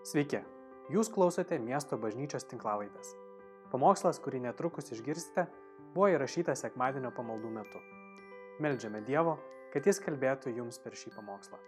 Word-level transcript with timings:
Sveiki, 0.00 0.38
jūs 0.88 1.10
klausote 1.12 1.58
miesto 1.60 1.98
bažnyčios 2.00 2.46
tinklavaitės. 2.48 3.10
Pamokslas, 3.68 4.16
kurį 4.24 4.40
netrukus 4.46 4.88
išgirsite, 4.94 5.44
buvo 5.92 6.08
įrašytas 6.14 6.64
sekmadienio 6.64 7.10
pamaldų 7.12 7.50
metu. 7.52 7.82
Meldžiame 8.64 9.04
Dievo, 9.04 9.36
kad 9.74 9.84
Jis 9.84 10.00
kalbėtų 10.00 10.54
jums 10.56 10.80
per 10.80 10.96
šį 10.96 11.12
pamokslą. 11.18 11.60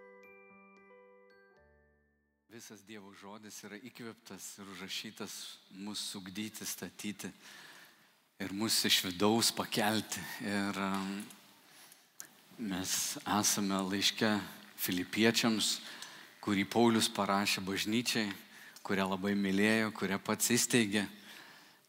Visas 2.52 2.80
Dievo 2.88 3.12
žodis 3.20 3.60
yra 3.68 3.76
įkvėptas 3.76 4.48
ir 4.60 4.72
užrašytas 4.78 5.36
mūsų 5.84 6.24
ugdyti, 6.24 6.64
statyti 6.68 7.28
ir 8.40 8.56
mūsų 8.56 8.88
iš 8.88 9.02
vidaus 9.10 9.52
pakelti. 9.52 10.24
Ir 10.40 10.84
um, 10.88 11.16
mes 12.64 13.00
esame 13.24 13.84
laiške 13.92 14.38
filipiečiams, 14.80 15.76
kurį 16.42 16.64
Paulius 16.66 17.06
parašė 17.06 17.62
bažnyčiai, 17.62 18.26
kurią 18.82 19.06
labai 19.12 19.36
mylėjo, 19.38 19.92
kurią 19.94 20.18
pats 20.18 20.50
įsteigė. 20.50 21.04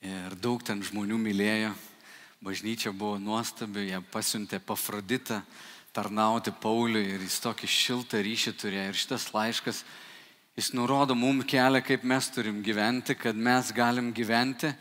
Ir 0.06 0.36
daug 0.38 0.62
ten 0.62 0.84
žmonių 0.86 1.18
mylėjo. 1.18 1.72
Bažnyčia 2.44 2.92
buvo 2.92 3.16
nuostabi, 3.18 3.88
jie 3.88 4.02
pasiuntė 4.12 4.60
pafroditą 4.60 5.40
tarnauti 5.96 6.52
Pauliui 6.52 7.16
ir 7.16 7.24
jis 7.24 7.40
tokį 7.42 7.70
šiltą 7.72 8.22
ryšį 8.22 8.54
turėjo. 8.60 8.92
Ir 8.92 9.00
šitas 9.00 9.26
laiškas, 9.34 9.80
jis 10.60 10.70
nurodo 10.78 11.16
mums 11.18 11.48
kelią, 11.50 11.82
kaip 11.82 12.06
mes 12.06 12.30
turim 12.36 12.62
gyventi, 12.66 13.16
kad 13.18 13.34
mes 13.34 13.72
galim 13.74 14.12
gyventi 14.14 14.74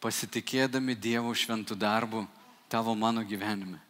pasitikėdami 0.00 0.96
Dievo 0.96 1.34
šventų 1.34 1.76
darbų 1.76 2.24
tavo 2.70 2.94
mano 2.94 3.26
gyvenime. 3.26 3.82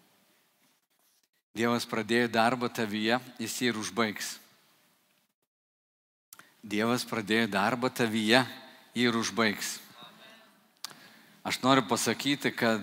Dievas 1.54 1.86
pradėjo 1.86 2.32
darbą 2.32 2.72
tavyje, 2.72 3.20
jis 3.38 3.60
jį 3.60 3.72
ir 3.72 3.82
užbaigs. 3.84 4.38
Dievas 6.62 7.04
pradėjo 7.06 7.46
darbą 7.52 7.90
tavyje, 7.90 8.42
ir 8.98 9.16
užbaigs. 9.16 9.78
Aš 11.44 11.60
noriu 11.62 11.84
pasakyti, 11.88 12.50
kad 12.52 12.82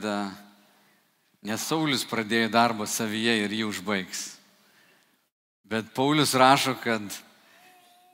nesaulis 1.45 2.05
pradėjo 2.07 2.49
darbą 2.53 2.87
savyje 2.89 3.35
ir 3.43 3.51
jį 3.51 3.67
užbaigs. 3.69 4.23
Bet 5.65 5.91
Paulius 5.97 6.33
rašo, 6.37 6.75
kad 6.81 7.01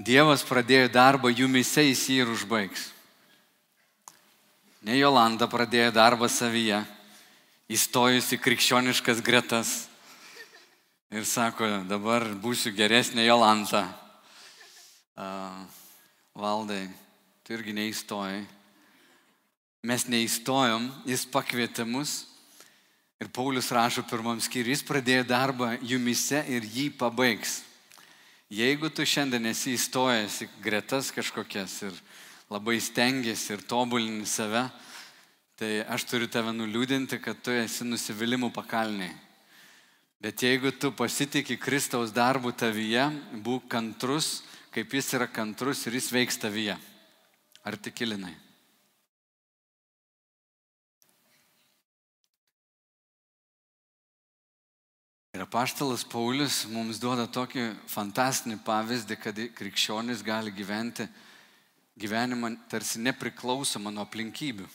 Dievas 0.02 0.41
pradėjo 0.47 0.89
darbą 0.89 1.30
jumise, 1.30 1.83
jis 1.85 2.07
jį 2.09 2.17
ir 2.23 2.33
užbaigs. 2.33 2.89
Ne 4.81 4.97
Jolanda 4.97 5.45
pradėjo 5.45 5.91
darbą 5.94 6.25
savyje, 6.31 6.81
įstojusi 7.69 8.39
krikščioniškas 8.41 9.22
gretas 9.22 9.75
ir 11.13 11.28
sako, 11.28 11.83
dabar 11.85 12.25
būsiu 12.41 12.73
geresnė 12.73 13.28
Jolanta. 13.28 14.00
Uh, 15.11 15.65
valdai, 16.39 16.85
tu 17.43 17.51
irgi 17.51 17.73
neįstojai. 17.75 18.45
Mes 19.83 20.05
neįstojom, 20.07 20.85
jis 21.09 21.25
pakvietė 21.27 21.83
mus 21.83 22.21
ir 23.19 23.27
Paulius 23.33 23.71
rašo 23.75 24.05
pirmam 24.07 24.39
skyriui, 24.39 24.75
jis 24.75 24.85
pradėjo 24.87 25.25
darbą 25.27 25.73
jumise 25.83 26.39
ir 26.47 26.63
jį 26.63 26.87
pabaigs. 26.97 27.59
Jeigu 28.51 28.91
tu 28.91 29.03
šiandien 29.07 29.49
esi 29.51 29.75
įstojęs 29.75 30.37
į 30.45 30.47
gretas 30.63 31.11
kažkokias 31.15 31.75
ir 31.89 31.97
labai 32.51 32.77
stengiasi 32.83 33.53
ir 33.55 33.65
tobulini 33.67 34.25
save, 34.27 34.63
tai 35.59 35.83
aš 35.91 36.07
turiu 36.07 36.27
tave 36.31 36.55
nuliūdinti, 36.55 37.19
kad 37.23 37.39
tu 37.43 37.51
esi 37.55 37.87
nusivylimų 37.87 38.51
pakalniai. 38.55 39.11
Bet 40.21 40.43
jeigu 40.45 40.71
tu 40.77 40.91
pasitikė 40.93 41.55
Kristaus 41.57 42.11
darbų 42.13 42.51
tavyje, 42.53 43.07
būk 43.41 43.69
kantrus, 43.71 44.41
kaip 44.72 44.94
jis 44.95 45.14
yra 45.17 45.27
kantrus 45.27 45.83
ir 45.88 45.97
jis 46.00 46.11
veiks 46.14 46.39
tavyje. 46.39 46.77
Ar 47.64 47.77
tikilinai? 47.77 48.33
Ir 55.31 55.44
apaštalas 55.45 56.03
Paulius 56.03 56.66
mums 56.68 57.00
duoda 57.00 57.23
tokį 57.28 57.69
fantastinį 57.88 58.57
pavyzdį, 58.66 59.16
kad 59.22 59.38
krikščionis 59.56 60.23
gali 60.28 60.51
gyventi 60.51 61.07
gyvenimą 62.01 62.56
tarsi 62.72 63.00
nepriklausomą 63.00 63.91
nuo 63.94 64.03
aplinkybių. 64.03 64.68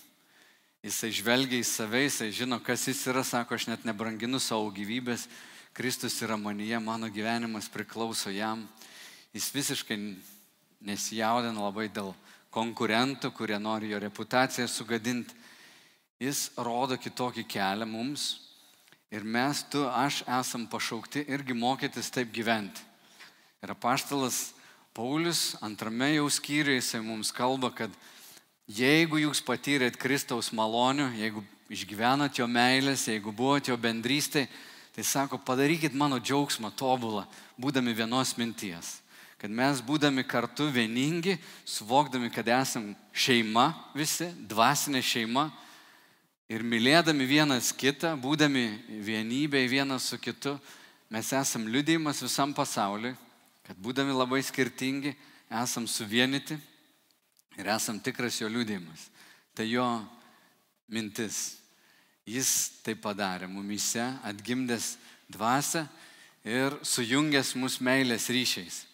Jisai 0.87 1.11
žvelgia 1.11 1.59
į 1.59 1.67
save, 1.67 2.05
jisai 2.05 2.31
žino, 2.31 2.61
kas 2.63 2.87
jis 2.87 3.01
yra, 3.11 3.25
sako, 3.27 3.57
aš 3.57 3.67
net 3.73 3.87
nebranginu 3.89 4.39
savo 4.39 4.69
gyvybės, 4.71 5.27
Kristus 5.77 6.17
yra 6.25 6.39
manyje, 6.41 6.79
mano 6.81 7.11
gyvenimas 7.13 7.67
priklauso 7.69 8.31
jam. 8.33 8.63
Jis 9.37 9.51
visiškai 9.53 9.99
nesijaudina 10.81 11.67
labai 11.67 11.91
dėl 11.93 12.15
konkurentų, 12.55 13.29
kurie 13.37 13.59
nori 13.61 13.91
jo 13.91 14.01
reputaciją 14.01 14.65
sugadinti. 14.71 15.37
Jis 16.17 16.49
rodo 16.57 16.97
kitokį 16.97 17.45
kelią 17.45 17.85
mums 17.85 18.31
ir 19.13 19.27
mes, 19.29 19.61
tu, 19.69 19.85
aš 19.85 20.23
esam 20.39 20.65
pašaukti 20.73 21.27
irgi 21.29 21.53
mokytis 21.53 22.09
taip 22.13 22.33
gyventi. 22.33 22.81
Ir 23.61 23.75
apaštalas 23.77 24.55
Paulius 24.97 25.59
antrame 25.61 26.15
jau 26.15 26.31
skyriuje 26.33 26.81
jisai 26.81 27.03
mums 27.05 27.29
kalba, 27.29 27.69
kad 27.69 27.93
jeigu 28.65 29.21
jūs 29.21 29.45
patyrėt 29.45 30.01
Kristaus 30.01 30.49
malonių, 30.57 31.11
jeigu 31.21 31.45
išgyvenat 31.69 32.41
jo 32.41 32.49
meilės, 32.49 33.05
jeigu 33.11 33.37
buvote 33.37 33.75
jo 33.75 33.77
bendrystėje, 33.77 34.49
tai 34.97 35.05
sako, 35.05 35.37
padarykit 35.37 35.93
mano 35.93 36.17
džiaugsmą 36.17 36.73
tobulą, 36.73 37.27
būdami 37.61 37.93
vienos 37.93 38.33
minties. 38.41 39.03
Kad 39.37 39.53
mes 39.53 39.83
būdami 39.85 40.25
kartu 40.25 40.71
vieningi, 40.73 41.37
suvokdami, 41.69 42.31
kad 42.33 42.49
esam 42.49 42.95
šeima 43.13 43.69
visi, 43.97 44.31
dvasinė 44.49 45.03
šeima 45.05 45.51
ir 46.49 46.65
mylėdami 46.65 47.27
vienas 47.29 47.69
kitą, 47.77 48.15
būdami 48.17 48.65
vienybėje 49.05 49.69
vienas 49.69 50.09
su 50.09 50.19
kitu, 50.19 50.55
mes 51.13 51.33
esam 51.37 51.67
liudėjimas 51.69 52.23
visam 52.25 52.55
pasauliui, 52.57 53.13
kad 53.67 53.77
būdami 53.77 54.17
labai 54.17 54.41
skirtingi, 54.47 55.13
esam 55.53 55.85
suvienyti 55.91 56.57
ir 57.61 57.69
esam 57.77 58.01
tikras 58.01 58.41
jo 58.41 58.49
liūdėjimas. 58.49 59.11
Tai 59.57 59.69
jo 59.69 59.87
mintis. 60.89 61.59
Jis 62.27 62.81
tai 62.83 62.97
padarė 62.99 63.47
mumise, 63.51 64.03
atgimdęs 64.27 64.97
dvasę 65.31 65.85
ir 66.47 66.75
sujungęs 66.83 67.55
mus 67.61 67.79
meilės 67.85 68.31
ryšiais. 68.33 68.85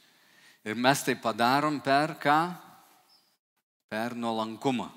Ir 0.62 0.78
mes 0.78 1.02
tai 1.02 1.16
padarom 1.18 1.80
per 1.82 2.14
ką? 2.22 2.54
Per 3.90 4.14
nuolankumą. 4.14 4.88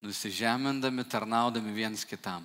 Nusižemindami, 0.00 1.04
tarnaudami 1.04 1.72
viens 1.76 2.04
kitam. 2.08 2.44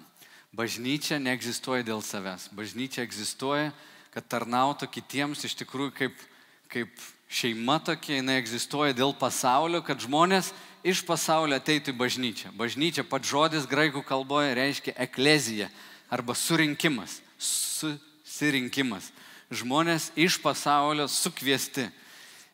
Bažnyčia 0.51 1.15
neegzistuoja 1.15 1.85
dėl 1.87 2.03
savęs. 2.03 2.49
Bažnyčia 2.51 3.05
egzistuoja, 3.05 3.71
kad 4.11 4.27
tarnautų 4.27 4.89
kitiems 4.91 5.45
iš 5.47 5.55
tikrųjų 5.61 5.93
kaip, 5.95 6.25
kaip 6.67 6.91
šeima 7.31 7.79
tokia, 7.79 8.17
jinai 8.19 8.35
egzistuoja 8.41 8.95
dėl 8.97 9.15
pasaulio, 9.15 9.79
kad 9.79 10.03
žmonės 10.03 10.51
iš 10.83 11.05
pasaulio 11.07 11.55
ateitų 11.55 11.93
į 11.93 11.99
bažnyčią. 12.01 12.51
Bažnyčia, 12.59 13.07
pats 13.07 13.31
žodis 13.31 13.69
graikų 13.69 14.03
kalboje 14.03 14.51
reiškia 14.59 14.97
eklezija 15.07 15.69
arba 16.11 16.35
surinkimas, 16.35 17.21
susirinkimas. 17.39 19.07
Žmonės 19.51 20.11
iš 20.19 20.35
pasaulio 20.43 21.07
sukviesti. 21.07 21.87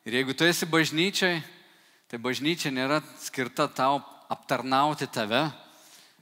Ir 0.07 0.13
jeigu 0.15 0.31
tu 0.31 0.45
esi 0.47 0.63
bažnyčiai, 0.63 1.41
tai 2.07 2.17
bažnyčia 2.23 2.69
nėra 2.71 3.01
skirta 3.19 3.65
tau 3.67 3.97
aptarnauti 4.31 5.03
tave, 5.11 5.41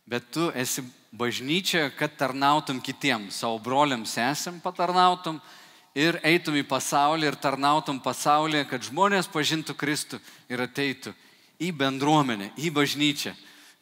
bet 0.09 0.31
tu 0.33 0.47
esi 0.57 0.81
bažnyčia, 1.13 1.91
kad 1.93 2.15
tarnautum 2.17 2.79
kitiems, 2.81 3.35
savo 3.37 3.59
broliams 3.61 4.15
esam 4.17 4.57
patarnautum 4.63 5.37
ir 5.93 6.17
eitum 6.25 6.57
į 6.57 6.63
pasaulį 6.65 7.29
ir 7.29 7.37
tarnautum 7.37 7.99
pasaulyje, 8.01 8.63
kad 8.71 8.87
žmonės 8.87 9.29
pažintų 9.29 9.75
Kristų 9.77 10.17
ir 10.49 10.63
ateitų 10.65 11.13
į 11.61 11.69
bendruomenę, 11.77 12.55
į 12.57 12.71
bažnyčią 12.73 13.35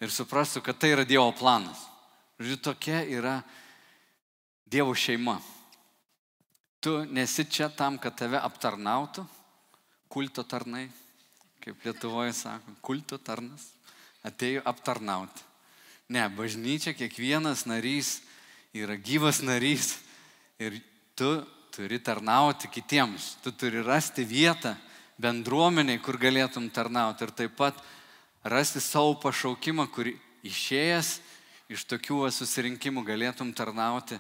ir 0.03 0.11
suprastų, 0.11 0.65
kad 0.65 0.81
tai 0.83 0.91
yra 0.97 1.05
Dievo 1.07 1.29
planas. 1.31 1.79
Žodžiu, 2.41 2.57
tokia 2.59 3.05
yra 3.07 3.37
Dievo 4.67 4.91
šeima. 4.91 5.37
Tu 6.83 6.97
nesi 7.07 7.47
čia 7.47 7.71
tam, 7.71 7.95
kad 7.95 8.19
tave 8.19 8.43
aptarnautų, 8.43 9.23
kulto 10.13 10.43
tarnai, 10.45 10.85
kaip 11.63 11.81
Lietuvoje 11.85 12.35
sako, 12.37 12.75
kulto 12.85 13.17
tarnas, 13.17 13.71
atėjo 14.21 14.61
aptarnauti. 14.69 15.41
Ne, 16.13 16.27
bažnyčia 16.37 16.93
kiekvienas 16.93 17.63
narys 17.65 18.19
yra 18.77 18.93
gyvas 18.99 19.41
narys 19.41 19.95
ir 20.61 20.77
tu 21.17 21.31
turi 21.73 21.97
tarnauti 21.97 22.69
kitiems, 22.69 23.39
tu 23.41 23.55
turi 23.57 23.81
rasti 23.81 24.25
vietą 24.27 24.75
bendruomeniai, 25.17 26.01
kur 26.03 26.19
galėtum 26.21 26.69
tarnauti 26.69 27.25
ir 27.25 27.33
taip 27.33 27.57
pat 27.57 27.79
rasti 28.45 28.83
savo 28.83 29.15
pašaukimą, 29.23 29.87
kur 29.89 30.11
išėjęs 30.45 31.15
iš 31.73 31.85
tokių 31.89 32.27
susirinkimų 32.29 33.01
galėtum 33.07 33.53
tarnauti 33.55 34.19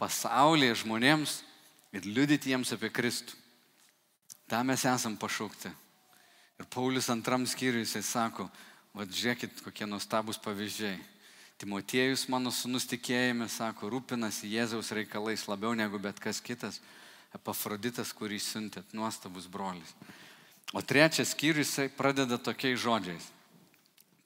pasaulyje 0.00 0.78
žmonėms 0.84 1.42
ir 1.92 2.08
liudyti 2.08 2.54
jiems 2.54 2.72
apie 2.72 2.88
Kristų. 2.88 3.45
Ta 4.46 4.62
mes 4.62 4.84
esam 4.86 5.16
pašaukti. 5.18 5.72
Ir 6.56 6.66
Paulius 6.70 7.10
antram 7.10 7.44
skyriui 7.46 7.82
jisai 7.84 8.02
sako, 8.06 8.46
vad 8.96 9.10
žiūrėkit, 9.12 9.60
kokie 9.64 9.88
nuostabus 9.88 10.38
pavyzdžiai. 10.40 10.96
Timotiejus 11.60 12.26
mano 12.32 12.52
sunus 12.52 12.86
tikėjime, 12.88 13.48
sako, 13.48 13.90
rūpinasi 13.92 14.48
Jėzaus 14.52 14.92
reikalais 14.94 15.46
labiau 15.48 15.74
negu 15.76 15.98
bet 16.00 16.20
kas 16.20 16.40
kitas. 16.40 16.80
Epafroditas, 17.36 18.12
kurį 18.16 18.38
siuntėt, 18.40 18.94
nuostabus 18.96 19.48
brolis. 19.50 19.92
O 20.72 20.80
trečias 20.80 21.34
skyrius 21.34 21.72
jisai 21.72 21.88
pradeda 21.92 22.38
tokiais 22.38 22.80
žodžiais. 22.80 23.28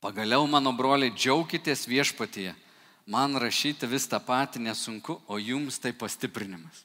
Pagaliau, 0.00 0.46
mano 0.48 0.72
broliai, 0.72 1.12
džiaukitės 1.12 1.86
viešpatyje. 1.90 2.54
Man 3.10 3.34
rašyti 3.40 3.88
vis 3.90 4.06
tą 4.08 4.20
patį 4.22 4.62
nesunku, 4.68 5.18
o 5.26 5.38
jums 5.40 5.80
tai 5.82 5.92
pastiprinimas. 5.92 6.84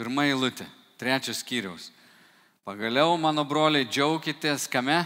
Pirma 0.00 0.26
eilutė, 0.28 0.66
trečias 0.98 1.44
skyriaus. 1.44 1.90
Pagaliau, 2.70 3.16
mano 3.18 3.42
broliai, 3.42 3.82
džiaukitės 3.82 4.68
kame? 4.70 5.00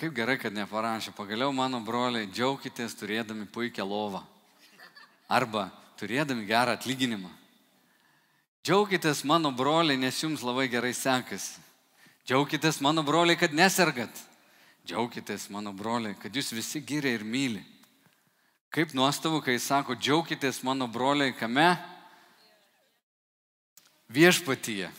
Kaip 0.00 0.14
gerai, 0.16 0.38
kad 0.40 0.54
neparašė. 0.56 1.12
Pagaliau, 1.12 1.52
mano 1.52 1.82
broliai, 1.84 2.24
džiaukitės 2.32 2.94
turėdami 2.96 3.44
puikią 3.52 3.84
lovą. 3.84 4.22
Arba 5.28 5.66
turėdami 6.00 6.48
gerą 6.48 6.72
atlyginimą. 6.78 7.28
Džiaukitės, 8.64 9.26
mano 9.28 9.52
broliai, 9.52 10.00
nes 10.00 10.22
jums 10.24 10.40
labai 10.40 10.70
gerai 10.72 10.94
sekasi. 10.96 11.60
Džiaukitės, 12.24 12.80
mano 12.80 13.04
broliai, 13.04 13.36
kad 13.36 13.52
nesergat. 13.52 14.24
Džiaukitės, 14.88 15.50
mano 15.52 15.76
broliai, 15.76 16.16
kad 16.16 16.32
jūs 16.32 16.54
visi 16.56 16.80
gyria 16.80 17.12
ir 17.12 17.28
myli. 17.28 17.60
Kaip 18.72 18.96
nuostabu, 18.96 19.44
kai 19.44 19.60
sako, 19.60 20.00
džiaukitės, 20.00 20.64
mano 20.64 20.88
broliai, 20.88 21.36
kame? 21.36 21.74
Viešpatyje. 24.10 24.90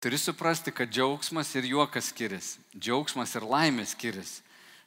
Turi 0.00 0.18
suprasti, 0.20 0.68
kad 0.70 0.90
džiaugsmas 0.92 1.54
ir 1.56 1.64
juokas 1.64 2.10
skiriasi. 2.12 2.60
Džiaugsmas 2.76 3.32
ir 3.38 3.46
laimė 3.48 3.86
skiriasi. 3.88 4.42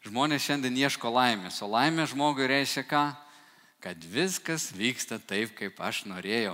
Žmonės 0.06 0.45
šiandien 0.45 0.78
ieško 0.78 1.10
laimės, 1.10 1.57
o 1.66 1.68
laimė 1.72 2.06
žmogui 2.06 2.45
reiškia 2.45 2.84
ką? 2.86 3.01
Kad 3.81 4.06
viskas 4.06 4.69
vyksta 4.78 5.18
taip, 5.18 5.56
kaip 5.57 5.81
aš 5.81 6.04
norėjau. 6.06 6.54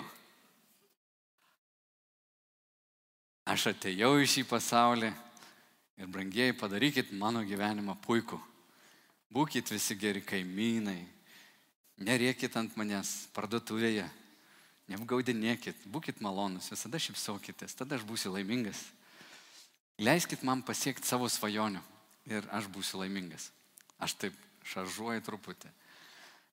Aš 3.43 3.73
atėjau 3.73 4.15
į 4.23 4.31
šį 4.37 4.47
pasaulį 4.47 5.11
ir 5.99 6.07
brangiai 6.07 6.55
padarykit 6.55 7.11
mano 7.11 7.43
gyvenimą 7.43 7.99
puikų. 8.07 8.39
Būkit 9.35 9.75
visi 9.75 9.99
geri 9.99 10.23
kaimynai, 10.23 11.01
nerėkit 11.99 12.55
ant 12.55 12.79
manęs 12.79 13.27
parduotuvėje, 13.35 14.07
neapgaudinėkit, 14.91 15.85
būkit 15.89 16.21
malonus, 16.23 16.71
visada 16.73 16.99
šipsaukitės, 16.99 17.75
tada 17.79 17.97
aš 17.97 18.05
būsiu 18.07 18.33
laimingas. 18.33 18.81
Leiskit 20.01 20.43
man 20.43 20.63
pasiekti 20.65 21.07
savo 21.07 21.29
svajonių 21.29 21.81
ir 22.31 22.47
aš 22.51 22.67
būsiu 22.73 23.03
laimingas. 23.03 23.51
Aš 24.01 24.17
taip 24.19 24.37
šaržuoju 24.67 25.23
truputį. 25.23 25.69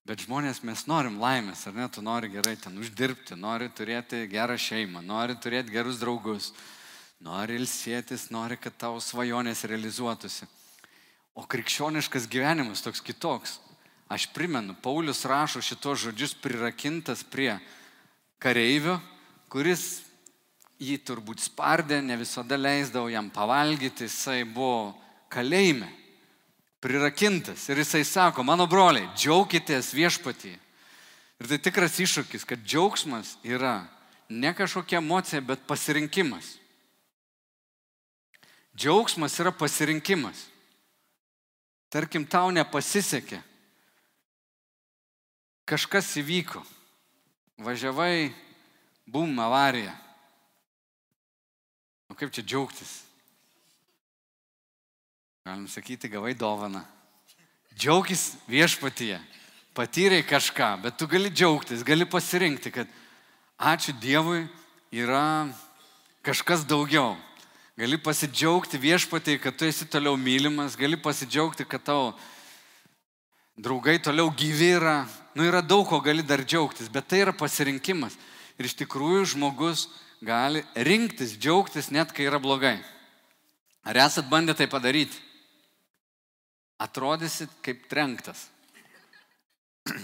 Bet 0.06 0.24
žmonės 0.24 0.62
mes 0.64 0.86
norim 0.88 1.18
laimės, 1.20 1.66
ar 1.68 1.74
ne? 1.76 1.86
Tu 1.92 2.02
nori 2.02 2.30
gerai 2.32 2.56
ten 2.56 2.78
uždirbti, 2.80 3.36
nori 3.36 3.68
turėti 3.68 4.24
gerą 4.30 4.56
šeimą, 4.58 5.02
nori 5.04 5.36
turėti 5.36 5.74
gerus 5.74 6.00
draugus, 6.00 6.50
nori 7.20 7.58
ilsėtis, 7.60 8.30
nori, 8.32 8.56
kad 8.56 8.76
tavo 8.80 9.00
svajonės 9.04 9.66
realizuotųsi. 9.68 10.48
O 11.36 11.44
krikščioniškas 11.46 12.26
gyvenimas 12.32 12.82
toks 12.82 13.04
kitoks. 13.04 13.58
Aš 14.10 14.26
primenu, 14.34 14.74
Paulius 14.82 15.22
rašo 15.28 15.60
šitos 15.62 16.00
žodžius 16.02 16.34
prirakintas 16.42 17.22
prie 17.22 17.52
kareivio, 18.40 18.98
kuris 19.52 20.02
jį 20.80 20.96
turbūt 21.04 21.42
spardė, 21.44 22.00
ne 22.00 22.16
visada 22.16 22.56
leisdavo 22.56 23.10
jam 23.12 23.28
pavalgyti, 23.32 24.08
jisai 24.08 24.42
buvo 24.48 24.94
kalėjime, 25.32 25.90
prirakintas. 26.80 27.68
Ir 27.68 27.82
jisai 27.82 28.02
sako, 28.08 28.44
mano 28.46 28.66
broliai, 28.70 29.10
džiaukitės 29.14 29.92
viešpatį. 29.96 30.54
Ir 31.40 31.48
tai 31.48 31.60
tikras 31.60 32.00
iššūkis, 32.00 32.46
kad 32.48 32.64
džiaugsmas 32.64 33.36
yra 33.44 33.84
ne 34.28 34.54
kažkokia 34.56 35.00
emocija, 35.00 35.40
bet 35.44 35.66
pasirinkimas. 35.68 36.56
Džiaugsmas 38.76 39.36
yra 39.42 39.52
pasirinkimas. 39.52 40.46
Tarkim, 41.90 42.24
tau 42.24 42.52
nepasisekė. 42.54 43.40
Kažkas 45.68 46.12
įvyko. 46.22 46.62
Važiavai, 47.60 48.32
bum, 49.04 49.38
avarija. 49.38 49.92
O 52.08 52.16
kaip 52.16 52.32
čia 52.32 52.40
džiaugtis? 52.42 52.94
Galim 55.44 55.66
sakyti, 55.68 56.08
gavai 56.08 56.32
dovaną. 56.34 56.80
Džiaugis 57.76 58.32
viešpatyje. 58.48 59.20
Patyrei 59.76 60.24
kažką, 60.24 60.70
bet 60.82 60.96
tu 60.96 61.06
gali 61.06 61.30
džiaugtis, 61.30 61.84
gali 61.84 62.08
pasirinkti, 62.08 62.72
kad 62.72 62.88
ačiū 63.60 63.92
Dievui 64.00 64.48
yra 64.90 65.48
kažkas 66.24 66.64
daugiau. 66.64 67.14
Gali 67.76 68.00
pasidžiaugti 68.00 68.80
viešpatai, 68.80 69.38
kad 69.40 69.56
tu 69.56 69.68
esi 69.68 69.84
toliau 69.84 70.16
mylimas, 70.16 70.76
gali 70.80 70.96
pasidžiaugti, 70.96 71.68
kad 71.68 71.84
tavo 71.84 72.14
draugai 73.56 74.00
toliau 74.00 74.32
gyvi 74.32 74.74
yra. 74.80 75.04
Nu, 75.34 75.44
yra 75.46 75.62
daug 75.62 75.86
ko 75.88 76.00
gali 76.02 76.24
dar 76.26 76.42
džiaugtis, 76.42 76.90
bet 76.90 77.06
tai 77.10 77.22
yra 77.22 77.34
pasirinkimas. 77.36 78.16
Ir 78.58 78.66
iš 78.66 78.74
tikrųjų 78.82 79.24
žmogus 79.34 79.86
gali 80.20 80.64
rinktis, 80.74 81.36
džiaugtis 81.38 81.90
net 81.94 82.12
kai 82.12 82.26
yra 82.28 82.40
blogai. 82.42 82.78
Ar 83.86 83.96
esat 83.96 84.28
bandę 84.28 84.54
tai 84.56 84.66
padaryti? 84.68 85.16
Atrodysit 86.80 87.52
kaip 87.64 87.86
trenktas. 87.88 88.48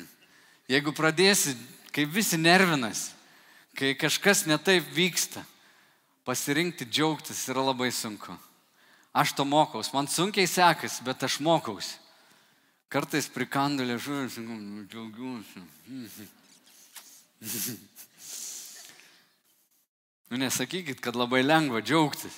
Jeigu 0.72 0.94
pradėsi, 0.96 1.56
kai 1.92 2.06
visi 2.08 2.38
nervinas, 2.40 3.10
kai 3.76 3.94
kažkas 3.98 4.46
netaip 4.48 4.88
vyksta, 4.94 5.44
pasirinkti 6.26 6.88
džiaugtis 6.88 7.44
yra 7.52 7.64
labai 7.68 7.90
sunku. 7.94 8.34
Aš 9.16 9.32
to 9.36 9.46
mokaus, 9.48 9.92
man 9.94 10.08
sunkiai 10.10 10.48
sekasi, 10.48 11.04
bet 11.04 11.22
aš 11.24 11.38
mokausi. 11.40 11.96
Kartais 12.92 13.26
prikandu 13.32 13.84
liežuvį 13.86 14.24
ir 14.24 14.30
sakau, 14.30 14.56
nu, 14.60 14.86
džiaugiuosi. 14.90 15.60
Nu 20.26 20.40
nesakykit, 20.42 20.98
kad 20.98 21.14
labai 21.14 21.44
lengva 21.44 21.78
džiaugtis. 21.78 22.34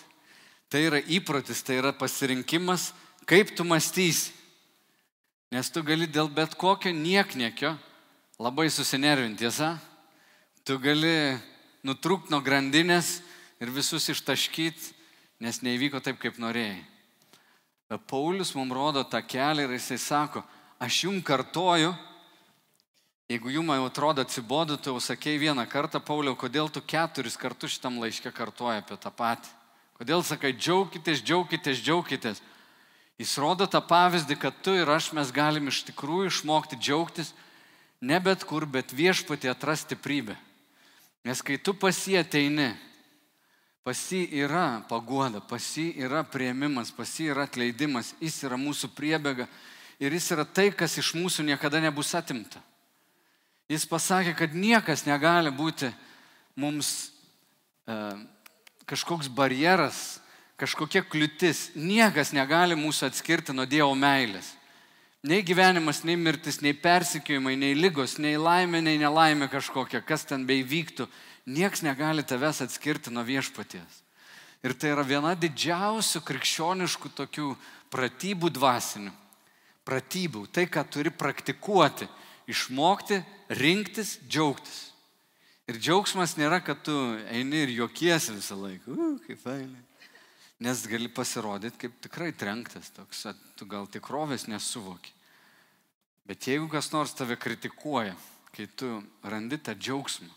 Tai 0.69 0.83
yra 0.85 0.99
įprotis, 1.01 1.63
tai 1.65 1.79
yra 1.81 1.95
pasirinkimas, 1.97 2.91
kaip 3.25 3.55
tu 3.57 3.65
mąstysi. 3.65 4.35
Nes 5.49 5.71
tu 5.73 5.81
gali 5.81 6.05
dėl 6.05 6.29
bet 6.29 6.53
kokio 6.61 6.93
niekniekio 6.93 7.73
labai 8.37 8.69
susinervinti, 8.69 9.41
tiesa? 9.41 9.79
Tu 10.69 10.77
gali 10.77 11.39
nutrūkti 11.89 12.29
nuo 12.35 12.43
grandinės 12.45 13.23
ir 13.57 13.73
visus 13.73 14.11
ištaškyti, 14.13 14.93
nes 15.41 15.63
neįvyko 15.65 16.03
taip, 16.05 16.21
kaip 16.21 16.37
norėjai. 16.37 16.83
Paulius 17.97 18.53
mums 18.53 18.75
rodo 18.77 19.05
tą 19.05 19.23
kelią 19.25 19.65
ir 19.65 19.73
jisai 19.79 19.97
sako, 19.99 20.43
aš 20.77 21.05
jum 21.07 21.23
kartoju, 21.25 21.95
jeigu 23.33 23.51
jums 23.55 23.73
jau 23.73 23.87
atrodo 23.89 24.21
atsibodu, 24.21 24.77
tu 24.77 24.93
jau 24.93 25.01
sakei 25.01 25.39
vieną 25.41 25.65
kartą, 25.65 26.01
Pauliau, 26.01 26.37
kodėl 26.37 26.69
tu 26.69 26.83
keturis 26.85 27.39
kartus 27.41 27.79
šitam 27.79 27.97
laiške 28.03 28.33
kartuoji 28.33 28.83
apie 28.83 28.97
tą 29.01 29.09
patį. 29.09 29.49
Kodėl 29.99 30.23
sakai, 30.23 30.53
džiaukitės, 30.53 31.25
džiaukitės, 31.25 31.81
džiaukitės. 31.83 32.43
Jis 33.19 33.33
rodo 33.41 33.67
tą 33.67 33.81
pavyzdį, 33.83 34.37
kad 34.39 34.61
tu 34.63 34.77
ir 34.77 34.87
aš 34.87 35.11
mes 35.17 35.33
galim 35.35 35.73
iš 35.73 35.81
tikrųjų 35.89 36.29
išmokti 36.29 36.77
džiaugtis 36.79 37.33
ne 38.01 38.21
bet 38.23 38.45
kur, 38.47 38.67
bet 38.67 38.93
viešpatį 38.95 39.51
atrasti 39.51 39.97
stiprybę. 39.97 40.37
Nes 41.27 41.43
kai 41.43 41.59
tu 41.59 41.75
pasieteini, 41.75 42.71
Pas 43.87 43.99
jį 44.13 44.27
yra 44.45 44.83
paguoda, 44.89 45.41
pas 45.41 45.65
jį 45.77 45.93
yra 46.05 46.25
prieimimas, 46.27 46.91
pas 46.93 47.09
jį 47.09 47.31
yra 47.33 47.47
atleidimas, 47.49 48.13
jis 48.21 48.43
yra 48.45 48.59
mūsų 48.61 48.91
priebėga 48.97 49.47
ir 49.99 50.15
jis 50.15 50.33
yra 50.35 50.45
tai, 50.45 50.69
kas 50.71 50.99
iš 51.01 51.15
mūsų 51.17 51.47
niekada 51.49 51.81
nebus 51.83 52.15
atimta. 52.15 52.61
Jis 53.69 53.85
pasakė, 53.89 54.35
kad 54.37 54.55
niekas 54.57 55.05
negali 55.05 55.51
būti 55.53 55.91
mums 56.57 57.11
e, 57.85 57.97
kažkoks 58.89 59.29
barjeras, 59.29 60.21
kažkokia 60.59 61.05
kliūtis, 61.05 61.71
niekas 61.77 62.33
negali 62.33 62.79
mūsų 62.79 63.11
atskirti 63.11 63.55
nuo 63.55 63.69
Dievo 63.69 63.93
meilės. 63.95 64.55
Nei 65.29 65.43
gyvenimas, 65.43 66.05
nei 66.07 66.17
mirtis, 66.17 66.61
nei 66.63 66.73
persikėjimai, 66.79 67.57
nei 67.59 67.75
lygos, 67.75 68.17
nei 68.23 68.39
laimė, 68.39 68.81
nei 68.87 69.01
nelaimė 69.01 69.51
kažkokia, 69.51 70.01
kas 70.07 70.25
ten 70.25 70.47
beivyktų, 70.47 71.09
Niekas 71.49 71.81
negali 71.81 72.21
tavęs 72.27 72.61
atskirti 72.67 73.13
nuo 73.15 73.25
viešpaties. 73.25 74.03
Ir 74.61 74.75
tai 74.77 74.91
yra 74.93 75.05
viena 75.07 75.33
didžiausių 75.39 76.21
krikščioniškų 76.27 77.13
tokių 77.17 77.53
pratybų 77.95 78.51
dvasinių. 78.53 79.15
Pratybų, 79.89 80.45
tai 80.53 80.67
ką 80.69 80.83
turi 80.93 81.09
praktikuoti, 81.15 82.09
išmokti, 82.51 83.23
rinktis, 83.49 84.19
džiaugtis. 84.29 84.89
Ir 85.69 85.79
džiaugsmas 85.81 86.35
nėra, 86.37 86.61
kad 86.65 86.81
tu 86.85 86.95
eini 87.33 87.65
ir 87.65 87.73
juokiesi 87.77 88.35
visą 88.37 88.57
laiką. 88.57 88.93
U, 88.93 89.09
kaip 89.25 89.41
fainai. 89.41 89.85
Nes 90.65 90.83
gali 90.91 91.09
pasirodyti 91.13 91.85
kaip 91.85 92.01
tikrai 92.03 92.33
trenktas 92.35 92.91
toks, 92.97 93.27
tu 93.57 93.69
gal 93.69 93.87
tikrovės 93.87 94.49
nesuvoki. 94.51 95.13
Bet 96.29 96.49
jeigu 96.51 96.67
kas 96.73 96.91
nors 96.93 97.15
tave 97.17 97.39
kritikuoja, 97.41 98.17
kai 98.53 98.67
tu 98.77 98.99
randi 99.23 99.61
tą 99.63 99.77
džiaugsmą, 99.77 100.29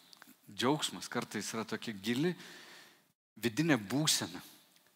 džiaugsmas 0.55 1.09
kartais 1.11 1.53
yra 1.55 1.65
tokia 1.67 1.93
gili 1.93 2.35
vidinė 3.41 3.77
būsena, 3.77 4.41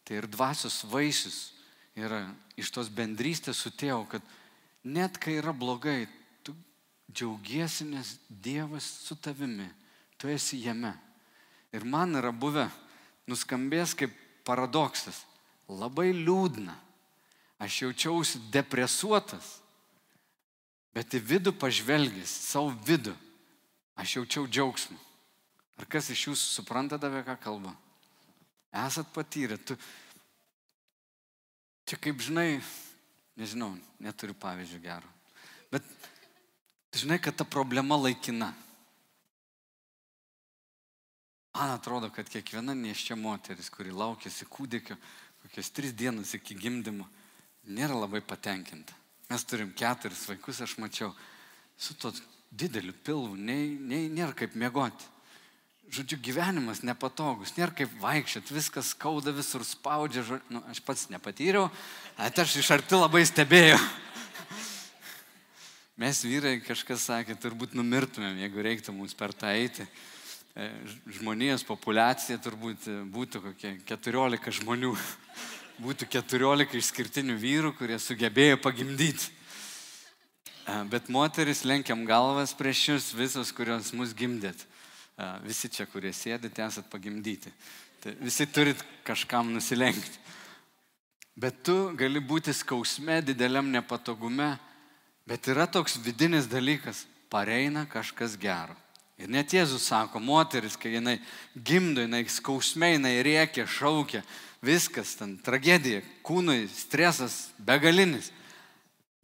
tai 0.06 0.20
ir 0.20 0.28
dvasios 0.30 0.84
vaisius 0.90 1.56
yra 1.96 2.26
iš 2.56 2.70
tos 2.74 2.90
bendrystės 2.92 3.58
su 3.58 3.72
tėvu, 3.72 4.04
kad 4.10 4.22
net 4.84 5.18
kai 5.18 5.38
yra 5.40 5.52
blogai, 5.56 6.06
tu 6.44 6.54
džiaugiesi, 7.10 7.88
nes 7.88 8.16
Dievas 8.28 8.86
su 9.06 9.16
tavimi 9.16 9.68
tu 10.16 10.28
esi 10.28 10.60
jame. 10.64 10.94
Ir 11.72 11.84
man 11.84 12.16
yra 12.16 12.32
buvę, 12.32 12.68
nuskambės 13.28 13.94
kaip 13.98 14.12
paradoksas, 14.46 15.24
labai 15.68 16.12
liūdna. 16.14 16.74
Aš 17.60 17.82
jaučiausi 17.86 18.40
depresuotas, 18.52 19.56
bet 20.92 21.16
į 21.16 21.22
vidų 21.24 21.54
pažvelgęs, 21.56 22.32
savo 22.52 22.72
vidų, 22.86 23.14
aš 23.96 24.18
jaučiau 24.18 24.44
džiaugsmą. 24.48 25.05
Ar 25.76 25.88
kas 25.92 26.10
iš 26.12 26.28
jūsų 26.30 26.52
supranta 26.58 26.98
davė, 27.00 27.22
ką 27.26 27.36
kalba? 27.42 27.74
Esat 28.86 29.08
patyrę, 29.14 29.58
tu. 29.58 29.76
Čia 31.86 31.98
kaip 32.02 32.20
žinai, 32.24 32.60
nežinau, 33.38 33.74
neturiu 34.02 34.34
pavyzdžių 34.40 34.80
gero. 34.82 35.10
Bet 35.70 35.84
žinai, 36.96 37.20
kad 37.22 37.36
ta 37.36 37.44
problema 37.44 37.98
laikina. 38.00 38.52
Man 41.56 41.72
atrodo, 41.72 42.10
kad 42.12 42.28
kiekviena 42.28 42.74
neščia 42.76 43.16
moteris, 43.16 43.70
kuri 43.72 43.94
laukėsi 43.94 44.44
kūdikio 44.50 44.98
kokias 45.46 45.70
tris 45.70 45.92
dienas 45.94 46.34
iki 46.34 46.56
gimdymo, 46.58 47.06
nėra 47.70 47.94
labai 47.94 48.18
patenkinta. 48.20 48.94
Mes 49.30 49.44
turim 49.46 49.70
keturis 49.74 50.24
vaikus, 50.26 50.60
aš 50.62 50.76
mačiau, 50.82 51.12
su 51.78 51.94
to 51.94 52.10
dideliu 52.50 52.94
pilvu, 53.06 53.36
nei, 53.38 53.76
nei, 53.78 54.08
nėra 54.10 54.34
kaip 54.34 54.56
miegoti. 54.58 55.06
Žodžiu, 55.86 56.18
gyvenimas 56.18 56.80
nepatogus, 56.82 57.52
nėra 57.54 57.70
kaip 57.78 57.92
vaikščioti, 58.02 58.54
viskas 58.56 58.88
skauda, 58.90 59.30
visur 59.30 59.62
spaudžia, 59.62 60.24
žodžiu, 60.26 60.56
nu, 60.56 60.62
aš 60.66 60.80
pats 60.82 61.04
nepatyriau, 61.12 61.68
bet 62.18 62.40
aš 62.42 62.56
iš 62.58 62.72
arti 62.74 62.98
labai 62.98 63.22
stebėjau. 63.28 63.78
Mes 66.02 66.24
vyrai 66.26 66.56
kažkas 66.66 67.06
sakė, 67.06 67.38
turbūt 67.38 67.78
numirtumėm, 67.78 68.42
jeigu 68.42 68.66
reiktų 68.66 68.96
mums 68.98 69.14
per 69.14 69.30
tą 69.30 69.54
eiti. 69.54 69.86
E, 70.58 70.68
žmonijos 71.20 71.62
populiacija 71.68 72.42
turbūt 72.42 72.90
būtų 73.14 73.46
kokie 73.46 73.76
14 73.86 74.58
žmonių, 74.58 74.90
būtų 75.86 76.10
14 76.18 76.78
išskirtinių 76.82 77.38
vyrų, 77.38 77.76
kurie 77.78 78.02
sugebėjo 78.02 78.58
pagimdyti. 78.58 79.30
E, 80.66 80.80
bet 80.90 81.12
moteris 81.14 81.62
lenkiam 81.62 82.02
galvas 82.10 82.58
prieš 82.58 82.88
jūs 82.90 83.12
visos, 83.14 83.54
kurios 83.54 83.94
mus 83.94 84.18
gimdėt. 84.18 84.66
Visi 85.44 85.70
čia, 85.72 85.86
kurie 85.88 86.12
sėdite, 86.12 86.60
esat 86.60 86.90
pagimdyti. 86.92 87.52
Tai 88.02 88.12
visi 88.20 88.44
turit 88.46 88.82
kažkam 89.06 89.48
nusilenkti. 89.54 90.20
Bet 91.36 91.62
tu 91.64 91.92
gali 91.96 92.20
būti 92.20 92.52
skausme, 92.56 93.22
dideliam 93.24 93.68
nepatogume, 93.72 94.54
bet 95.28 95.48
yra 95.52 95.66
toks 95.68 95.98
vidinis 96.00 96.48
dalykas- 96.48 97.04
pareina 97.32 97.86
kažkas 97.86 98.36
gero. 98.36 98.76
Ir 99.18 99.28
net 99.28 99.48
Jėzus 99.48 99.88
sako, 99.88 100.20
moteris, 100.20 100.76
kai 100.76 100.92
jinai 100.92 101.20
gimdo, 101.56 102.02
jinai 102.04 102.24
skausmai, 102.28 102.92
jinai 102.96 103.22
rėkia, 103.24 103.66
šaukia, 103.66 104.22
viskas 104.62 105.16
ten, 105.16 105.38
tragedija, 105.38 106.02
kūnui 106.22 106.68
stresas 106.68 107.50
begalinis. 107.58 108.30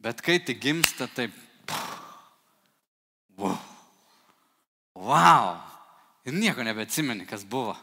Bet 0.01 0.21
kai 0.21 0.39
tik 0.39 0.59
gimsta, 0.59 1.07
taip, 1.07 1.31
wow, 3.37 3.59
wow, 4.95 5.72
ir 6.25 6.35
nieko 6.35 6.63
nebeatsimeni, 6.63 7.27
kas 7.29 7.43
buvo. 7.47 7.75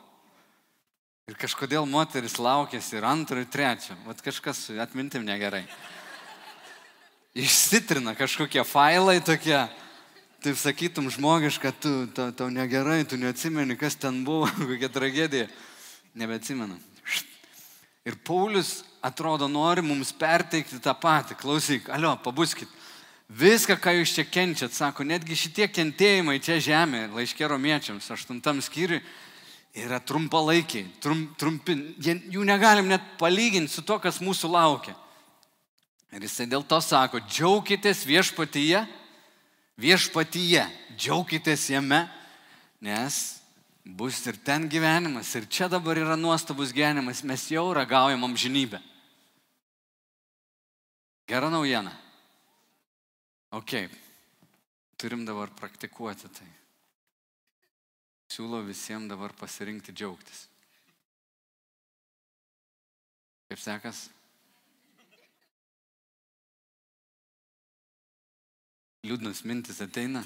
Ir 1.30 1.37
kažkodėl 1.38 1.87
moteris 1.87 2.38
laukėsi 2.42 2.97
ir 2.99 3.06
antro, 3.06 3.38
ir 3.38 3.47
trečio, 3.47 3.94
vat 4.06 4.23
kažkas 4.25 4.64
su 4.66 4.78
atmintim 4.82 5.23
negerai. 5.26 5.62
Išsitrina 7.38 8.16
kažkokie 8.18 8.64
failai 8.66 9.20
tokie 9.23 9.61
taip 10.40 10.56
sakytum 10.56 11.11
žmogiška, 11.12 11.73
tu, 11.78 11.92
tau, 12.16 12.32
tau 12.32 12.49
negerai, 12.50 13.04
tu 13.04 13.18
neatsimeni, 13.20 13.76
kas 13.78 13.99
ten 14.00 14.25
buvo, 14.25 14.49
kokia 14.70 14.88
tragedija. 14.92 15.49
Nebeatsimenu. 16.18 16.75
Ir 18.09 18.16
Paulius 18.26 18.80
atrodo 19.04 19.47
nori 19.49 19.85
mums 19.85 20.11
perteikti 20.16 20.80
tą 20.82 20.94
patį. 20.97 21.37
Klausyk, 21.38 21.90
alio, 21.92 22.16
pabuskit. 22.25 22.68
Viską, 23.30 23.76
ką 23.78 23.94
jūs 24.00 24.14
čia 24.16 24.25
kenčiat, 24.26 24.75
sako, 24.75 25.06
netgi 25.06 25.38
šitie 25.38 25.68
kentėjimai 25.70 26.40
čia 26.42 26.58
žemė, 26.58 27.04
laiškė 27.14 27.46
romiečiams, 27.46 28.08
aštuntam 28.10 28.58
skyriui, 28.64 28.99
yra 29.78 30.00
trumpalaikiai, 30.02 30.88
trum, 30.99 31.28
trumpi, 31.38 31.76
jų 32.02 32.42
negalim 32.42 32.90
net 32.90 33.04
palyginti 33.20 33.70
su 33.70 33.87
to, 33.87 34.00
kas 34.02 34.18
mūsų 34.18 34.50
laukia. 34.50 34.96
Ir 36.10 36.26
jisai 36.26 36.49
dėl 36.50 36.66
to 36.66 36.80
sako, 36.82 37.22
džiaukitės 37.30 38.02
viešpatyje 38.08 38.82
viešpatyje, 39.80 40.64
džiaukitės 40.96 41.68
jame, 41.72 42.04
nes 42.84 43.40
bus 43.84 44.20
ir 44.28 44.38
ten 44.44 44.68
gyvenimas, 44.70 45.32
ir 45.37 45.49
čia 45.49 45.70
dabar 45.72 45.99
yra 45.99 46.16
nuostabus 46.20 46.75
gyvenimas, 46.76 47.25
mes 47.25 47.46
jau 47.52 47.70
ragaujam 47.76 48.25
amžinybę. 48.28 48.80
Gera 51.30 51.50
naujiena. 51.50 51.94
Ok, 53.50 53.75
turim 54.97 55.25
dabar 55.26 55.50
praktikuoti 55.59 56.30
tai. 56.30 56.49
Siūlau 58.30 58.62
visiems 58.62 59.11
dabar 59.11 59.35
pasirinkti 59.35 59.92
džiaugtis. 59.92 60.47
Kaip 63.50 63.59
sekas? 63.59 64.07
liūdnas 69.07 69.45
mintis 69.49 69.80
ateina. 69.80 70.23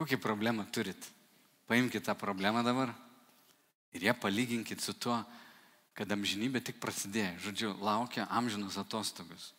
Kokią 0.00 0.18
problemą 0.22 0.66
turit? 0.72 0.98
Paimkite 1.66 2.04
tą 2.06 2.14
problemą 2.18 2.62
dabar 2.64 2.92
ir 3.92 4.08
ją 4.08 4.14
palyginkit 4.18 4.80
su 4.82 4.94
tuo, 4.94 5.18
kad 5.94 6.10
amžinybė 6.10 6.62
tik 6.64 6.80
prasidėjo. 6.80 7.36
Žodžiu, 7.46 7.74
laukia 7.84 8.26
amžinos 8.30 8.78
atostogos. 8.80 9.52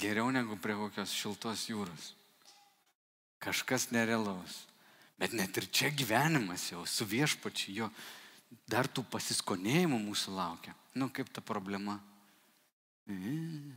Geriau 0.00 0.30
negu 0.34 0.56
prie 0.60 0.76
kokios 0.78 1.12
šiltos 1.14 1.68
jūros. 1.70 2.12
Kažkas 3.42 3.90
nerealaus. 3.94 4.64
Bet 5.20 5.34
net 5.36 5.54
ir 5.60 5.68
čia 5.70 5.92
gyvenimas 5.94 6.66
jau 6.72 6.82
su 6.90 7.06
viešpačiu, 7.06 7.74
jo 7.76 7.88
dar 8.66 8.88
tų 8.90 9.04
pasiskonėjimų 9.12 10.00
mūsų 10.02 10.34
laukia. 10.34 10.74
Nu, 10.98 11.06
kaip 11.14 11.30
ta 11.30 11.42
problema? 11.44 12.00
Mm. 13.06 13.70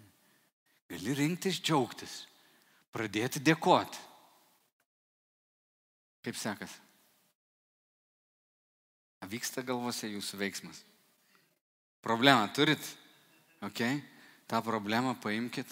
Gali 0.90 1.14
rinktis 1.20 1.60
džiaugtis, 1.62 2.24
pradėti 2.96 3.44
dėkoti. 3.44 4.02
Kaip 6.26 6.40
sekas? 6.40 6.74
Vyksta 9.28 9.62
galvose 9.68 10.08
jūsų 10.08 10.38
veiksmas. 10.40 10.80
Problemą 12.02 12.48
turit? 12.56 12.82
Ok? 13.62 13.82
tą 14.48 14.62
problemą 14.62 15.16
paimkit 15.16 15.68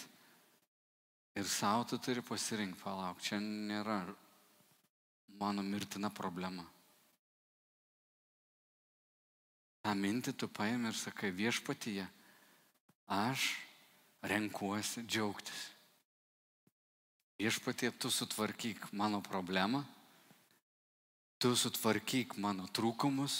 ir 1.35 1.49
savo 1.49 1.83
tu 1.89 1.99
turi 1.99 2.23
pasirinkti, 2.23 2.81
palauk, 2.83 3.19
čia 3.21 3.41
nėra 3.41 4.01
mano 5.39 5.63
mirtina 5.63 6.09
problema. 6.09 6.65
tą 9.85 9.93
mintį 9.93 10.31
tu 10.33 10.47
paimi 10.49 10.89
ir 10.89 10.97
sakai 10.97 11.29
viešpatyje, 11.29 12.07
aš 13.05 13.51
renkuosi 14.25 15.03
džiaugtis. 15.05 15.59
Viešpatie, 17.37 17.91
tu 17.93 18.09
sutvarkyk 18.09 18.87
mano 18.97 19.19
problemą, 19.21 19.83
tu 21.37 21.51
sutvarkyk 21.53 22.33
mano 22.41 22.65
trūkumus, 22.73 23.35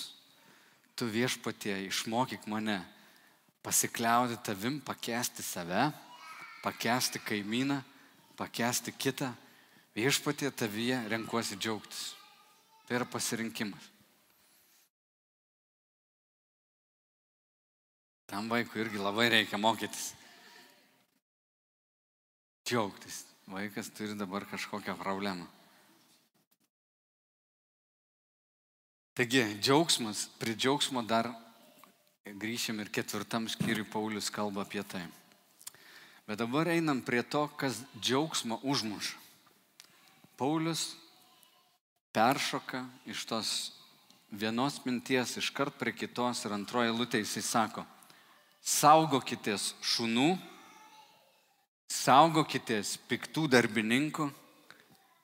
tu 0.94 1.08
viešpatie 1.10 1.80
išmokyk 1.88 2.46
mane 2.52 2.78
pasikliauti 3.66 4.38
tavim, 4.46 4.78
pakesti 4.86 5.42
save, 5.42 5.90
pakesti 6.66 7.22
kaimyną, 7.22 7.82
pakesti 8.38 8.92
kitą. 8.92 9.30
Viešpatie 9.96 10.50
tavyje 10.52 10.98
renkuosi 11.08 11.56
džiaugtis. 11.56 12.16
Tai 12.86 12.98
yra 12.98 13.06
pasirinkimas. 13.08 13.86
Tam 18.26 18.50
vaikui 18.50 18.82
irgi 18.82 19.00
labai 19.00 19.30
reikia 19.30 19.62
mokytis 19.62 20.12
džiaugtis. 22.66 23.24
Vaikas 23.48 23.92
turi 23.94 24.18
dabar 24.18 24.44
kažkokią 24.50 24.98
problemą. 24.98 25.46
Taigi, 29.16 29.44
džiaugsmas, 29.62 30.26
prie 30.42 30.58
džiaugsmo 30.58 31.06
dar 31.06 31.30
grįšim 32.26 32.82
ir 32.82 32.90
ketvirtam 32.90 33.46
skyriui 33.48 33.86
Paulius 33.88 34.32
kalba 34.34 34.66
apie 34.66 34.84
tai. 34.84 35.06
Bet 36.26 36.40
dabar 36.42 36.68
einam 36.74 37.04
prie 37.06 37.22
to, 37.22 37.46
kas 37.58 37.84
džiaugsmą 38.02 38.58
užmuša. 38.66 39.18
Paulius 40.36 40.96
peršoka 42.12 42.82
iš 43.06 43.26
tos 43.30 43.50
vienos 44.32 44.82
minties 44.86 45.38
iškart 45.38 45.78
prie 45.80 45.94
kitos 45.94 46.42
ir 46.46 46.56
antroje 46.56 46.92
lūtė 46.92 47.22
jisai 47.22 47.44
sako, 47.46 47.86
saugokitės 48.66 49.76
šunų, 49.86 50.34
saugokitės 51.92 52.96
piktų 53.08 53.46
darbininkų, 53.54 54.28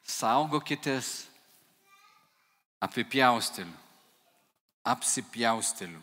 saugokitės 0.06 1.12
apipjaustelių, 2.82 3.74
apsipjaustelių. 4.94 6.02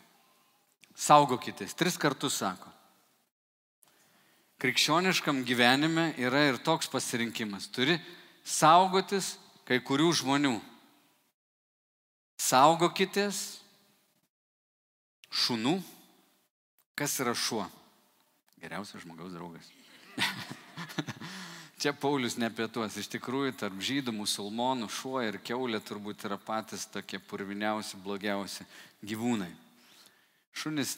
Saugokitės, 0.99 1.71
tris 1.79 1.95
kartus 1.95 2.41
sako. 2.41 2.67
Krikščioniškam 4.59 5.45
gyvenime 5.47 6.09
yra 6.19 6.49
ir 6.49 6.57
toks 6.59 6.89
pasirinkimas. 6.91 7.69
Turi 7.71 7.95
saugotis 8.43 9.37
kai 9.63 9.79
kurių 9.79 10.09
žmonių. 10.19 10.57
Saugokitės 12.39 13.59
šunų. 15.31 15.77
Kas 16.99 17.15
yra 17.23 17.31
šuo? 17.31 17.63
Geriausias 18.59 19.05
žmogaus 19.05 19.31
draugas. 19.31 19.69
Čia 21.79 21.93
Paulius 21.95 22.35
ne 22.35 22.49
apie 22.49 22.67
tuos. 22.67 22.97
Iš 22.99 23.07
tikrųjų, 23.15 23.53
tarp 23.61 23.79
žydų, 23.79 24.11
musulmonų, 24.17 24.89
šuo 24.91 25.21
ir 25.23 25.39
keulė 25.39 25.79
turbūt 25.79 26.25
yra 26.27 26.35
patys 26.35 26.83
tokie 26.91 27.21
purviniausi, 27.23 27.95
blogiausi 28.03 28.67
gyvūnai. 29.07 29.53
Šunis 30.51 30.97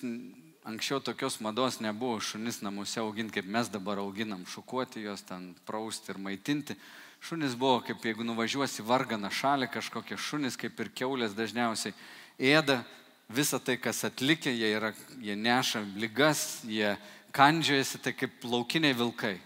anksčiau 0.64 1.00
tokios 1.00 1.40
mados 1.42 1.80
nebuvo, 1.80 2.20
šunis 2.20 2.62
namuose 2.62 3.00
auginti, 3.02 3.40
kaip 3.40 3.50
mes 3.50 3.70
dabar 3.70 4.02
auginam, 4.02 4.46
šukuoti 4.46 5.02
juos 5.06 5.24
ten, 5.26 5.54
prausti 5.66 6.14
ir 6.14 6.20
maitinti. 6.22 6.76
Šunis 7.22 7.56
buvo, 7.58 7.82
kaip 7.86 8.02
jeigu 8.06 8.26
nuvažiuosi 8.26 8.86
varganą 8.86 9.30
šalį, 9.30 9.70
kažkokie 9.74 10.18
šunis, 10.18 10.58
kaip 10.58 10.80
ir 10.80 10.90
keulės 10.94 11.36
dažniausiai 11.38 11.94
ėda 12.42 12.82
visą 13.30 13.60
tai, 13.62 13.78
kas 13.78 14.04
atlikė, 14.06 14.54
jie, 14.54 14.72
yra, 14.78 14.94
jie 15.22 15.36
neša 15.38 15.84
lygas, 16.02 16.64
jie 16.66 16.96
kandžiojasi, 17.36 18.02
tai 18.02 18.14
kaip 18.18 18.44
laukiniai 18.44 18.98
vilkai. 18.98 19.38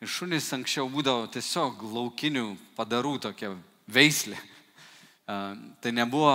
Ir 0.00 0.08
šunys 0.08 0.48
anksčiau 0.56 0.88
būdavo 0.88 1.28
tiesiog 1.28 1.82
laukinių 1.84 2.54
padarų 2.76 3.18
tokia 3.28 3.52
veislė. 3.84 4.38
Tai 5.80 5.92
nebuvo 5.94 6.32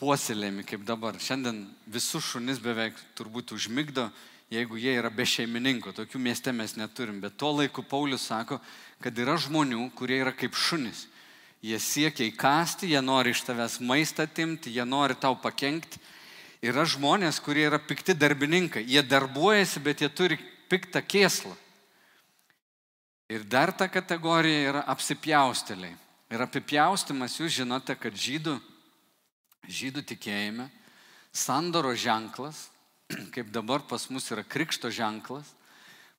puoselėjami 0.00 0.64
kaip 0.66 0.84
dabar. 0.88 1.18
Šiandien 1.20 1.62
visus 1.90 2.24
šunis 2.32 2.60
beveik 2.62 2.98
turbūt 3.18 3.52
užmigdo, 3.54 4.08
jeigu 4.50 4.78
jie 4.80 4.96
yra 4.98 5.10
be 5.14 5.26
šeimininko. 5.26 5.92
Tokių 5.94 6.20
mieste 6.22 6.52
mes 6.56 6.76
neturim. 6.78 7.20
Bet 7.22 7.36
tuo 7.38 7.52
laiku 7.58 7.84
Paulius 7.86 8.26
sako, 8.30 8.60
kad 9.02 9.18
yra 9.18 9.36
žmonių, 9.40 9.90
kurie 9.98 10.20
yra 10.24 10.34
kaip 10.34 10.56
šunis. 10.58 11.06
Jie 11.60 11.76
siekia 11.76 12.24
įkasti, 12.24 12.88
jie 12.88 13.00
nori 13.04 13.34
iš 13.34 13.44
tavęs 13.44 13.80
maistą 13.84 14.24
atimti, 14.24 14.72
jie 14.72 14.84
nori 14.88 15.14
tau 15.20 15.36
pakengti. 15.36 16.00
Yra 16.64 16.84
žmonės, 16.88 17.40
kurie 17.40 17.66
yra 17.68 17.78
pikti 17.80 18.16
darbininkai. 18.16 18.82
Jie 18.88 19.02
darbuojasi, 19.04 19.80
bet 19.84 20.00
jie 20.00 20.08
turi 20.12 20.40
piktą 20.72 21.02
kėslą. 21.04 21.52
Ir 23.30 23.44
dar 23.46 23.72
ta 23.72 23.86
kategorija 23.88 24.72
yra 24.72 24.82
apsipjausteliai. 24.90 25.94
Ir 26.30 26.42
apipjaustimas, 26.42 27.36
jūs 27.38 27.60
žinote, 27.60 27.94
kad 27.98 28.14
žydų, 28.14 28.56
žydų 29.70 30.04
tikėjime 30.12 30.68
sandoro 31.32 31.94
ženklas, 31.94 32.68
kaip 33.34 33.50
dabar 33.54 33.84
pas 33.86 34.08
mus 34.10 34.28
yra 34.34 34.44
krikšto 34.44 34.90
ženklas, 34.90 35.46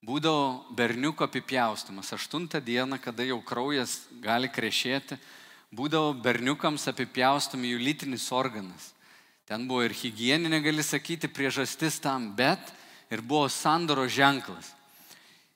būdavo 0.02 0.74
berniuko 0.76 1.28
apipjaustimas. 1.28 2.14
Aštuntą 2.16 2.62
dieną, 2.64 2.98
kada 3.02 3.28
jau 3.28 3.42
kraujas 3.46 4.00
gali 4.24 4.50
krešėti, 4.50 5.20
būdavo 5.72 6.16
berniukams 6.24 6.88
apipjaustomi 6.90 7.76
jų 7.76 7.84
lytinis 7.86 8.32
organas. 8.34 8.92
Ten 9.46 9.68
buvo 9.68 9.84
ir 9.84 9.94
hygieninė, 9.96 10.62
gali 10.64 10.84
sakyti, 10.84 11.28
priežastis 11.28 12.00
tam, 12.00 12.32
bet 12.36 12.72
ir 13.12 13.22
buvo 13.22 13.50
sandoro 13.52 14.08
ženklas. 14.08 14.72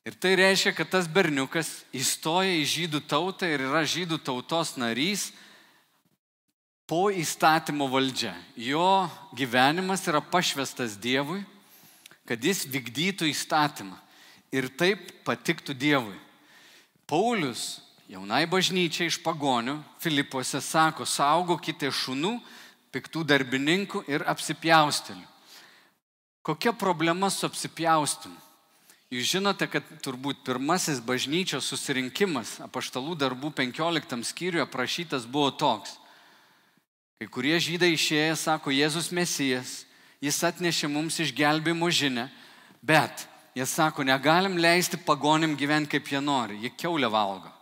Ir 0.06 0.13
tai 0.22 0.36
reiškia, 0.38 0.76
kad 0.78 0.91
tas 0.91 1.08
berniukas 1.10 1.82
įstoja 1.96 2.60
į 2.60 2.65
žydų 2.70 3.00
tautą 3.10 3.48
ir 3.50 3.63
yra 3.65 3.82
žydų 3.88 4.20
tautos 4.22 4.76
narys 4.78 5.32
po 6.86 7.10
įstatymo 7.10 7.88
valdžia. 7.89 8.34
Jo 8.56 9.10
gyvenimas 9.34 10.06
yra 10.10 10.21
pašvestas 10.21 10.98
Dievui, 11.02 11.41
kad 12.26 12.41
jis 12.41 12.65
vykdytų 12.69 13.30
įstatymą 13.30 13.98
ir 14.54 14.69
taip 14.78 15.10
patiktų 15.26 15.74
Dievui. 15.78 16.17
Paulius 17.06 17.82
jaunai 18.10 18.45
bažnyčiai 18.50 19.10
iš 19.10 19.19
pagonių 19.21 19.80
Filipuose 20.02 20.62
sako, 20.62 21.06
saugokite 21.06 21.89
šunų, 21.89 22.38
piktų 22.93 23.26
darbininkų 23.28 24.06
ir 24.10 24.26
apsipjaustelių. 24.30 25.26
Kokia 26.45 26.71
problema 26.78 27.32
su 27.34 27.48
apsipjaustimu? 27.48 28.38
Jūs 29.13 29.30
žinote, 29.36 29.67
kad 29.69 29.86
turbūt 30.02 30.41
pirmasis 30.45 30.98
bažnyčios 31.02 31.67
susirinkimas 31.69 32.60
apaštalų 32.65 33.13
darbų 33.21 33.52
15 33.58 34.26
skyriuje 34.26 34.65
aprašytas 34.65 35.28
buvo 35.30 35.52
toks. 35.54 35.93
Kai 37.15 37.30
kurie 37.32 37.56
žydai 37.56 37.93
išėję 37.95 38.34
sako, 38.36 38.73
Jėzus 38.75 39.08
Mesijas, 39.15 39.86
jis 40.19 40.39
atnešė 40.43 40.89
mums 40.91 41.15
išgelbėjimo 41.23 41.88
žinę, 41.88 42.25
bet 42.84 43.23
jie 43.56 43.63
sako, 43.63 44.04
negalim 44.04 44.58
leisti 44.60 44.99
pagonim 44.99 45.54
gyventi 45.56 45.93
kaip 45.93 46.12
jie 46.12 46.19
nori. 46.19 46.60
Jie 46.60 46.73
keulę 46.75 47.08
valgo, 47.08 47.54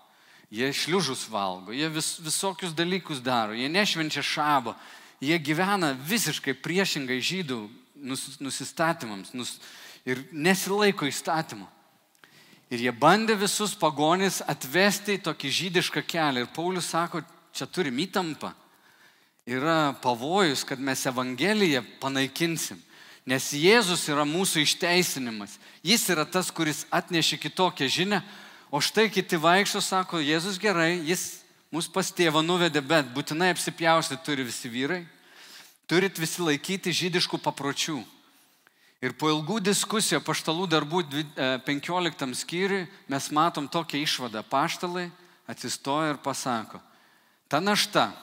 jie 0.49 0.71
šliužus 0.73 1.27
valgo, 1.29 1.69
jie 1.69 1.85
vis, 1.93 2.15
visokius 2.25 2.73
dalykus 2.73 3.21
daro, 3.21 3.53
jie 3.53 3.69
nešvenčia 3.69 4.25
šabo, 4.25 4.73
jie 5.21 5.37
gyvena 5.37 5.93
visiškai 6.01 6.57
priešingai 6.57 7.19
žydų 7.21 7.59
nus, 8.09 8.25
nusistatymams. 8.41 9.35
Nus, 9.37 9.59
ir 10.01 10.25
nesilaiko 10.33 11.05
įstatymų. 11.05 11.69
Ir 12.73 12.87
jie 12.87 12.95
bandė 12.97 13.37
visus 13.37 13.77
pagonis 13.77 14.41
atvesti 14.49 15.19
į 15.19 15.23
tokį 15.29 15.55
žydišką 15.61 16.01
kelią. 16.09 16.47
Ir 16.47 16.51
Paulius 16.55 16.89
sako, 16.89 17.21
čia 17.53 17.69
turim 17.69 18.01
įtampą. 18.01 18.49
Yra 19.45 19.93
pavojus, 20.01 20.63
kad 20.63 20.79
mes 20.79 21.05
Evangeliją 21.05 21.83
panaikinsim. 21.99 22.79
Nes 23.27 23.49
Jėzus 23.55 24.05
yra 24.11 24.23
mūsų 24.27 24.63
išteisinimas. 24.63 25.57
Jis 25.83 26.07
yra 26.11 26.23
tas, 26.27 26.51
kuris 26.51 26.83
atnešė 26.91 27.39
kitokią 27.39 27.87
žinę. 27.87 28.21
O 28.71 28.79
štai 28.83 29.09
kiti 29.11 29.39
vaikšto, 29.39 29.79
sako, 29.83 30.19
Jėzus 30.23 30.59
gerai, 30.59 30.97
jis 31.07 31.43
mus 31.71 31.87
pas 31.91 32.07
tėvą 32.11 32.43
nuvedė, 32.43 32.81
bet 32.81 33.11
būtinai 33.15 33.51
apsipjausti 33.53 34.17
turi 34.25 34.47
visi 34.47 34.71
vyrai. 34.71 35.03
Turit 35.87 36.19
visi 36.19 36.43
laikyti 36.43 36.95
žydiškų 36.95 37.39
papročių. 37.43 37.99
Ir 39.03 39.11
po 39.19 39.27
ilgų 39.27 39.59
diskusijų 39.59 40.21
paštalų 40.23 40.69
darbų 40.71 41.01
15 41.67 42.23
e, 42.23 42.35
skyriui 42.39 42.83
mes 43.11 43.25
matom 43.35 43.67
tokią 43.67 43.99
išvadą. 44.05 44.45
Paštalai 44.47 45.09
atsistoja 45.51 46.13
ir 46.13 46.21
pasako, 46.23 46.79
ta 47.51 47.59
našta, 47.59 48.13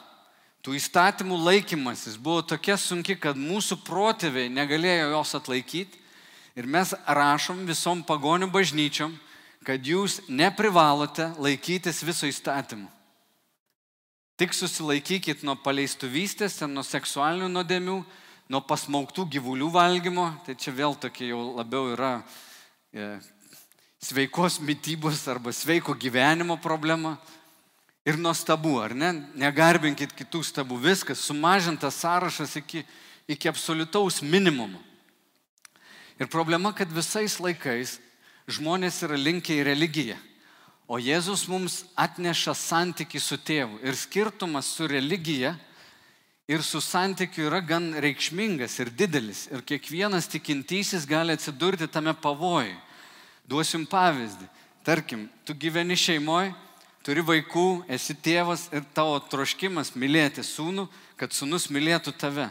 tų 0.65 0.77
įstatymų 0.77 1.39
laikymasis 1.41 2.19
buvo 2.21 2.43
tokia 2.45 2.77
sunki, 2.81 3.17
kad 3.17 3.39
mūsų 3.39 3.81
protėviai 3.87 4.53
negalėjo 4.53 5.11
jos 5.15 5.35
atlaikyti. 5.39 5.99
Ir 6.59 6.67
mes 6.67 6.93
rašom 7.07 7.63
visom 7.69 8.03
pagonių 8.05 8.51
bažnyčiom, 8.53 9.13
kad 9.65 9.85
jūs 9.87 10.21
neprivalote 10.29 11.31
laikytis 11.39 12.03
viso 12.05 12.29
įstatymų. 12.29 12.89
Tik 14.41 14.57
susilaikykit 14.57 15.45
nuo 15.45 15.55
paleistuvystės, 15.61 16.63
nuo 16.65 16.83
seksualinių 16.85 17.51
nuodėmių, 17.53 17.97
nuo 18.51 18.61
pasmauktų 18.65 19.27
gyvulių 19.37 19.69
valgymo, 19.75 20.31
tai 20.47 20.57
čia 20.59 20.73
vėl 20.75 20.97
tokia 20.99 21.29
jau 21.29 21.43
labiau 21.59 21.93
yra 21.93 22.15
e, 22.91 23.11
sveikos 24.01 24.59
mytybos 24.65 25.27
arba 25.29 25.53
sveiko 25.53 25.95
gyvenimo 25.95 26.57
problema. 26.57 27.19
Ir 28.09 28.17
nuo 28.17 28.33
stabų, 28.33 28.79
ar 28.81 28.95
ne? 28.97 29.11
Negarbinkit 29.37 30.15
kitų 30.17 30.41
stabų, 30.47 30.79
viskas, 30.81 31.21
sumažintas 31.21 31.99
sąrašas 32.01 32.57
iki, 32.63 32.85
iki 33.29 33.51
absoliutaus 33.51 34.23
minimumo. 34.25 34.81
Ir 36.21 36.29
problema, 36.33 36.73
kad 36.77 36.89
visais 36.93 37.39
laikais 37.41 37.99
žmonės 38.51 39.03
yra 39.05 39.17
linkę 39.21 39.55
į 39.57 39.67
religiją. 39.69 40.17
O 40.91 40.99
Jėzus 40.99 41.45
mums 41.49 41.85
atneša 41.95 42.53
santyki 42.59 43.21
su 43.23 43.39
tėvu. 43.39 43.79
Ir 43.87 43.95
skirtumas 43.95 44.73
su 44.75 44.89
religija 44.91 45.55
ir 46.51 46.65
su 46.67 46.81
santykiu 46.83 47.47
yra 47.47 47.61
gan 47.63 47.93
reikšmingas 48.03 48.81
ir 48.83 48.91
didelis. 48.91 49.45
Ir 49.53 49.63
kiekvienas 49.63 50.27
tikintysis 50.33 51.07
gali 51.07 51.37
atsidurti 51.37 51.87
tame 51.87 52.17
pavojui. 52.17 52.75
Duosim 53.47 53.87
pavyzdį. 53.87 54.49
Tarkim, 54.83 55.29
tu 55.45 55.55
gyveni 55.55 55.95
šeimoje, 55.95 56.51
turi 57.07 57.25
vaikų, 57.25 57.85
esi 57.89 58.15
tėvas 58.15 58.69
ir 58.75 58.85
tavo 58.95 59.19
troškimas 59.33 59.95
mylėti 59.97 60.45
sūnų, 60.45 60.87
kad 61.21 61.33
sūnus 61.33 61.71
mylėtų 61.73 62.13
tave. 62.19 62.51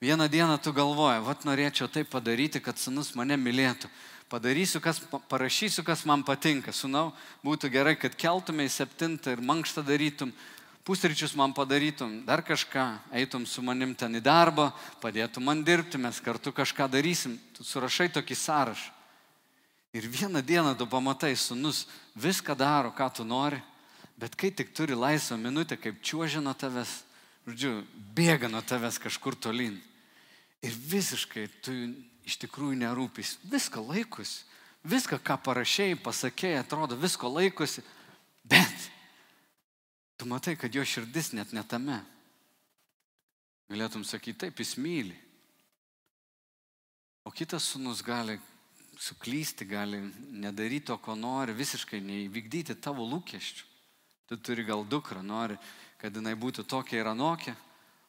Vieną 0.00 0.28
dieną 0.32 0.56
tu 0.64 0.72
galvoji, 0.72 1.20
vad 1.24 1.44
norėčiau 1.44 1.88
tai 1.92 2.06
padaryti, 2.08 2.60
kad 2.64 2.78
sūnus 2.80 3.12
mane 3.16 3.36
mylėtų. 3.36 3.90
Padarysiu, 4.30 4.78
kas, 4.80 5.00
parašysiu, 5.28 5.82
kas 5.82 6.04
man 6.06 6.22
patinka. 6.22 6.70
Sūnau, 6.72 7.10
būtų 7.42 7.68
gerai, 7.74 7.96
kad 7.98 8.14
keltume 8.14 8.62
į 8.68 8.70
septintą 8.70 9.34
ir 9.34 9.42
mankštą 9.42 9.82
darytum, 9.82 10.30
pusryčius 10.86 11.34
man 11.36 11.50
padarytum, 11.52 12.20
dar 12.28 12.44
kažką, 12.46 12.84
eitum 13.18 13.42
su 13.42 13.64
manim 13.66 13.90
ten 13.98 14.14
į 14.14 14.22
darbą, 14.22 14.70
padėtum 15.02 15.50
man 15.50 15.64
dirbti, 15.66 15.98
mes 15.98 16.22
kartu 16.22 16.54
kažką 16.54 16.86
darysim. 16.92 17.34
Tu 17.58 17.66
surašai 17.66 18.08
tokį 18.14 18.38
sąrašą. 18.38 18.96
Ir 19.92 20.06
vieną 20.06 20.38
dieną 20.46 20.76
tu 20.78 20.86
pamatai, 20.86 21.34
sunus 21.34 21.88
viską 22.14 22.54
daro, 22.54 22.94
ką 22.94 23.10
tu 23.10 23.24
nori, 23.26 23.58
bet 24.20 24.36
kai 24.36 24.50
tik 24.52 24.74
turi 24.76 24.96
laisvą 24.98 25.38
minutę, 25.40 25.78
kaip 25.80 26.02
čiuožia 26.04 26.42
nuo 26.44 26.52
tavęs, 26.52 27.00
žodžiu, 27.48 27.80
bėga 28.16 28.50
nuo 28.52 28.60
tavęs 28.60 29.00
kažkur 29.00 29.36
tolyn. 29.36 29.78
Ir 30.60 30.76
visiškai 30.76 31.46
tu 31.64 31.72
iš 32.28 32.36
tikrųjų 32.42 32.76
nerūpys. 32.82 33.38
Viską 33.48 33.80
laikus. 33.80 34.42
Viską, 34.84 35.18
ką 35.24 35.36
parašiai, 35.44 35.96
pasakėjai, 36.00 36.60
atrodo, 36.60 36.96
visko 37.00 37.28
laikosi. 37.32 37.84
Bet 38.44 38.86
tu 40.20 40.28
matai, 40.28 40.56
kad 40.60 40.72
jo 40.72 40.84
širdis 40.84 41.32
net 41.36 41.52
netame. 41.56 42.02
Galėtum 43.72 44.04
sakyti, 44.04 44.44
taip, 44.44 44.60
jis 44.60 44.76
myli. 44.80 45.16
O 47.24 47.32
kitas 47.32 47.68
sunus 47.72 48.00
gali 48.04 48.36
suklysti, 49.00 49.64
gali 49.68 50.00
nedaryti 50.32 50.90
to, 50.90 50.96
ko 51.00 51.14
nori, 51.16 51.56
visiškai 51.56 52.00
neįvykdyti 52.04 52.76
tavo 52.84 53.06
lūkesčių. 53.08 53.69
Tu 54.30 54.38
turi 54.38 54.62
gal 54.62 54.84
dukrą, 54.86 55.24
nori, 55.26 55.56
kad 55.98 56.14
jinai 56.14 56.36
būtų 56.38 56.62
tokia 56.70 57.00
ir 57.00 57.08
anokia, 57.10 57.56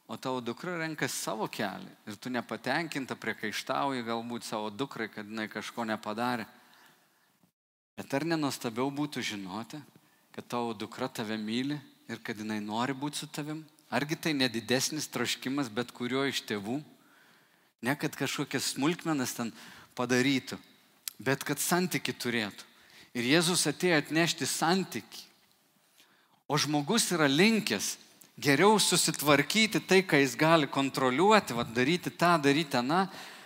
o 0.06 0.14
tavo 0.22 0.38
dukra 0.38 0.76
renkasi 0.78 1.16
savo 1.18 1.48
kelią 1.50 1.88
ir 2.06 2.18
tu 2.22 2.30
nepatenkinta, 2.30 3.16
priekaištauji 3.18 4.04
galbūt 4.06 4.46
savo 4.46 4.70
dukrai, 4.70 5.08
kad 5.10 5.26
jinai 5.26 5.48
kažko 5.50 5.88
nepadarė. 5.90 6.46
Bet 7.98 8.14
ar 8.14 8.28
nenuostabiau 8.30 8.92
būtų 8.94 9.24
žinoti, 9.32 9.80
kad 10.36 10.46
tavo 10.46 10.76
dukra 10.78 11.10
tave 11.10 11.40
myli 11.42 11.80
ir 12.06 12.22
kad 12.22 12.38
jinai 12.38 12.60
nori 12.62 12.94
būti 12.94 13.24
su 13.24 13.32
tavim? 13.32 13.66
Argi 13.90 14.16
tai 14.16 14.36
nedidesnis 14.38 15.10
troškimas 15.10 15.74
bet 15.74 15.90
kurio 15.90 16.28
iš 16.30 16.44
tėvų? 16.46 16.78
Ne 17.82 17.98
kad 17.98 18.14
kažkokias 18.14 18.76
smulkmenas 18.76 19.34
ten 19.40 19.50
padarytų, 19.98 20.62
bet 21.18 21.42
kad 21.42 21.58
santyki 21.58 22.14
turėtų. 22.14 22.70
Ir 23.18 23.26
Jėzus 23.34 23.66
atėjo 23.74 23.98
atnešti 24.06 24.46
santyki. 24.46 25.31
O 26.52 26.58
žmogus 26.60 27.06
yra 27.16 27.30
linkęs 27.32 27.94
geriau 28.36 28.76
susitvarkyti 28.76 29.80
tai, 29.88 30.02
ką 30.04 30.20
jis 30.20 30.34
gali 30.36 30.68
kontroliuoti, 30.68 31.56
va, 31.56 31.64
daryti 31.64 32.12
tą, 32.12 32.34
daryti 32.44 32.76
tą, 32.76 33.06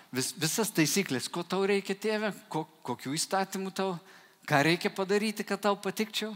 vis, 0.10 0.32
visas 0.34 0.72
taisyklės, 0.74 1.30
ko 1.30 1.44
tau 1.46 1.68
reikia 1.70 1.94
tėvė, 1.94 2.32
ko, 2.50 2.64
kokių 2.88 3.14
įstatymų 3.14 3.76
tau, 3.78 3.94
ką 4.50 4.64
reikia 4.66 4.90
padaryti, 4.90 5.46
kad 5.46 5.62
tau 5.62 5.78
patikčiau, 5.78 6.34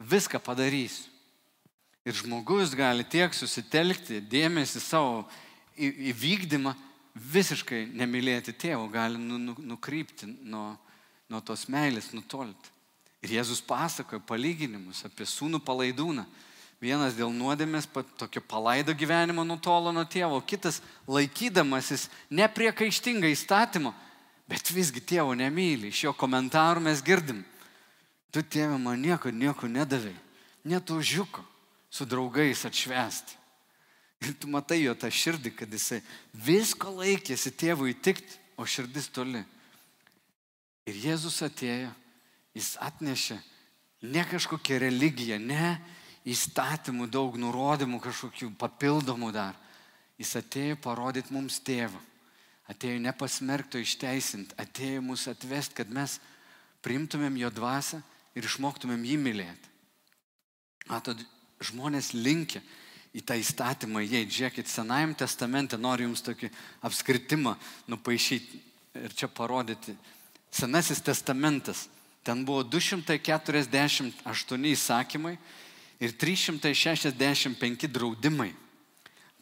viską 0.00 0.40
padarysiu. 0.40 1.10
Ir 2.08 2.16
žmogus 2.18 2.72
gali 2.74 3.04
tiek 3.04 3.36
susitelkti 3.36 4.24
dėmesį 4.32 4.80
savo 4.82 5.26
įvykdymą, 5.76 6.72
visiškai 7.36 7.84
nemylėti 7.92 8.56
tėvo, 8.56 8.88
gali 8.90 9.20
nu, 9.20 9.36
nu, 9.36 9.54
nukrypti 9.74 10.26
nuo, 10.40 10.70
nuo 11.28 11.44
tos 11.44 11.68
meilės, 11.68 12.14
nutolti. 12.16 12.71
Ir 13.22 13.36
Jėzus 13.38 13.62
pasakoja 13.62 14.22
palyginimus 14.26 15.04
apie 15.06 15.26
sūnų 15.28 15.62
palaidūną. 15.62 16.24
Vienas 16.82 17.14
dėl 17.14 17.30
nuodėmės, 17.30 17.86
tokio 18.18 18.42
palaido 18.42 18.90
gyvenimo 18.98 19.44
nutolo 19.46 19.92
nuo 19.94 20.02
tėvo, 20.02 20.40
kitas 20.42 20.80
laikydamasis 21.06 22.08
nepriekaištingai 22.34 23.30
įstatymo, 23.30 23.92
bet 24.50 24.72
visgi 24.74 24.98
tėvo 25.12 25.36
nemyli. 25.38 25.92
Iš 25.92 26.08
jo 26.08 26.14
komentarų 26.18 26.82
mes 26.82 27.04
girdim, 27.06 27.44
tu 28.34 28.42
tėvė 28.42 28.80
man 28.82 28.98
nieko, 28.98 29.30
nieko 29.30 29.70
nedavai, 29.70 30.16
net 30.66 30.90
užiuko 30.90 31.46
su 31.86 32.08
draugais 32.10 32.66
atšvesti. 32.66 33.38
Ir 34.22 34.34
tu 34.38 34.50
matai 34.50 34.80
jo 34.82 34.94
tą 34.98 35.06
širdį, 35.10 35.54
kad 35.54 35.70
jisai 35.70 36.00
visko 36.34 36.90
laikėsi 36.98 37.54
tėvui 37.58 37.94
įtikti, 37.94 38.38
o 38.58 38.66
širdis 38.66 39.08
toli. 39.10 39.42
Ir 40.86 40.98
Jėzus 40.98 41.40
atėjo, 41.46 41.90
jis 42.56 42.74
atnešė 42.80 43.38
ne 44.02 44.24
kažkokią 44.28 44.78
religiją, 44.82 45.38
ne 45.38 45.76
įstatymų 46.28 47.08
daug 47.10 47.36
nurodymų 47.38 48.00
kažkokių 48.02 48.52
papildomų 48.58 49.32
dar. 49.34 49.58
Jis 50.20 50.36
atėjo 50.38 50.78
parodyti 50.82 51.34
mums 51.34 51.58
tėvą. 51.64 51.98
Atėjo 52.70 53.00
nepasmerkto 53.02 53.80
išteisinti, 53.82 54.54
atėjo 54.60 55.02
mus 55.02 55.26
atvesti, 55.30 55.80
kad 55.80 55.90
mes 55.90 56.20
priimtumėm 56.82 57.36
jo 57.40 57.50
dvasę 57.50 57.98
ir 58.38 58.46
išmoktumėm 58.46 59.02
jį 59.06 59.18
mylėti. 59.18 59.72
Matot, 60.90 61.18
žmonės 61.62 62.12
linkia 62.14 62.62
į 63.12 63.22
tą 63.26 63.36
įstatymą 63.38 64.02
įeiti. 64.06 64.38
Žiūrėkit, 64.38 64.70
Senajame 64.70 65.16
testamente 65.18 65.78
noriu 65.78 66.08
jums 66.08 66.22
tokį 66.24 66.50
apskritimą 66.86 67.56
nupaišyti 67.90 68.62
ir 69.02 69.14
čia 69.18 69.28
parodyti. 69.28 69.94
Senasis 70.52 71.02
testamentas. 71.04 71.86
Ten 72.22 72.44
buvo 72.46 72.62
248 72.62 74.66
įsakymai 74.72 75.36
ir 76.00 76.12
365 76.14 77.88
draudimai. 77.90 78.54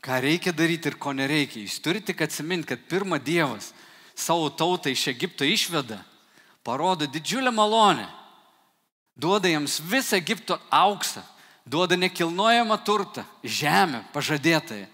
Ką 0.01 0.21
reikia 0.25 0.53
daryti 0.53 0.89
ir 0.89 0.97
ko 0.97 1.13
nereikia. 1.13 1.61
Jūs 1.61 1.77
turite 1.85 2.17
atsiminti, 2.17 2.73
kad 2.73 2.81
pirmą 2.89 3.21
Dievas 3.21 3.75
savo 4.17 4.49
tautą 4.49 4.89
iš 4.89 5.13
Egipto 5.13 5.45
išveda, 5.45 6.01
parodo 6.65 7.07
didžiulę 7.07 7.53
malonę, 7.53 8.09
duoda 9.17 9.49
jiems 9.49 9.81
visą 9.81 10.17
Egipto 10.17 10.59
auksą, 10.71 11.21
duoda 11.67 11.97
nekilnojamą 11.97 12.79
turtą, 12.85 13.25
žemę 13.45 14.05
pažadėtąją. 14.13 14.87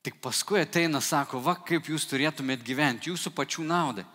Tik 0.00 0.16
paskui 0.24 0.62
ateina, 0.64 1.02
sako, 1.04 1.42
va 1.44 1.58
kaip 1.60 1.92
jūs 1.92 2.06
turėtumėt 2.08 2.64
gyventi, 2.64 3.12
jūsų 3.12 3.34
pačių 3.36 3.66
naudai. 3.68 4.06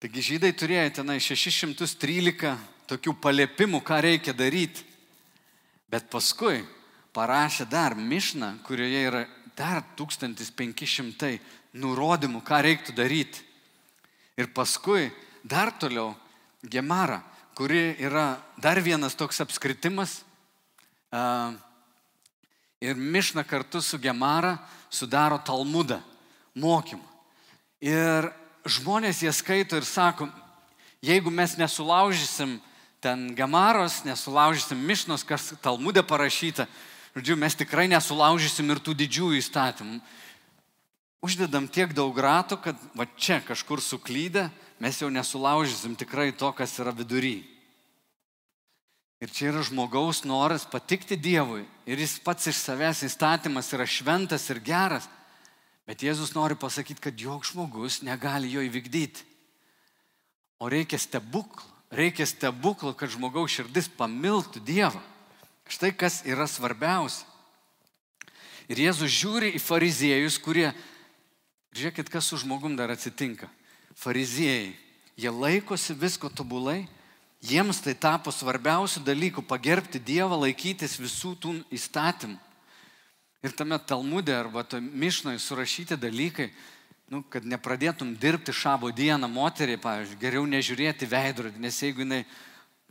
Taigi 0.00 0.22
žydai 0.24 0.54
turėjo 0.56 0.86
tenai 0.96 1.18
613 1.20 2.54
tokių 2.88 3.12
paliepimų, 3.20 3.82
ką 3.84 3.98
reikia 4.00 4.32
daryti. 4.32 4.86
Bet 5.92 6.06
paskui 6.08 6.62
parašė 7.12 7.66
dar 7.68 7.92
mišną, 7.98 8.54
kurioje 8.64 9.02
yra 9.10 9.20
dar 9.58 9.82
1500 10.00 11.36
nurodymų, 11.76 12.40
ką 12.40 12.62
reiktų 12.64 12.96
daryti. 12.96 13.44
Ir 14.40 14.48
paskui 14.56 15.10
dar 15.44 15.74
toliau 15.76 16.14
Gemara, 16.64 17.20
kuri 17.52 17.92
yra 18.00 18.40
dar 18.56 18.80
vienas 18.80 19.12
toks 19.12 19.44
apskritimas, 19.44 20.22
ir 22.80 22.96
Mišna 22.96 23.44
kartu 23.44 23.84
su 23.84 23.98
Gemara 24.00 24.56
sudaro 24.88 25.36
Talmudą, 25.44 26.00
mokymą. 26.56 27.04
Ir 27.84 28.32
žmonės 28.64 29.22
jie 29.24 29.32
skaito 29.32 29.78
ir 29.78 29.86
sako, 29.86 30.28
jeigu 31.04 31.30
mes 31.30 31.56
nesulaužysim 31.56 32.58
ten 33.00 33.30
Gemaros, 33.34 34.02
nesulaužysim 34.04 34.78
Mišnos, 34.78 35.24
kas 35.24 35.54
Talmudė 35.64 36.04
parašyta, 36.04 36.68
žodžiu, 37.16 37.36
mes 37.40 37.56
tikrai 37.56 37.88
nesulaužysim 37.88 38.68
ir 38.70 38.82
tų 38.84 38.96
didžiųjų 39.00 39.40
įstatymų. 39.40 40.00
Uždedam 41.24 41.68
tiek 41.68 41.92
daug 41.92 42.16
ratų, 42.16 42.60
kad 42.64 42.76
va 42.96 43.04
čia 43.16 43.40
kažkur 43.44 43.80
suklydę, 43.84 44.48
mes 44.80 45.00
jau 45.00 45.10
nesulaužysim 45.12 45.96
tikrai 45.96 46.30
to, 46.32 46.48
kas 46.56 46.78
yra 46.80 46.92
vidury. 46.96 47.42
Ir 49.20 49.28
čia 49.28 49.50
yra 49.50 49.60
žmogaus 49.60 50.22
noras 50.24 50.64
patikti 50.64 51.18
Dievui. 51.20 51.66
Ir 51.84 52.00
jis 52.00 52.16
pats 52.24 52.48
iš 52.48 52.56
savęs 52.56 53.02
įstatymas 53.04 53.68
yra 53.76 53.84
šventas 53.84 54.46
ir 54.48 54.62
geras. 54.64 55.10
Bet 55.90 56.04
Jėzus 56.06 56.36
nori 56.36 56.54
pasakyti, 56.54 57.02
kad 57.02 57.18
joks 57.18 57.50
žmogus 57.50 57.96
negali 58.06 58.52
jo 58.52 58.62
įvykdyti. 58.62 59.24
O 60.62 60.68
reikia 60.70 61.00
stebuklų. 61.02 61.66
Reikia 61.90 62.22
stebuklų, 62.30 62.92
kad 62.94 63.10
žmogaus 63.10 63.50
širdis 63.50 63.88
pamiltų 63.98 64.62
Dievą. 64.62 65.00
Štai 65.66 65.90
kas 65.90 66.20
yra 66.22 66.46
svarbiausia. 66.46 67.26
Ir 68.70 68.78
Jėzus 68.84 69.10
žiūri 69.10 69.48
į 69.58 69.62
fariziejus, 69.64 70.36
kurie, 70.38 70.68
žiūrėkit, 71.74 72.06
kas 72.14 72.30
su 72.30 72.38
žmogum 72.38 72.76
dar 72.78 72.94
atsitinka. 72.94 73.50
Fariziejai, 73.98 74.76
jie 75.18 75.34
laikosi 75.34 75.98
visko 75.98 76.30
tobulai, 76.30 76.84
Jiems 77.40 77.78
tai 77.80 77.94
tapo 77.96 78.28
svarbiausių 78.28 79.00
dalykų- 79.00 79.42
pagerbti 79.48 79.98
Dievą, 79.98 80.36
laikytis 80.44 80.98
visų 81.00 81.34
tų 81.40 81.64
įstatymų. 81.72 82.36
Ir 83.40 83.54
tame 83.56 83.78
Talmudė 83.80 84.34
arba 84.36 84.64
to 84.68 84.80
Mišnoje 84.80 85.40
surašyti 85.40 85.96
dalykai, 85.96 86.50
nu, 87.10 87.22
kad 87.26 87.46
nepradėtum 87.48 88.12
dirbti 88.20 88.52
šabo 88.52 88.90
dieną 88.92 89.30
moteriai, 89.32 89.80
pavyzdžiui, 89.80 90.20
geriau 90.20 90.44
nežiūrėti 90.46 91.08
veidrodį, 91.08 91.62
nes 91.62 91.78
jeigu 91.82 92.04
jinai 92.04 92.20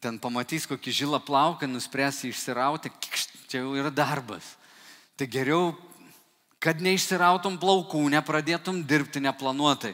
ten 0.01 0.17
pamatys 0.19 0.65
kokį 0.67 0.95
žilą 0.95 1.19
plauką, 1.23 1.69
nuspręs 1.69 2.23
jį 2.23 2.33
išsirauti, 2.33 2.91
čia 3.51 3.62
jau 3.62 3.77
yra 3.77 3.93
darbas. 3.93 4.55
Tai 5.19 5.27
geriau, 5.29 5.71
kad 6.63 6.81
neišsirautum 6.83 7.59
plaukų, 7.59 8.01
nepradėtum 8.12 8.81
dirbti 8.88 9.21
neplanuotai. 9.23 9.93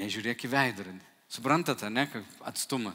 Nežiūrėk 0.00 0.46
į 0.46 0.52
veidrodį. 0.54 0.98
Suprantate, 1.30 1.90
ne, 1.92 2.06
kaip 2.10 2.46
atstumą. 2.48 2.94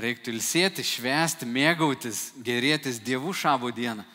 Reiktų 0.00 0.32
ilsėti, 0.32 0.84
švęsti, 0.86 1.46
mėgautis, 1.46 2.30
gerėtis 2.44 3.00
dievų 3.04 3.34
šabo 3.36 3.70
dieną. 3.74 4.06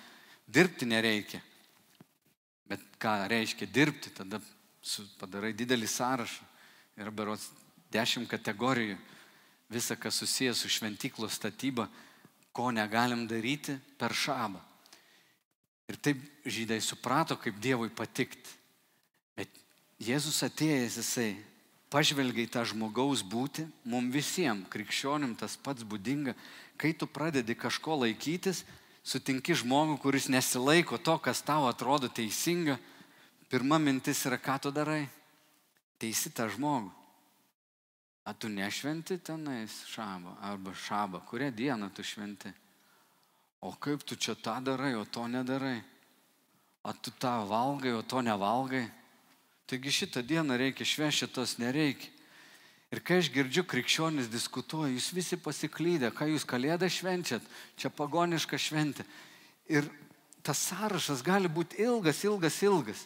Dirbti 0.48 0.88
nereikia. 0.88 1.42
Bet 2.68 2.84
ką 3.00 3.28
reiškia 3.32 3.68
dirbti, 3.68 4.12
tada 4.16 4.40
padarai 5.20 5.54
didelį 5.56 5.88
sąrašą. 5.92 6.48
Yra 6.98 7.12
berots 7.12 7.50
dešimt 7.94 8.30
kategorijų. 8.32 8.98
Visa, 9.70 9.98
kas 10.00 10.20
susijęs 10.22 10.64
su 10.64 10.72
šventyklos 10.72 11.36
statyba, 11.36 11.90
ko 12.56 12.72
negalim 12.72 13.28
daryti 13.28 13.76
per 14.00 14.16
šabą. 14.16 14.62
Ir 15.88 16.00
taip 16.04 16.24
žydai 16.48 16.80
suprato, 16.84 17.38
kaip 17.40 17.60
Dievui 17.64 17.92
patikti. 17.94 18.56
Bet 19.36 19.52
Jėzus 20.04 20.40
atėjęs, 20.48 20.98
jisai 21.00 21.30
pažvelgia 21.92 22.48
į 22.48 22.52
tą 22.52 22.64
žmogaus 22.68 23.24
būti, 23.24 23.68
mums 23.88 24.12
visiems, 24.16 24.68
krikščionim 24.72 25.36
tas 25.40 25.56
pats 25.60 25.86
būdinga, 25.88 26.36
kai 26.80 26.92
tu 26.92 27.08
pradedi 27.08 27.56
kažko 27.56 28.02
laikytis, 28.04 28.66
sutinki 29.08 29.56
žmogų, 29.56 29.98
kuris 30.04 30.28
nesilaiko 30.28 31.00
to, 31.00 31.16
kas 31.24 31.40
tau 31.46 31.68
atrodo 31.70 32.10
teisinga, 32.12 32.76
pirma 33.48 33.80
mintis 33.80 34.26
yra, 34.28 34.40
ką 34.40 34.58
tu 34.66 34.72
darai? 34.76 35.06
Teisi 35.98 36.34
tą 36.36 36.50
žmogų. 36.52 36.92
A 38.28 38.34
tu 38.36 38.50
nešventi 38.52 39.16
tenais 39.24 39.72
šabą 39.88 40.34
arba 40.44 40.74
šabą, 40.76 41.22
kurią 41.24 41.48
dieną 41.56 41.88
tu 41.96 42.04
šventi? 42.04 42.52
O 43.64 43.72
kaip 43.72 44.04
tu 44.04 44.18
čia 44.20 44.36
tą 44.36 44.60
darai, 44.60 44.98
o 45.00 45.06
to 45.06 45.24
nedarai? 45.32 45.80
O 46.84 46.92
tu 46.92 47.12
tą 47.16 47.48
valgai, 47.48 47.96
o 47.96 48.04
to 48.04 48.20
nevalgai? 48.22 48.84
Taigi 49.68 49.92
šitą 49.92 50.22
dieną 50.28 50.60
reikia 50.60 50.84
švęsti, 50.84 51.24
šitos 51.24 51.56
nereikia. 51.64 52.17
Ir 52.92 53.02
kai 53.04 53.20
aš 53.20 53.30
girdžiu 53.34 53.66
krikščionis 53.68 54.30
diskutuoja, 54.32 54.94
jūs 54.94 55.12
visi 55.16 55.38
pasiklydę, 55.40 56.12
ką 56.16 56.30
jūs 56.32 56.46
kalėdą 56.48 56.88
švenčiat, 56.88 57.44
čia 57.76 57.92
pagoniška 57.92 58.56
šventė. 58.56 59.04
Ir 59.68 59.90
tas 60.46 60.62
sąrašas 60.70 61.24
gali 61.26 61.52
būti 61.52 61.82
ilgas, 61.84 62.24
ilgas, 62.24 62.62
ilgas. 62.64 63.04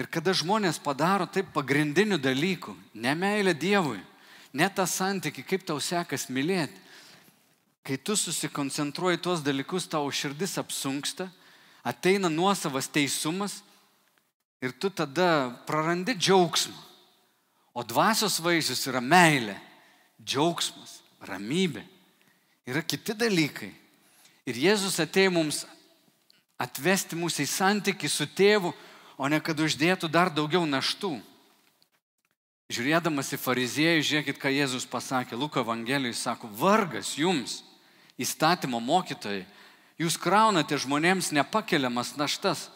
Ir 0.00 0.08
kada 0.08 0.32
žmonės 0.32 0.80
padaro 0.80 1.26
taip 1.28 1.50
pagrindinių 1.52 2.16
dalykų, 2.22 2.72
ne 2.94 3.12
meilė 3.18 3.52
Dievui, 3.52 4.00
ne 4.56 4.68
tą 4.72 4.86
santyki, 4.88 5.44
kaip 5.44 5.66
tau 5.68 5.76
sekas 5.82 6.30
mylėti, 6.32 6.86
kai 7.84 7.98
tu 8.00 8.16
susikoncentruoji 8.16 9.20
tuos 9.20 9.44
dalykus, 9.44 9.88
tavo 9.90 10.08
širdis 10.08 10.56
apsunksta, 10.60 11.28
ateina 11.84 12.30
nuosavas 12.32 12.88
teisumas 12.88 13.60
Ir 14.58 14.74
tu 14.74 14.90
tada 14.90 15.54
prarandi 15.66 16.16
džiaugsmą. 16.18 16.87
O 17.78 17.84
dvasios 17.86 18.40
vaisius 18.42 18.80
yra 18.90 18.98
meilė, 18.98 19.54
džiaugsmas, 20.18 20.96
ramybė. 21.22 21.84
Yra 22.66 22.80
kiti 22.82 23.14
dalykai. 23.14 23.68
Ir 24.50 24.56
Jėzus 24.58 24.96
atėjo 24.98 25.30
mums 25.36 25.60
atvesti 26.58 27.14
mūsų 27.14 27.44
į 27.44 27.50
santyki 27.52 28.10
su 28.10 28.26
tėvu, 28.26 28.72
o 29.14 29.28
ne 29.30 29.38
kad 29.38 29.60
uždėtų 29.62 30.10
dar 30.10 30.32
daugiau 30.34 30.64
naštų. 30.66 31.20
Žiūrėdamas 32.74 33.30
į 33.36 33.38
fariziejų, 33.44 34.02
žiūrėkit, 34.08 34.40
ką 34.42 34.50
Jėzus 34.50 34.86
pasakė. 34.90 35.38
Luko 35.38 35.62
Evangelijui 35.62 36.16
sako, 36.18 36.50
vargas 36.58 37.12
jums, 37.14 37.60
įstatymo 38.18 38.82
mokytojai, 38.82 39.44
jūs 40.02 40.18
kraunate 40.18 40.80
žmonėms 40.82 41.30
nepakeliamas 41.30 42.16
naštas, 42.18 42.66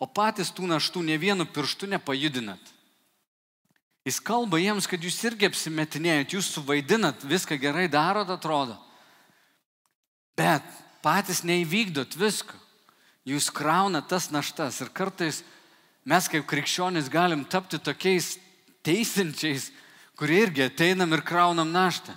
o 0.00 0.08
patys 0.08 0.48
tų 0.48 0.72
naštų 0.72 1.04
ne 1.04 1.20
vienu 1.20 1.44
pirštu 1.44 1.92
nepajudinat. 1.92 2.72
Jis 4.06 4.20
kalba 4.22 4.60
jiems, 4.62 4.86
kad 4.86 5.02
jūs 5.02 5.18
irgi 5.26 5.48
apsimetinėjot, 5.48 6.36
jūs 6.36 6.50
suvaidinat, 6.54 7.24
viską 7.26 7.58
gerai 7.58 7.88
darot, 7.90 8.30
atrodo. 8.30 8.76
Bet 10.38 10.62
patys 11.02 11.42
neįvykdot 11.46 12.14
visko. 12.18 12.54
Jūs 13.26 13.50
kraunat 13.50 14.06
tas 14.06 14.28
naštas 14.30 14.78
ir 14.84 14.92
kartais 14.94 15.40
mes 16.06 16.28
kaip 16.30 16.46
krikščionys 16.46 17.10
galim 17.10 17.42
tapti 17.50 17.80
tokiais 17.82 18.36
teisinčiais, 18.86 19.72
kurie 20.14 20.44
irgi 20.44 20.68
ateinam 20.68 21.10
ir 21.16 21.24
kraunam 21.26 21.72
naštą. 21.74 22.14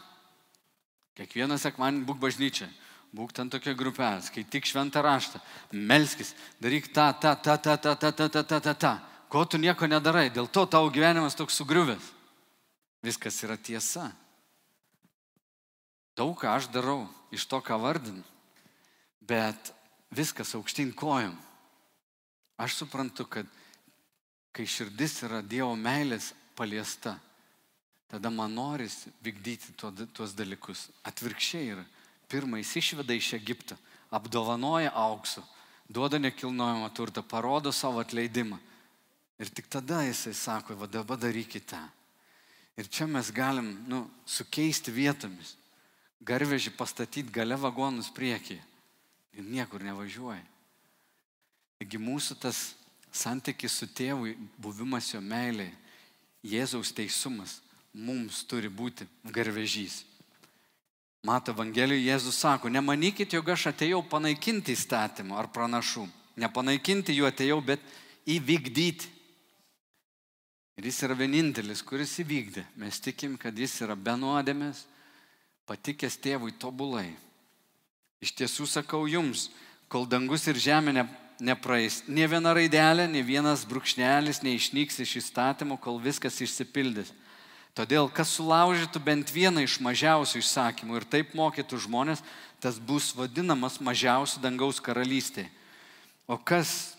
Kiekvieną 1.18 1.58
sekmanį 1.58 2.06
būk 2.06 2.22
bažnyčia 2.22 2.70
būk 3.16 3.34
ten 3.34 3.50
tokia 3.50 3.74
grupelė, 3.78 4.22
skaityk 4.22 4.68
šventą 4.70 5.02
raštą, 5.02 5.42
melskis, 5.74 6.36
daryk 6.62 6.92
tą, 6.94 7.10
tą, 7.18 7.34
tą, 7.36 7.58
tą, 7.58 7.78
tą, 7.78 7.96
tą, 7.96 8.12
tą, 8.12 8.30
tą, 8.30 8.44
tą, 8.44 8.60
tą, 8.60 8.74
tą. 8.74 8.94
Ko 9.30 9.46
tu 9.46 9.60
nieko 9.62 9.86
nedarai, 9.86 10.32
dėl 10.34 10.50
to 10.50 10.66
tavo 10.66 10.90
gyvenimas 10.90 11.38
toks 11.38 11.60
sugriuvęs. 11.60 12.06
Viskas 13.06 13.38
yra 13.46 13.56
tiesa. 13.56 14.10
Daug 16.18 16.34
ką 16.36 16.50
aš 16.52 16.68
darau 16.74 17.06
iš 17.32 17.46
to, 17.48 17.62
ką 17.64 17.78
vardinu, 17.80 18.26
bet 19.22 19.72
viskas 20.12 20.52
aukštyn 20.58 20.92
kojom. 20.98 21.38
Aš 22.60 22.82
suprantu, 22.82 23.24
kad 23.30 23.48
kai 24.52 24.66
širdis 24.68 25.22
yra 25.30 25.40
Dievo 25.46 25.78
meilės 25.80 26.34
paliesta, 26.58 27.14
tada 28.10 28.34
man 28.34 28.58
norisi 28.58 29.14
vykdyti 29.24 29.78
tuos 29.78 30.36
dalykus. 30.36 30.90
Atvirkščiai 31.08 31.72
yra 31.78 31.86
Pirmą 32.30 32.60
jis 32.62 32.76
išveda 32.78 33.16
iš 33.18 33.34
Egipto, 33.34 33.76
apdovanoja 34.14 34.92
auksu, 34.94 35.42
duoda 35.90 36.20
nekilnojamą 36.22 36.92
turtą, 36.94 37.24
parodo 37.26 37.72
savo 37.74 38.04
atleidimą. 38.04 38.60
Ir 39.40 39.50
tik 39.56 39.70
tada 39.72 40.02
jisai 40.04 40.34
sako, 40.36 40.76
va 40.76 40.88
dabar 40.88 41.20
darykite. 41.20 41.80
Ir 42.80 42.88
čia 42.88 43.08
mes 43.08 43.32
galim 43.32 43.72
nu, 43.88 44.04
sukeisti 44.28 44.92
vietomis. 44.92 45.56
Garvežį 46.24 46.74
pastatyti 46.76 47.32
gale 47.32 47.56
vagonus 47.56 48.12
priekyje. 48.12 48.60
Ir 49.40 49.48
niekur 49.48 49.84
nevažiuoja. 49.84 50.44
Taigi 51.80 52.00
mūsų 52.02 52.36
tas 52.44 52.74
santykis 53.16 53.78
su 53.80 53.88
tėvui, 53.88 54.36
buvimas 54.60 55.14
jo 55.14 55.22
meiliai, 55.24 55.72
Jėzaus 56.44 56.94
teisumas 56.96 57.58
mums 57.92 58.46
turi 58.48 58.70
būti 58.72 59.08
garvežys. 59.28 60.06
Mato 61.24 61.52
Evangelijoje 61.52 62.06
Jėzus 62.06 62.38
sako, 62.40 62.70
nemanykit, 62.72 63.34
jog 63.36 63.50
aš 63.52 63.74
atėjau 63.74 64.00
panaikinti 64.08 64.72
įstatymą 64.72 65.36
ar 65.36 65.50
pranašų. 65.52 66.06
Nepanaikinti 66.40 67.18
jų 67.18 67.28
atėjau, 67.28 67.58
bet 67.66 67.84
įvykdyti. 68.24 69.19
Ir 70.80 70.86
jis 70.88 71.02
yra 71.04 71.16
vienintelis, 71.20 71.82
kuris 71.84 72.14
įvykdė. 72.24 72.62
Mes 72.80 73.02
tikim, 73.04 73.34
kad 73.36 73.58
jis 73.60 73.74
yra 73.84 73.98
be 74.00 74.14
nuodėmės, 74.16 74.86
patikęs 75.68 76.16
tėvui 76.24 76.54
tobulai. 76.56 77.10
Iš 78.24 78.32
tiesų 78.40 78.64
sakau 78.64 79.02
jums, 79.12 79.50
kol 79.92 80.08
dangus 80.08 80.48
ir 80.48 80.56
žemė 80.56 80.94
ne, 80.96 81.04
nepraeis, 81.44 81.98
ne 82.08 82.24
viena 82.32 82.54
raidelė, 82.56 83.10
ne 83.12 83.20
vienas 83.28 83.66
brūkšnelis 83.68 84.40
neišnyks 84.46 85.02
iš 85.04 85.18
įstatymo, 85.20 85.76
kol 85.84 86.00
viskas 86.00 86.40
išsipildys. 86.40 87.12
Todėl, 87.76 88.08
kas 88.08 88.32
sulaužytų 88.40 89.04
bent 89.04 89.36
vieną 89.36 89.66
iš 89.68 89.82
mažiausių 89.84 90.40
įsakymų 90.40 91.02
ir 91.02 91.10
taip 91.12 91.36
mokytų 91.36 91.82
žmonės, 91.90 92.24
tas 92.64 92.80
bus 92.80 93.12
vadinamas 93.20 93.82
mažiausiu 93.84 94.40
dangaus 94.40 94.80
karalystė. 94.80 95.50
O 96.24 96.40
kas 96.40 96.96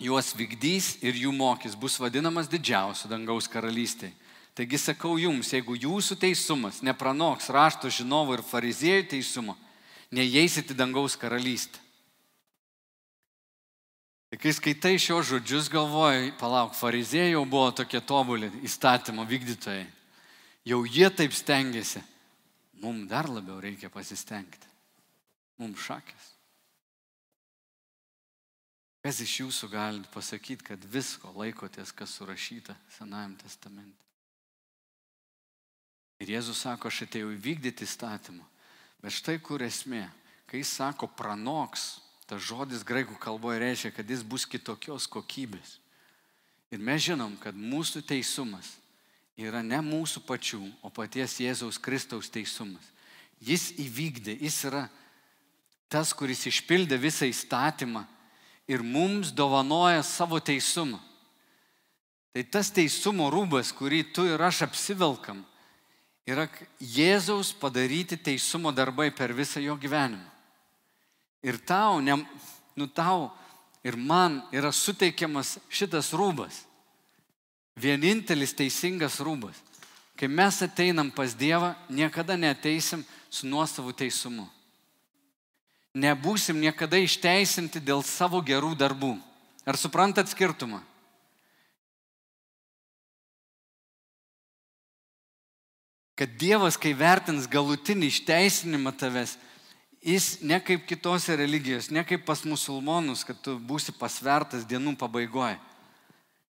juos 0.00 0.32
vykdys 0.34 0.98
ir 1.04 1.16
jų 1.18 1.32
mokys, 1.34 1.76
bus 1.78 1.98
vadinamas 2.00 2.50
didžiausiu 2.50 3.08
dangaus 3.10 3.48
karalystė. 3.50 4.10
Taigi 4.54 4.78
sakau 4.78 5.16
jums, 5.18 5.50
jeigu 5.50 5.74
jūsų 5.74 6.16
teisumas 6.22 6.78
nepranoks 6.86 7.50
rašto 7.50 7.90
žinovų 7.90 8.38
ir 8.38 8.44
fariziejų 8.46 9.08
teisumo, 9.10 9.56
neįeisit 10.14 10.70
į 10.70 10.78
dangaus 10.78 11.18
karalystę. 11.18 11.82
Tai 14.30 14.38
kai 14.42 14.50
skaitai 14.54 14.94
šios 14.98 15.28
žodžius, 15.30 15.70
galvoji, 15.70 16.32
palauk, 16.38 16.72
fariziejai 16.74 17.36
jau 17.36 17.44
buvo 17.46 17.68
tokie 17.70 18.00
tobuli 18.02 18.48
įstatymo 18.66 19.22
vykdytojai. 19.30 19.84
Jau 20.66 20.80
jie 20.86 21.10
taip 21.14 21.34
stengiasi. 21.36 22.02
Mums 22.82 23.06
dar 23.10 23.28
labiau 23.30 23.60
reikia 23.62 23.90
pasistengti. 23.94 24.66
Mums 25.62 25.82
šakės. 25.86 26.30
Kas 29.04 29.20
iš 29.20 29.34
jūsų 29.42 29.68
galite 29.68 30.08
pasakyti, 30.14 30.64
kad 30.64 30.84
visko 30.88 31.28
laikotės, 31.36 31.92
kas 31.92 32.14
surašyta 32.16 32.76
Senajame 32.96 33.36
testamente? 33.42 34.00
Ir 36.24 36.38
Jėzus 36.38 36.62
sako, 36.64 36.88
aš 36.88 37.04
atėjau 37.04 37.34
įvykdyti 37.34 37.84
įstatymą. 37.84 38.46
Bet 39.04 39.12
štai 39.12 39.36
kur 39.44 39.60
esmė. 39.66 40.06
Kai 40.48 40.62
jis 40.62 40.72
sako 40.78 41.10
pranoks, 41.12 41.98
Tas 42.24 42.40
žodis 42.40 42.84
graikų 42.86 43.18
kalboje 43.20 43.60
reiškia, 43.60 43.92
kad 43.92 44.08
jis 44.08 44.24
bus 44.24 44.46
kitokios 44.48 45.06
kokybės. 45.10 45.76
Ir 46.72 46.80
mes 46.80 47.02
žinom, 47.04 47.36
kad 47.40 47.56
mūsų 47.56 48.00
teisumas 48.08 48.72
yra 49.36 49.60
ne 49.62 49.80
mūsų 49.84 50.24
pačių, 50.24 50.62
o 50.80 50.88
paties 50.88 51.36
Jėzaus 51.42 51.78
Kristaus 51.78 52.30
teisumas. 52.32 52.86
Jis 53.44 53.68
įvykdė, 53.76 54.38
jis 54.40 54.56
yra 54.70 54.86
tas, 55.92 56.14
kuris 56.16 56.46
išpildė 56.48 56.96
visą 56.98 57.28
įstatymą 57.28 58.06
ir 58.68 58.82
mums 58.82 59.32
dovanoja 59.32 60.02
savo 60.02 60.40
teisumą. 60.40 61.00
Tai 62.34 62.42
tas 62.50 62.72
teisumo 62.74 63.28
rūbas, 63.30 63.70
kurį 63.76 64.02
tu 64.14 64.24
ir 64.26 64.40
aš 64.42 64.64
apsivelkam, 64.66 65.44
yra 66.26 66.48
Jėzaus 66.80 67.52
padaryti 67.54 68.16
teisumo 68.18 68.72
darbai 68.74 69.10
per 69.14 69.34
visą 69.36 69.62
jo 69.62 69.76
gyvenimą. 69.78 70.32
Ir 71.44 71.60
tau, 71.60 72.00
ne, 72.00 72.16
nu 72.74 72.88
tau 72.88 73.28
ir 73.84 73.96
man 74.00 74.40
yra 74.50 74.72
suteikiamas 74.72 75.58
šitas 75.68 76.10
rūbas. 76.16 76.64
Vienintelis 77.76 78.54
teisingas 78.56 79.20
rūbas. 79.20 79.60
Kai 80.16 80.28
mes 80.30 80.62
ateinam 80.62 81.10
pas 81.10 81.34
Dievą, 81.34 81.74
niekada 81.90 82.36
neteisim 82.38 83.04
su 83.30 83.46
nuosavu 83.46 83.92
teisumu. 83.92 84.46
Nebūsim 85.94 86.58
niekada 86.58 86.98
išteisinti 86.98 87.78
dėl 87.78 88.02
savo 88.02 88.40
gerų 88.42 88.72
darbų. 88.74 89.14
Ar 89.64 89.78
suprantat 89.78 90.26
skirtumą? 90.32 90.80
Kad 96.18 96.34
Dievas, 96.38 96.76
kai 96.78 96.92
vertins 96.94 97.46
galutinį 97.50 98.10
išteisinimą 98.10 98.92
tavęs, 98.98 99.34
jis 100.04 100.42
ne 100.46 100.60
kaip 100.62 100.84
kitose 100.86 101.34
religijos, 101.38 101.90
ne 101.90 102.04
kaip 102.06 102.22
pas 102.26 102.44
musulmonus, 102.46 103.24
kad 103.26 103.38
tu 103.42 103.56
būsi 103.58 103.94
pasvertas 103.98 104.66
dienų 104.66 104.94
pabaigoje. 105.00 105.58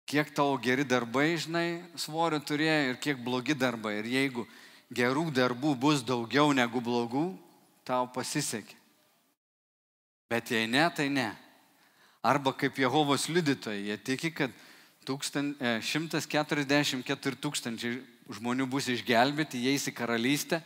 Kiek 0.09 0.31
tavo 0.35 0.55
geri 0.63 0.87
darbai, 0.89 1.35
žinai, 1.37 1.83
svorio 1.99 2.39
turėjo 2.41 2.93
ir 2.93 3.01
kiek 3.03 3.19
blogi 3.21 3.55
darbai. 3.59 3.99
Ir 3.99 4.09
jeigu 4.09 4.47
gerų 4.95 5.27
darbų 5.37 5.75
bus 5.77 6.07
daugiau 6.07 6.55
negu 6.57 6.81
blogų, 6.81 7.27
tau 7.85 8.07
pasisekė. 8.15 8.78
Bet 10.29 10.51
jei 10.53 10.67
ne, 10.69 10.85
tai 10.93 11.09
ne. 11.09 11.31
Arba 12.21 12.53
kaip 12.53 12.77
Jehovos 12.77 13.31
liudytojai, 13.33 13.87
jie 13.89 13.97
tiki, 14.05 14.31
kad 14.37 14.53
144 15.09 17.01
e, 17.01 17.39
tūkstančiai 17.41 17.95
žmonių 18.37 18.67
bus 18.69 18.91
išgelbėti, 18.93 19.63
jie 19.65 19.73
į 19.79 19.95
karalystę. 19.97 20.61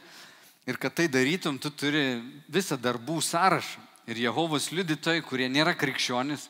Ir 0.67 0.79
kad 0.83 0.97
tai 0.99 1.07
darytum, 1.07 1.61
tu 1.63 1.71
turi 1.71 2.19
visą 2.51 2.75
darbų 2.75 3.21
sąrašą. 3.23 3.79
Ir 4.11 4.19
Jehovos 4.25 4.73
liudytojai, 4.75 5.23
kurie 5.23 5.47
nėra 5.47 5.77
krikščionis, 5.79 6.49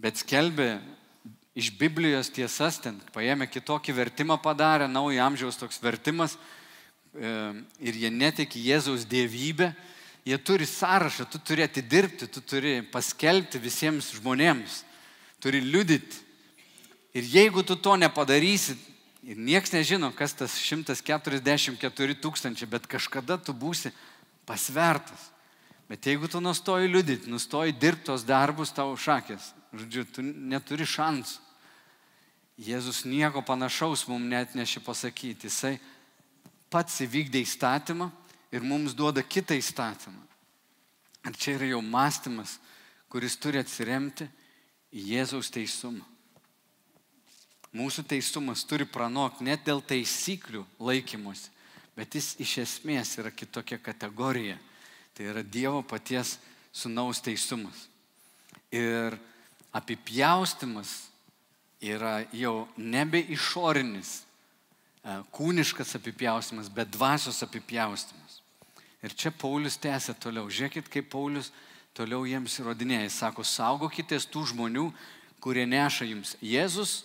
bet 0.00 0.16
skelbė 0.16 0.78
iš 1.52 1.68
Biblijos 1.76 2.32
tiesas, 2.32 2.80
ten 2.80 2.96
paėmė 3.12 3.50
kitokį 3.52 3.92
vertimą 3.92 4.38
padarė, 4.40 4.88
naujo 4.88 5.20
amžiaus 5.20 5.60
toks 5.60 5.82
vertimas, 5.84 6.38
e, 7.12 7.28
ir 7.84 8.00
jie 8.06 8.08
netiki 8.08 8.64
Jėzaus 8.70 9.04
dievybę, 9.04 9.74
jie 10.26 10.38
turi 10.38 10.66
sąrašą, 10.66 11.24
tu 11.24 11.38
turi 11.38 11.62
atidirbti, 11.62 12.28
tu 12.28 12.40
turi 12.40 12.82
paskelbti 12.92 13.60
visiems 13.60 14.12
žmonėms, 14.18 14.82
turi 15.40 15.60
liudyti. 15.60 16.24
Ir 17.16 17.24
jeigu 17.24 17.62
tu 17.64 17.76
to 17.76 17.96
nepadarysi, 17.96 18.76
ir 19.24 19.36
nieks 19.36 19.72
nežino, 19.72 20.12
kas 20.14 20.36
tas 20.36 20.54
144 20.60 22.20
tūkstančiai, 22.22 22.68
bet 22.70 22.86
kažkada 22.86 23.38
tu 23.40 23.54
būsi 23.56 23.92
pasvertas. 24.46 25.30
Bet 25.88 26.04
jeigu 26.04 26.28
tu 26.28 26.40
nustoji 26.44 26.90
liudyti, 26.92 27.30
nustoji 27.32 27.72
dirbti 27.72 28.10
tos 28.10 28.26
darbus 28.28 28.74
tavo 28.76 28.92
šakės, 28.96 29.54
žodžiu, 29.72 30.04
tu 30.12 30.22
neturi 30.22 30.84
šansų. 30.84 31.44
Jėzus 32.58 33.04
nieko 33.06 33.40
panašaus 33.46 34.02
mums 34.10 34.26
net 34.26 34.54
neši 34.58 34.82
pasakyti. 34.82 35.46
Jisai 35.46 35.76
pats 36.68 36.96
įvykdė 37.04 37.44
įstatymą 37.46 38.10
ir 38.52 38.64
mums 38.64 38.94
duoda 38.96 39.22
kitą 39.22 39.56
įstatymą. 39.58 40.22
Ir 41.28 41.36
čia 41.36 41.56
yra 41.58 41.72
jau 41.72 41.80
mąstymas, 41.84 42.58
kuris 43.10 43.36
turi 43.36 43.60
atsiremti 43.60 44.28
į 44.94 45.04
Jėzaus 45.12 45.50
teisumą. 45.52 46.04
Mūsų 47.76 48.06
teisumas 48.08 48.64
turi 48.64 48.86
pranok 48.88 49.42
net 49.44 49.66
dėl 49.66 49.82
taisyklių 49.84 50.64
laikymosi, 50.80 51.50
bet 51.96 52.16
jis 52.16 52.32
iš 52.40 52.54
esmės 52.64 53.18
yra 53.20 53.32
kitokia 53.34 53.76
kategorija. 53.82 54.56
Tai 55.12 55.26
yra 55.34 55.42
Dievo 55.42 55.82
paties 55.82 56.36
sunaus 56.72 57.20
teisumas. 57.20 57.88
Ir 58.72 59.18
apipjaustimas 59.74 61.08
yra 61.80 62.22
jau 62.32 62.68
nebe 62.76 63.20
išorinis, 63.34 64.22
e, 65.04 65.18
kūniškas 65.34 65.96
apipjaustimas, 65.98 66.70
bet 66.72 66.90
dvasios 66.94 67.42
apipjaustimas. 67.42 68.27
Ir 69.02 69.14
čia 69.14 69.30
Paulius 69.30 69.78
tęsia 69.78 70.14
toliau. 70.18 70.48
Žiūrėkit, 70.50 70.88
kaip 70.90 71.10
Paulius 71.12 71.52
toliau 71.94 72.24
jiems 72.26 72.58
įrodinėja. 72.58 73.06
Jis 73.06 73.20
sako, 73.22 73.44
saugokitės 73.46 74.26
tų 74.26 74.48
žmonių, 74.52 74.88
kurie 75.42 75.66
neša 75.70 76.08
jums 76.08 76.34
Jėzus 76.42 77.02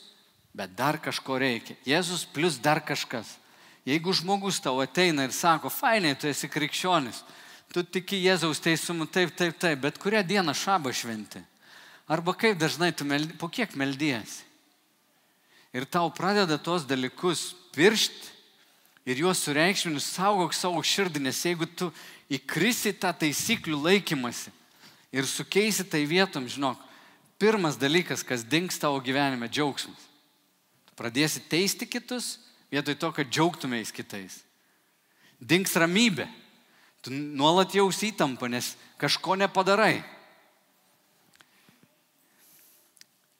bet 0.54 0.76
dar 0.78 1.00
kažko 1.02 1.40
reikia. 1.42 1.76
Jėzus 1.86 2.26
plus 2.30 2.60
dar 2.62 2.82
kažkas. 2.86 3.38
Jeigu 3.86 4.14
žmogus 4.16 4.62
tau 4.64 4.78
ateina 4.80 5.26
ir 5.26 5.34
sako, 5.36 5.72
fainai, 5.74 6.14
tu 6.16 6.30
esi 6.30 6.48
krikščionis, 6.48 7.24
tu 7.74 7.84
tiki 7.84 8.22
Jėzaus 8.22 8.62
teisumu, 8.64 9.10
taip, 9.10 9.34
taip, 9.36 9.58
taip, 9.60 9.82
bet 9.82 9.98
kurią 10.00 10.22
dieną 10.24 10.54
šabą 10.56 10.94
šventi. 10.96 11.42
Arba 12.08 12.36
kaip 12.38 12.60
dažnai 12.62 12.94
tu 12.96 13.08
meldi, 13.08 13.36
po 13.36 13.50
kiek 13.50 13.76
meldiesi. 13.80 14.46
Ir 15.74 15.88
tau 15.90 16.12
pradeda 16.14 16.60
tos 16.62 16.86
dalykus 16.86 17.56
piršti 17.74 18.30
ir 19.06 19.20
juos 19.20 19.44
sureikšminus, 19.44 20.08
saugok 20.16 20.56
savo 20.56 20.82
širdį, 20.84 21.22
nes 21.28 21.40
jeigu 21.46 21.68
tu 21.68 21.92
įkrisi 22.32 22.94
tą 22.96 23.12
taisyklių 23.12 23.80
laikymasi 23.84 24.52
ir 25.14 25.28
sukeisi 25.30 25.86
tai 25.86 26.06
vietom, 26.10 26.48
žinok, 26.50 26.80
pirmas 27.38 27.78
dalykas, 27.78 28.24
kas 28.26 28.46
dings 28.48 28.80
tavo 28.80 29.02
gyvenime- 29.04 29.50
džiaugsmas. 29.54 30.10
Pradėsi 30.96 31.42
teisti 31.50 31.86
kitus, 31.86 32.40
vietoj 32.72 32.96
to, 32.98 33.12
kad 33.12 33.30
džiaugtumės 33.30 33.92
kitais. 33.92 34.42
Dings 35.42 35.74
ramybė. 35.74 36.28
Tu 37.02 37.12
nuolat 37.12 37.74
jaus 37.76 38.00
įtampą, 38.00 38.50
nes 38.50 38.76
kažko 38.98 39.36
nepadarai. 39.36 40.04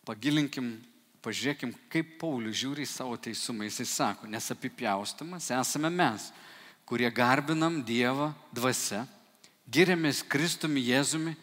Pagilinkim, 0.04 0.84
pažiūrėkim, 1.24 1.72
kaip 1.92 2.18
Paulius 2.22 2.60
žiūri 2.60 2.84
į 2.84 2.90
savo 2.92 3.16
teisumą. 3.18 3.68
Jisai 3.68 3.88
sako, 3.88 4.28
nes 4.28 4.52
apipjaustamas 4.52 5.50
esame 5.56 5.92
mes, 5.94 6.30
kurie 6.86 7.10
garbinam 7.14 7.80
Dievą 7.86 8.34
dvasia, 8.56 9.06
giriamės 9.72 10.24
Kristumi 10.28 10.84
Jėzumi 10.84 11.36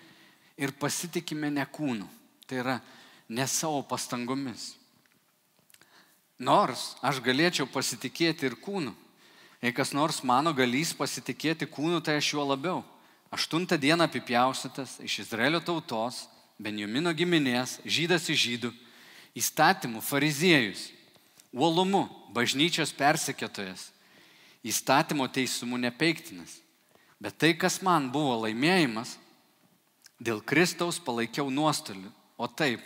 ir 0.61 0.75
pasitikime 0.77 1.51
ne 1.53 1.65
kūnu. 1.65 2.09
Tai 2.47 2.61
yra 2.61 2.77
ne 3.29 3.47
savo 3.49 3.81
pastangomis. 3.87 4.75
Nors 6.41 6.95
aš 7.05 7.21
galėčiau 7.25 7.69
pasitikėti 7.69 8.49
ir 8.49 8.57
kūnu. 8.61 8.93
Jei 9.61 9.75
kas 9.77 9.93
nors 9.93 10.23
mano 10.25 10.55
galys 10.57 10.95
pasitikėti 10.97 11.69
kūnu, 11.69 12.01
tai 12.01 12.17
aš 12.17 12.33
juo 12.33 12.45
labiau. 12.49 12.81
Aštuntą 13.31 13.77
dieną 13.79 14.09
apipjaustytas 14.09 14.97
iš 15.05 15.21
Izraelio 15.27 15.61
tautos, 15.61 16.25
Benjamino 16.61 17.13
giminės, 17.17 17.79
žydas 17.89 18.27
iš 18.33 18.41
žydų, 18.45 18.71
įstatymų 19.39 20.03
fariziejus, 20.05 20.89
uolumu, 21.53 22.07
bažnyčios 22.35 22.93
persekėtojas, 22.97 23.91
įstatymo 24.67 25.27
teisumu 25.33 25.79
nepeiktinas. 25.81 26.61
Bet 27.21 27.37
tai, 27.37 27.53
kas 27.55 27.81
man 27.85 28.09
buvo 28.13 28.39
laimėjimas, 28.47 29.19
dėl 30.21 30.41
Kristaus 30.41 31.01
palaikiau 31.03 31.51
nuostolių. 31.53 32.09
O 32.41 32.49
taip, 32.49 32.81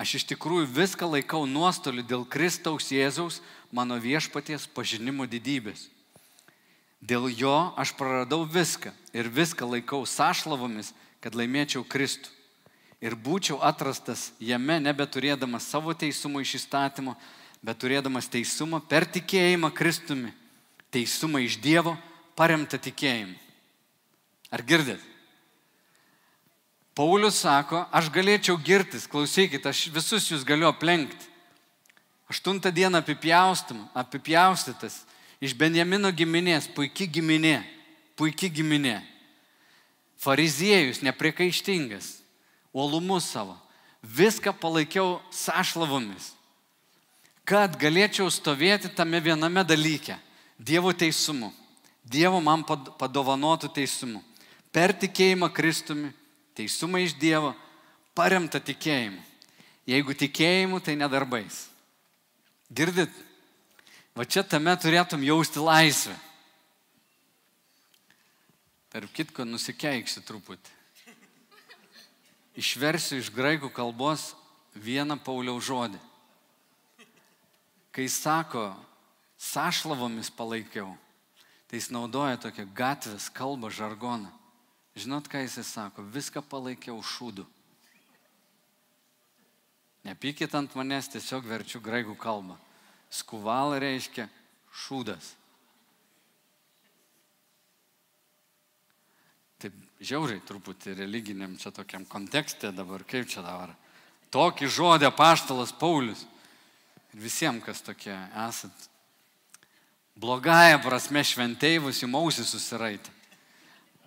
Aš 0.00 0.14
iš 0.16 0.24
tikrųjų 0.32 0.64
viską 0.72 1.04
laikau 1.12 1.42
nuostoliu 1.44 2.00
dėl 2.00 2.22
Kristaus 2.24 2.86
Jėzaus, 2.88 3.42
mano 3.68 3.98
viešpaties 4.00 4.64
pažinimo 4.72 5.26
didybės. 5.28 5.90
Dėl 7.04 7.28
jo 7.28 7.56
aš 7.76 7.92
praradau 7.98 8.46
viską 8.48 8.94
ir 9.12 9.28
viską 9.28 9.68
laikau 9.68 10.06
sąšlavomis, 10.08 10.94
kad 11.20 11.36
laimėčiau 11.36 11.84
Kristų. 11.84 12.32
Ir 13.00 13.16
būčiau 13.16 13.56
atrastas 13.64 14.28
jame 14.40 14.76
nebeturėdamas 14.80 15.70
savo 15.72 15.94
teisumo 15.96 16.40
iš 16.44 16.58
įstatymo, 16.60 17.16
bet 17.64 17.78
turėdamas 17.80 18.28
teisumą 18.28 18.80
per 18.84 19.08
tikėjimą 19.08 19.72
Kristumi. 19.72 20.34
Teisumą 20.92 21.40
iš 21.40 21.56
Dievo 21.62 21.94
paremtą 22.36 22.76
tikėjimu. 22.82 23.38
Ar 24.50 24.64
girdėt? 24.66 25.00
Paulius 26.98 27.38
sako, 27.40 27.86
aš 27.94 28.10
galėčiau 28.12 28.58
girtis, 28.60 29.06
klausykit, 29.08 29.64
aš 29.64 29.86
visus 29.94 30.26
jūs 30.28 30.44
galiu 30.44 30.68
aplenkti. 30.68 31.30
Aštuntą 32.30 32.70
dieną 32.74 33.00
apipjaustytas 33.00 35.00
iš 35.40 35.54
Benjamino 35.56 36.10
giminės, 36.12 36.68
puikiai 36.68 37.08
giminė, 37.08 37.62
puikiai 38.18 38.52
giminė. 38.52 39.00
Fariziejus, 40.20 41.00
nepriekaištingas, 41.02 42.19
uolumus 42.72 43.24
savo. 43.24 43.58
Viską 44.02 44.52
palaikiau 44.56 45.20
sąšlavomis, 45.28 46.32
kad 47.44 47.74
galėčiau 47.76 48.30
stovėti 48.32 48.88
tame 48.88 49.20
viename 49.20 49.64
dalyke- 49.64 50.16
Dievo 50.58 50.92
teisumu. 50.92 51.52
Dievo 52.04 52.40
man 52.40 52.64
padovanotų 52.64 53.72
teisumu. 53.72 54.22
Per 54.72 54.92
tikėjimą 54.92 55.52
Kristumi, 55.52 56.12
teisumą 56.54 57.00
iš 57.04 57.14
Dievo, 57.14 57.54
paremta 58.14 58.60
tikėjimu. 58.60 59.20
Jeigu 59.86 60.14
tikėjimu, 60.14 60.80
tai 60.80 60.94
nedarbais. 60.96 61.68
Girdit? 62.70 63.10
Va 64.14 64.24
čia 64.24 64.42
tame 64.42 64.76
turėtum 64.76 65.22
jausti 65.22 65.58
laisvę. 65.58 66.14
Tarp 68.90 69.12
kitko, 69.14 69.44
nusikeiksiu 69.44 70.22
truputį. 70.26 70.79
Išversiu 72.60 73.20
iš 73.20 73.30
graikų 73.32 73.70
kalbos 73.72 74.34
vieną 74.76 75.16
Pauliaus 75.24 75.64
žodį. 75.64 76.00
Kai 77.90 78.06
sako, 78.12 78.68
sašlavomis 79.40 80.28
palaikiau, 80.36 80.92
tai 81.66 81.80
jis 81.80 81.88
naudoja 81.94 82.36
tokią 82.42 82.66
gatvės 82.76 83.30
kalbą, 83.32 83.70
žargoną. 83.72 84.30
Žinot, 84.98 85.30
ką 85.30 85.40
jis 85.46 85.56
sako? 85.66 86.04
Viską 86.12 86.42
palaikiau 86.44 87.00
šūdu. 87.00 87.46
Nepykit 90.04 90.54
ant 90.56 90.74
manęs, 90.76 91.10
tiesiog 91.12 91.44
verčiu 91.48 91.80
graikų 91.84 92.16
kalbą. 92.20 92.56
Skuval 93.10 93.76
reiškia 93.82 94.28
šūdas. 94.84 95.34
Taip 99.60 99.76
žiauriai 100.00 100.40
truputį 100.46 100.96
religiniam 100.98 101.56
čia 101.60 101.72
tokiam 101.74 102.06
kontekste 102.08 102.72
dabar, 102.72 103.04
kaip 103.04 103.28
čia 103.28 103.44
dabar. 103.44 103.74
Tokį 104.32 104.68
žodį 104.70 105.10
paštalas 105.16 105.72
Paulius. 105.76 106.24
Ir 107.10 107.24
visiems, 107.24 107.64
kas 107.66 107.82
tokie 107.82 108.14
esat, 108.46 108.84
blogąją 110.20 110.78
prasme 110.84 111.24
šventėjus 111.26 112.04
jums 112.04 112.20
ausį 112.20 112.46
susiraitę. 112.46 113.16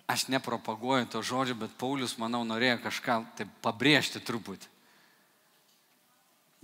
Aš 0.08 0.26
nepropaguoju 0.32 1.08
to 1.12 1.20
žodžio, 1.24 1.56
bet 1.56 1.76
Paulius, 1.80 2.18
manau, 2.20 2.42
norėjo 2.44 2.78
kažką 2.84 3.18
taip 3.38 3.52
pabrėžti 3.64 4.20
truputį. 4.20 4.68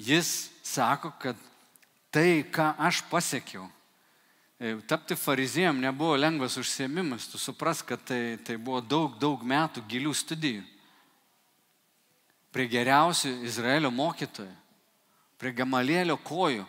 Jis 0.01 0.51
sako, 0.64 1.12
kad 1.20 1.37
tai, 2.12 2.43
ką 2.49 2.72
aš 2.81 3.03
pasiekiau, 3.12 3.66
tapti 4.85 5.17
farizėjom 5.17 5.79
nebuvo 5.81 6.19
lengvas 6.21 6.59
užsiemimas, 6.61 7.31
tu 7.33 7.39
supras, 7.41 7.81
kad 7.81 8.03
tai, 8.05 8.37
tai 8.45 8.59
buvo 8.61 8.83
daug, 8.85 9.15
daug 9.17 9.41
metų 9.41 9.81
gilių 9.89 10.13
studijų. 10.13 10.65
Prie 12.53 12.67
geriausių 12.69 13.33
Izraelio 13.47 13.89
mokytojų, 13.95 14.53
prie 15.41 15.55
gamalėlio 15.57 16.19
kojų 16.21 16.67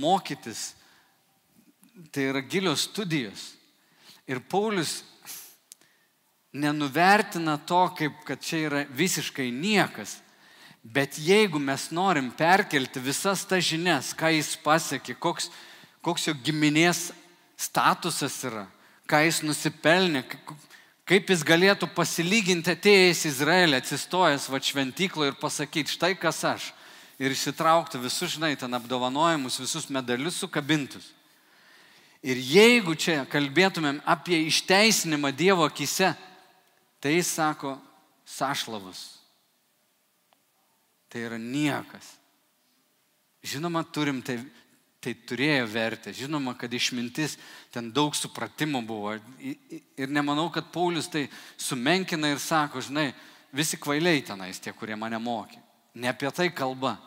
mokytis, 0.00 0.72
tai 2.10 2.30
yra 2.32 2.42
gilios 2.42 2.88
studijos. 2.88 3.52
Ir 4.26 4.40
Paulius 4.50 5.04
nenuvertina 6.50 7.60
to, 7.62 7.84
kaip 7.94 8.24
kad 8.26 8.42
čia 8.42 8.64
yra 8.66 8.82
visiškai 8.90 9.52
niekas. 9.54 10.18
Bet 10.82 11.18
jeigu 11.20 11.60
mes 11.62 11.90
norim 11.94 12.30
perkelti 12.34 13.02
visas 13.04 13.44
tas 13.46 13.62
žinias, 13.62 14.14
ką 14.16 14.32
jis 14.32 14.54
pasiekė, 14.64 15.14
koks, 15.20 15.50
koks 16.02 16.30
jo 16.30 16.34
giminės 16.42 17.10
statusas 17.60 18.38
yra, 18.48 18.64
ką 19.10 19.20
jis 19.26 19.42
nusipelnė, 19.44 20.22
kaip 21.08 21.30
jis 21.32 21.44
galėtų 21.44 21.90
pasilyginti 21.92 22.72
atėjęs 22.72 23.24
į 23.26 23.32
Izraelį, 23.34 23.80
atsistojęs 23.80 24.48
va 24.52 24.62
šventykloje 24.64 25.34
ir 25.34 25.38
pasakyti, 25.40 25.96
štai 25.96 26.14
kas 26.18 26.40
aš. 26.48 26.70
Ir 27.20 27.34
išsitraukti 27.34 28.00
visus, 28.00 28.32
žinai, 28.38 28.54
ten 28.56 28.72
apdovanojimus, 28.78 29.60
visus 29.60 29.90
medalius 29.92 30.38
sukabintus. 30.40 31.10
Ir 32.24 32.40
jeigu 32.40 32.94
čia 32.96 33.26
kalbėtumėm 33.28 34.00
apie 34.08 34.40
išteisinimą 34.48 35.34
Dievo 35.36 35.68
akise, 35.68 36.14
tai 37.00 37.18
jis 37.18 37.32
sako, 37.36 37.76
sašlavus 38.24 39.20
tai 41.10 41.26
yra 41.26 41.38
niekas. 41.38 42.14
Žinoma, 43.42 43.82
turim 43.82 44.22
tai, 44.22 44.38
tai 45.00 45.14
turėjo 45.16 45.64
vertę, 45.72 46.12
žinoma, 46.12 46.52
kad 46.60 46.72
išmintis 46.76 47.38
ten 47.72 47.88
daug 47.92 48.14
supratimo 48.16 48.82
buvo. 48.84 49.16
Ir 49.40 50.12
nemanau, 50.12 50.50
kad 50.52 50.68
Paulius 50.72 51.08
tai 51.08 51.26
sumenkina 51.56 52.34
ir 52.34 52.40
sako, 52.42 52.82
žinai, 52.84 53.10
visi 53.56 53.80
kvailiai 53.80 54.22
tenais 54.24 54.60
tie, 54.60 54.74
kurie 54.76 54.98
mane 55.00 55.18
mokė. 55.18 55.58
Ne 55.96 56.12
apie 56.12 56.30
tai 56.36 56.50
kalba, 56.54 56.98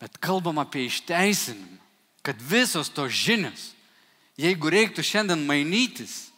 bet 0.00 0.16
kalbam 0.22 0.62
apie 0.62 0.86
išteisinimą, 0.86 1.78
kad 2.22 2.40
visos 2.40 2.92
tos 2.92 3.12
žinios, 3.12 3.72
jeigu 4.40 4.70
reiktų 4.72 5.04
šiandien 5.04 5.42
mainytis, 5.48 6.30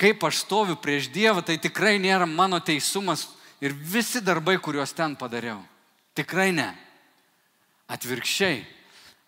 kaip 0.00 0.24
aš 0.26 0.42
stoviu 0.42 0.76
prieš 0.80 1.10
Dievą, 1.14 1.44
tai 1.46 1.60
tikrai 1.62 1.98
nėra 2.02 2.26
mano 2.26 2.58
teisumas 2.58 3.28
ir 3.62 3.74
visi 3.74 4.22
darbai, 4.24 4.56
kuriuos 4.58 4.94
ten 4.96 5.14
padariau. 5.18 5.60
Tikrai 6.18 6.50
ne. 6.54 6.70
Atvirkščiai, 7.92 8.64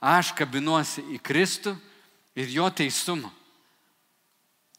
aš 0.04 0.34
kabinuosi 0.36 1.04
į 1.16 1.20
Kristų 1.24 1.74
ir 2.36 2.52
jo 2.52 2.68
teisumą. 2.68 3.30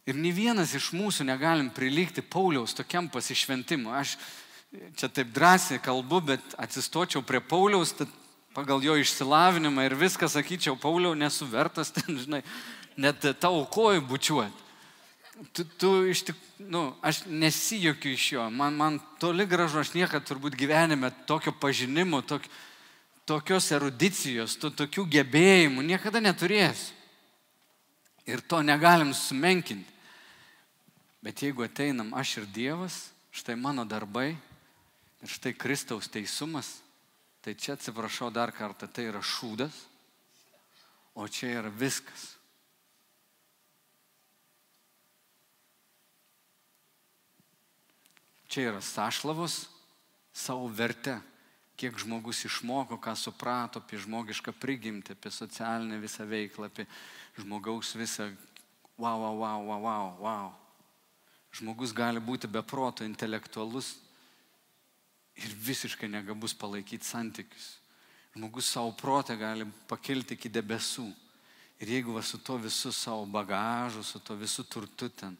Ir 0.05 0.17
nei 0.21 0.29
vienas 0.35 0.75
iš 0.77 0.91
mūsų 0.93 1.25
negalim 1.25 1.71
prilygti 1.73 2.21
Pauliaus 2.21 2.75
tokiam 2.77 3.07
pasišventimui. 3.09 3.89
Aš 3.89 4.19
čia 4.99 5.09
taip 5.09 5.31
drąsiai 5.33 5.81
kalbu, 5.81 6.21
bet 6.29 6.53
atsistočiau 6.61 7.23
prie 7.25 7.41
Pauliaus, 7.41 7.95
tad 7.97 8.11
pagal 8.53 8.83
jo 8.85 8.93
išsilavinimą 9.01 9.87
ir 9.87 9.97
viską 9.97 10.29
sakyčiau, 10.29 10.77
Pauliau, 10.77 11.17
nesu 11.17 11.47
vertas 11.49 11.89
ten, 11.95 12.19
žinai, 12.21 12.43
net 12.95 13.25
tavo 13.41 13.65
kojų 13.65 14.05
bučiuoti 14.05 14.65
tu, 15.53 15.63
tu 15.77 15.89
iš 16.07 16.23
tik, 16.29 16.35
nu, 16.57 16.93
aš 17.01 17.25
nesijokiu 17.25 18.11
iš 18.11 18.31
jo, 18.31 18.49
man, 18.49 18.75
man 18.75 18.99
toli 19.19 19.45
gražu, 19.45 19.79
aš 19.81 19.93
niekada 19.95 20.25
turbūt 20.25 20.55
gyvenime 20.57 21.11
tokio 21.27 21.53
pažinimo, 21.59 22.21
tok, 22.21 22.45
tokios 23.25 23.71
erudicijos, 23.73 24.55
to, 24.61 24.69
tokių 24.69 25.07
gebėjimų 25.17 25.83
niekada 25.85 26.21
neturėsiu. 26.21 26.93
Ir 28.25 28.41
to 28.41 28.61
negalim 28.65 29.11
sumenkinti. 29.13 29.91
Bet 31.25 31.41
jeigu 31.41 31.65
ateinam 31.65 32.13
aš 32.13 32.39
ir 32.41 32.45
Dievas, 32.53 32.95
štai 33.33 33.57
mano 33.57 33.85
darbai 33.85 34.35
ir 35.21 35.29
štai 35.29 35.55
Kristaus 35.57 36.09
teisumas, 36.09 36.79
tai 37.41 37.55
čia 37.57 37.73
atsiprašau 37.73 38.29
dar 38.33 38.53
kartą, 38.53 38.85
tai 38.85 39.07
yra 39.09 39.21
šūdas, 39.25 39.73
o 41.17 41.25
čia 41.25 41.49
yra 41.61 41.69
viskas. 41.73 42.33
Čia 48.49 48.69
yra 48.69 48.81
sašlavos 48.85 49.65
savo 50.33 50.69
verte, 50.69 51.17
kiek 51.75 51.97
žmogus 51.99 52.45
išmoko, 52.47 52.97
ką 52.97 53.13
suprato 53.19 53.81
apie 53.81 53.99
žmogišką 53.99 54.53
prigimtį, 54.59 55.15
apie 55.15 55.31
socialinę 55.31 55.99
visą 55.99 56.25
veiklą, 56.27 56.69
apie 56.71 56.87
žmogaus 57.39 57.95
visą 57.99 58.29
wow, 58.97 59.19
wow, 59.19 59.35
wow, 59.39 59.65
wow, 59.67 59.81
wow, 59.83 60.13
wow. 60.23 60.53
Žmogus 61.55 61.93
gali 61.95 62.19
būti 62.19 62.47
beproto 62.51 63.05
intelektualus 63.07 63.95
ir 65.35 65.51
visiškai 65.55 66.07
negabus 66.11 66.55
palaikyti 66.55 67.05
santykius. 67.05 67.75
Žmogus 68.35 68.71
savo 68.71 68.91
protę 68.91 69.35
gali 69.39 69.67
pakilti 69.87 70.35
iki 70.35 70.51
debesų. 70.51 71.07
Ir 71.79 71.91
jeigu 71.91 72.15
va 72.15 72.23
su 72.23 72.39
to 72.39 72.55
visu 72.59 72.91
savo 72.95 73.25
bagažu, 73.27 74.03
su 74.03 74.19
to 74.19 74.35
visu 74.35 74.63
turtu 74.63 75.09
ten, 75.09 75.35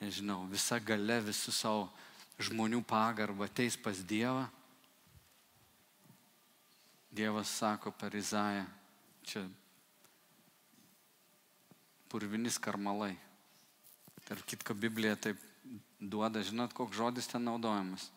nežinau, 0.00 0.44
visa 0.50 0.78
gale, 0.82 1.20
visu 1.22 1.54
savo 1.54 1.88
žmonių 2.38 2.82
pagarbą 2.86 3.46
ateis 3.46 3.76
pas 3.78 3.98
Dievą, 3.98 4.46
Dievas 7.10 7.48
sako 7.48 7.90
per 7.90 8.14
Izaiją, 8.14 8.66
čia 9.24 9.46
purvinis 12.08 12.58
karmalai. 12.60 13.14
Tarp 14.28 14.44
kitko 14.48 14.74
Biblija 14.74 15.16
taip 15.16 15.40
duoda, 16.00 16.42
žinot, 16.44 16.72
koks 16.76 16.96
žodis 16.96 17.28
ten 17.28 17.44
naudojamas. 17.48 18.10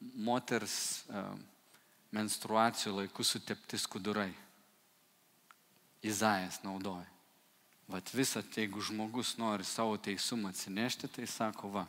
Moters 0.00 1.04
uh, 1.08 1.32
menstruacijų 2.14 2.98
laikų 3.00 3.24
sutepti 3.24 3.80
skudurai. 3.80 4.32
Izaijas 6.04 6.60
naudoja. 6.64 7.06
Vat 7.88 8.10
visą, 8.16 8.40
jeigu 8.56 8.80
žmogus 8.80 9.34
nori 9.36 9.64
savo 9.64 9.96
teisumą 10.00 10.52
atsinešti, 10.52 11.08
tai 11.08 11.26
sako, 11.28 11.68
va, 11.72 11.84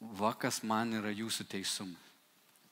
va 0.00 0.32
kas 0.34 0.62
man 0.66 0.96
yra 0.98 1.12
jūsų 1.14 1.46
teisumas. 1.50 2.09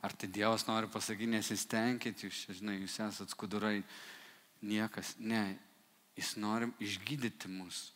Ar 0.03 0.15
tai 0.15 0.29
Dievas 0.31 0.65
nori 0.69 0.87
pasakyti, 0.91 1.33
nesistengkit, 1.33 2.23
jūs, 2.23 2.45
žinai, 2.61 2.77
jūs 2.85 3.01
esat 3.03 3.35
skudurai, 3.35 3.81
niekas, 4.63 5.17
ne, 5.19 5.59
jis 6.19 6.37
nori 6.39 6.71
išgydyti 6.83 7.51
mus 7.51 7.89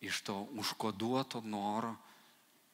iš 0.00 0.20
to 0.22 0.46
užkoduoto 0.54 1.40
noro 1.42 1.94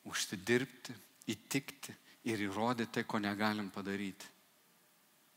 užsidirbti, 0.04 0.92
įtikti 1.32 1.94
ir 2.28 2.42
įrodyti 2.44 2.98
tai, 2.98 3.04
ko 3.08 3.20
negalim 3.20 3.70
padaryti. 3.72 4.28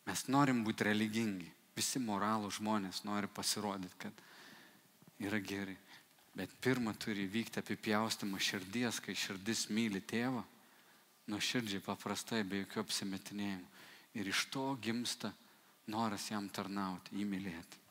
Mes 0.08 0.26
norim 0.32 0.64
būti 0.64 0.88
religingi, 0.88 1.48
visi 1.76 2.00
moralų 2.04 2.52
žmonės 2.60 3.04
nori 3.08 3.30
pasirodyti, 3.32 3.96
kad 4.00 4.24
yra 5.24 5.40
gerai. 5.40 5.78
Bet 6.38 6.52
pirmą 6.62 6.94
turi 7.00 7.26
vykti 7.32 7.62
apipjaustymą 7.64 8.40
širdies, 8.40 9.00
kai 9.02 9.16
širdis 9.16 9.68
myli 9.74 10.04
tėvą, 10.04 10.44
nuo 11.28 11.40
širdžiai 11.44 11.84
paprastai, 11.84 12.44
be 12.48 12.64
jokių 12.64 12.84
apsimetinėjimų. 12.84 13.68
Ir 14.18 14.30
iš 14.32 14.46
to 14.54 14.64
gimsta 14.82 15.34
noras 15.92 16.30
jam 16.32 16.48
tarnauti, 16.50 17.16
jį 17.20 17.26
mylėti. 17.28 17.84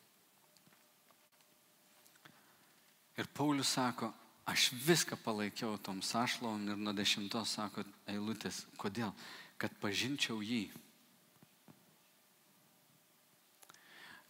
Ir 3.17 3.29
Paulius 3.33 3.71
sako, 3.73 4.11
aš 4.45 4.71
viską 4.85 5.17
palaikiau 5.23 5.77
tom 5.81 6.01
sašlovom 6.05 6.67
ir 6.69 6.77
nuo 6.77 6.93
dešimtos 6.93 7.55
sako 7.57 7.85
eilutės, 8.09 8.65
kodėl? 8.77 9.13
Kad 9.57 9.73
pažinčiau 9.81 10.43
jį. 10.45 10.67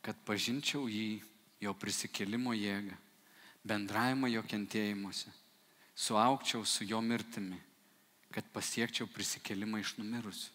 Kad 0.06 0.22
pažinčiau 0.24 0.88
jį, 0.88 1.20
jo 1.60 1.74
prisikelimo 1.76 2.54
jėgą 2.56 2.96
bendravimą 3.68 4.30
jo 4.32 4.44
kentėjimuose, 4.48 5.32
suaukčiau 5.96 6.66
su 6.66 6.86
jo 6.88 7.02
mirtimi, 7.04 7.58
kad 8.32 8.46
pasiekčiau 8.54 9.08
prisikelimą 9.10 9.82
iš 9.82 9.96
numirusių. 9.98 10.54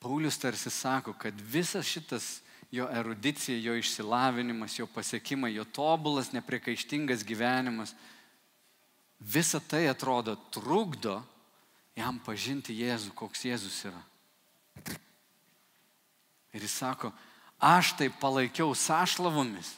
Paulius 0.00 0.36
tarsi 0.38 0.70
sako, 0.70 1.14
kad 1.16 1.34
visas 1.40 1.86
šitas 1.88 2.40
jo 2.70 2.88
erudicija, 2.92 3.58
jo 3.58 3.76
išsilavinimas, 3.78 4.78
jo 4.78 4.86
pasiekimai, 4.86 5.54
jo 5.54 5.64
tobulas, 5.64 6.32
nepriekaištingas 6.32 7.24
gyvenimas, 7.24 7.94
visa 9.20 9.60
tai 9.60 9.86
atrodo 9.88 10.36
trukdo 10.52 11.22
jam 11.96 12.18
pažinti 12.20 12.76
Jėzų, 12.76 13.14
koks 13.16 13.46
Jėzus 13.48 13.78
yra. 13.88 14.02
Ir 16.52 16.64
jis 16.64 16.76
sako, 16.76 17.12
aš 17.60 17.94
tai 17.96 18.10
palaikiau 18.12 18.74
sąšlavomis 18.76 19.74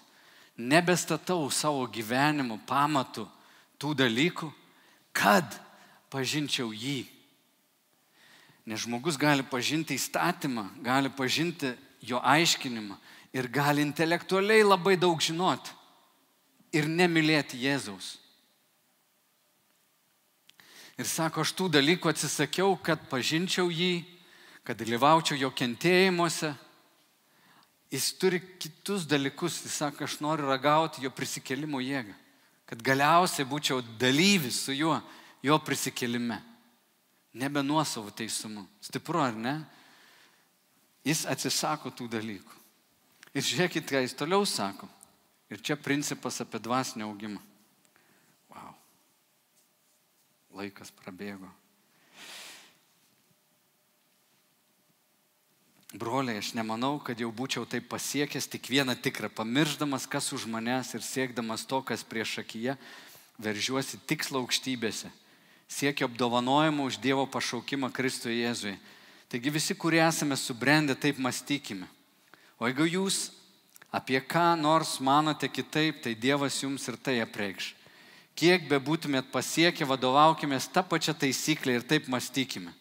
nebestatau 0.58 1.46
savo 1.54 1.86
gyvenimo 1.86 2.58
pamatų 2.66 3.28
tų 3.78 3.94
dalykų, 4.02 4.50
kad 5.14 5.58
pažinčiau 6.12 6.72
jį. 6.72 7.06
Nes 8.68 8.84
žmogus 8.84 9.16
gali 9.16 9.42
pažinti 9.42 9.96
įstatymą, 9.96 10.66
gali 10.84 11.10
pažinti 11.10 11.72
jo 12.04 12.20
aiškinimą 12.20 12.98
ir 13.32 13.48
gali 13.48 13.82
intelektualiai 13.84 14.66
labai 14.66 14.96
daug 15.00 15.20
žinoti 15.20 15.72
ir 16.76 16.88
nemylėti 16.88 17.60
Jėzaus. 17.64 18.18
Ir 20.98 21.06
sako, 21.06 21.46
aš 21.46 21.54
tų 21.54 21.68
dalykų 21.78 22.10
atsisakiau, 22.10 22.74
kad 22.82 23.04
pažinčiau 23.08 23.70
jį, 23.70 24.02
kad 24.66 24.76
dalyvaučiau 24.76 25.38
jo 25.38 25.52
kentėjimuose 25.54 26.52
Jis 27.90 28.12
turi 28.20 28.40
kitus 28.60 29.06
dalykus. 29.08 29.62
Jis 29.64 29.78
sako, 29.80 30.04
aš 30.04 30.18
noriu 30.20 30.48
ragauti 30.48 31.02
jo 31.04 31.10
prisikelimo 31.10 31.80
jėgą. 31.80 32.12
Kad 32.68 32.82
galiausiai 32.84 33.48
būčiau 33.48 33.80
dalyvis 34.00 34.60
su 34.66 34.76
juo, 34.76 34.98
jo 35.42 35.58
prisikelime. 35.62 36.40
Nebe 37.38 37.62
nuosavų 37.62 38.12
teisumų. 38.18 38.64
Stipru 38.82 39.20
ar 39.22 39.36
ne? 39.36 39.54
Jis 41.06 41.26
atsisako 41.28 41.92
tų 41.94 42.08
dalykų. 42.16 42.56
Ir 43.36 43.44
žiūrėkit, 43.44 43.86
ką 43.86 44.02
jis 44.02 44.16
toliau 44.18 44.46
sako. 44.48 44.88
Ir 45.52 45.62
čia 45.64 45.76
principas 45.80 46.40
apie 46.42 46.60
dvasinį 46.60 47.06
augimą. 47.06 47.40
Wow. 48.52 48.74
Laikas 50.58 50.90
prabėgo. 50.98 51.48
Broliai, 55.96 56.36
aš 56.42 56.52
nemanau, 56.52 56.98
kad 57.00 57.16
jau 57.16 57.30
būčiau 57.32 57.64
taip 57.64 57.86
pasiekęs 57.88 58.50
tik 58.52 58.66
vieną 58.68 58.92
tikrą, 59.00 59.30
pamirždamas, 59.32 60.04
kas 60.04 60.34
už 60.36 60.44
manęs 60.44 60.92
ir 60.92 61.00
siekdamas 61.00 61.64
to, 61.64 61.80
kas 61.80 62.04
prieš 62.04 62.42
akiją, 62.42 62.74
veržiuosi 63.40 63.96
tikslo 64.04 64.42
aukštybėse, 64.44 65.08
siekiu 65.68 66.08
apdovanojimą 66.08 66.88
už 66.88 66.98
Dievo 66.98 67.26
pašaukimą 67.28 67.92
Kristuje 67.92 68.40
Jėzui. 68.40 68.78
Taigi 69.28 69.50
visi, 69.52 69.74
kurie 69.76 70.00
esame 70.00 70.36
subrendę, 70.36 70.96
taip 70.96 71.18
mąstykime. 71.20 71.86
O 72.58 72.66
jeigu 72.66 72.88
jūs 72.88 73.28
apie 73.92 74.20
ką 74.20 74.56
nors 74.56 74.98
manote 75.00 75.48
kitaip, 75.48 76.00
tai 76.02 76.14
Dievas 76.16 76.56
jums 76.62 76.88
ir 76.88 76.96
tai 76.96 77.20
apreikš. 77.20 77.74
Kiek 78.38 78.68
be 78.70 78.78
būtumėt 78.80 79.28
pasiekę, 79.32 79.84
vadovaukime 79.84 80.56
tą 80.72 80.82
pačią 80.82 81.12
taisyklę 81.14 81.74
ir 81.74 81.82
taip 81.82 82.08
mąstykime. 82.08 82.72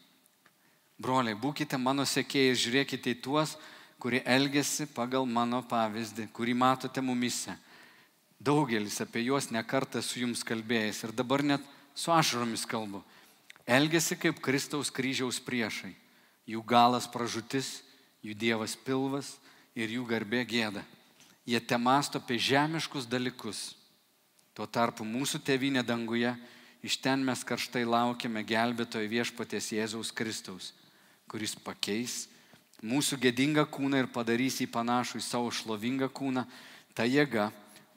Broliai, 0.98 1.36
būkite 1.38 1.78
mano 1.78 2.06
sekėjai 2.06 2.54
ir 2.54 2.60
žiūrėkite 2.62 3.12
į 3.14 3.22
tuos, 3.22 3.58
kurie 4.00 4.22
elgesi 4.26 4.88
pagal 4.88 5.26
mano 5.26 5.64
pavyzdį, 5.66 6.30
kurį 6.34 6.54
matote 6.54 7.02
mumise. 7.02 7.58
Daugelis 8.40 9.02
apie 9.02 9.26
juos 9.26 9.50
nekartą 9.50 10.02
su 10.02 10.22
jums 10.22 10.46
kalbėjęs 10.46 11.04
ir 11.04 11.14
dabar 11.18 11.44
net 11.44 11.62
su 11.98 12.14
ašaromis 12.14 12.68
kalbu. 12.70 13.02
Elgesi 13.66 14.16
kaip 14.22 14.38
Kristaus 14.44 14.94
kryžiaus 14.94 15.42
priešai. 15.44 15.96
Jų 16.48 16.62
galas 16.64 17.10
pražutis, 17.10 17.82
jų 18.24 18.38
dievas 18.38 18.78
pilvas 18.78 19.34
ir 19.76 19.90
jų 19.98 20.06
garbė 20.08 20.46
gėda. 20.48 20.86
Jie 21.48 21.60
te 21.60 21.76
masto 21.82 22.22
apie 22.22 22.38
žemiškus 22.40 23.10
dalykus. 23.10 23.74
Tuo 24.54 24.70
tarpu 24.70 25.04
mūsų 25.04 25.42
tėvynė 25.44 25.84
danguje, 25.84 26.32
iš 26.86 27.02
ten 27.02 27.26
mes 27.26 27.44
karštai 27.44 27.84
laukiame 27.84 28.46
gelbėtojo 28.48 29.10
viešpaties 29.10 29.74
Jėzaus 29.76 30.14
Kristaus 30.16 30.72
kuris 31.28 31.56
pakeis 31.60 32.28
mūsų 32.84 33.20
gėdingą 33.20 33.66
kūną 33.72 34.04
ir 34.04 34.10
padarys 34.14 34.62
jį 34.62 34.70
panašų 34.72 35.20
į 35.20 35.26
savo 35.26 35.52
šlovingą 35.52 36.08
kūną, 36.14 36.46
ta 36.96 37.04
jėga, 37.04 37.50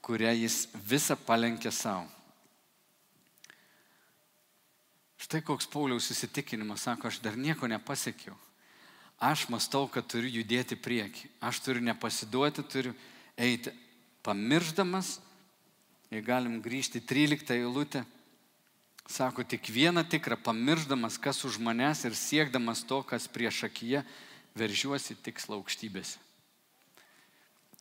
kurią 0.03 0.33
jis 0.41 0.65
visą 0.89 1.17
palenkė 1.27 1.71
savo. 1.71 2.09
Štai 5.21 5.43
koks 5.45 5.69
Pauliaus 5.69 6.09
įsitikinimas, 6.15 6.87
sako, 6.87 7.11
aš 7.11 7.21
dar 7.21 7.37
nieko 7.37 7.69
nepasiekiau. 7.69 8.37
Aš 9.21 9.51
mastau, 9.53 9.85
kad 9.93 10.07
turiu 10.09 10.31
judėti 10.41 10.79
prieki. 10.81 11.29
Aš 11.45 11.61
turiu 11.61 11.85
nepasiduoti, 11.85 12.65
turiu 12.65 12.95
eiti. 13.37 13.75
Pamirždamas, 14.25 15.19
jei 16.13 16.25
galim 16.25 16.57
grįžti 16.65 17.03
13 17.05 17.53
eilutę, 17.59 18.05
Sako, 19.11 19.43
tik 19.43 19.67
vieną 19.67 20.05
tikrą, 20.07 20.37
pamirždamas, 20.39 21.19
kas 21.19 21.43
už 21.43 21.59
manęs 21.59 22.05
ir 22.07 22.15
siekdamas 22.15 22.85
to, 22.87 23.03
kas 23.03 23.27
prieš 23.27 23.65
akiją, 23.67 24.05
veržiuosi 24.55 25.17
tikslo 25.19 25.59
aukštybėse. 25.59 26.21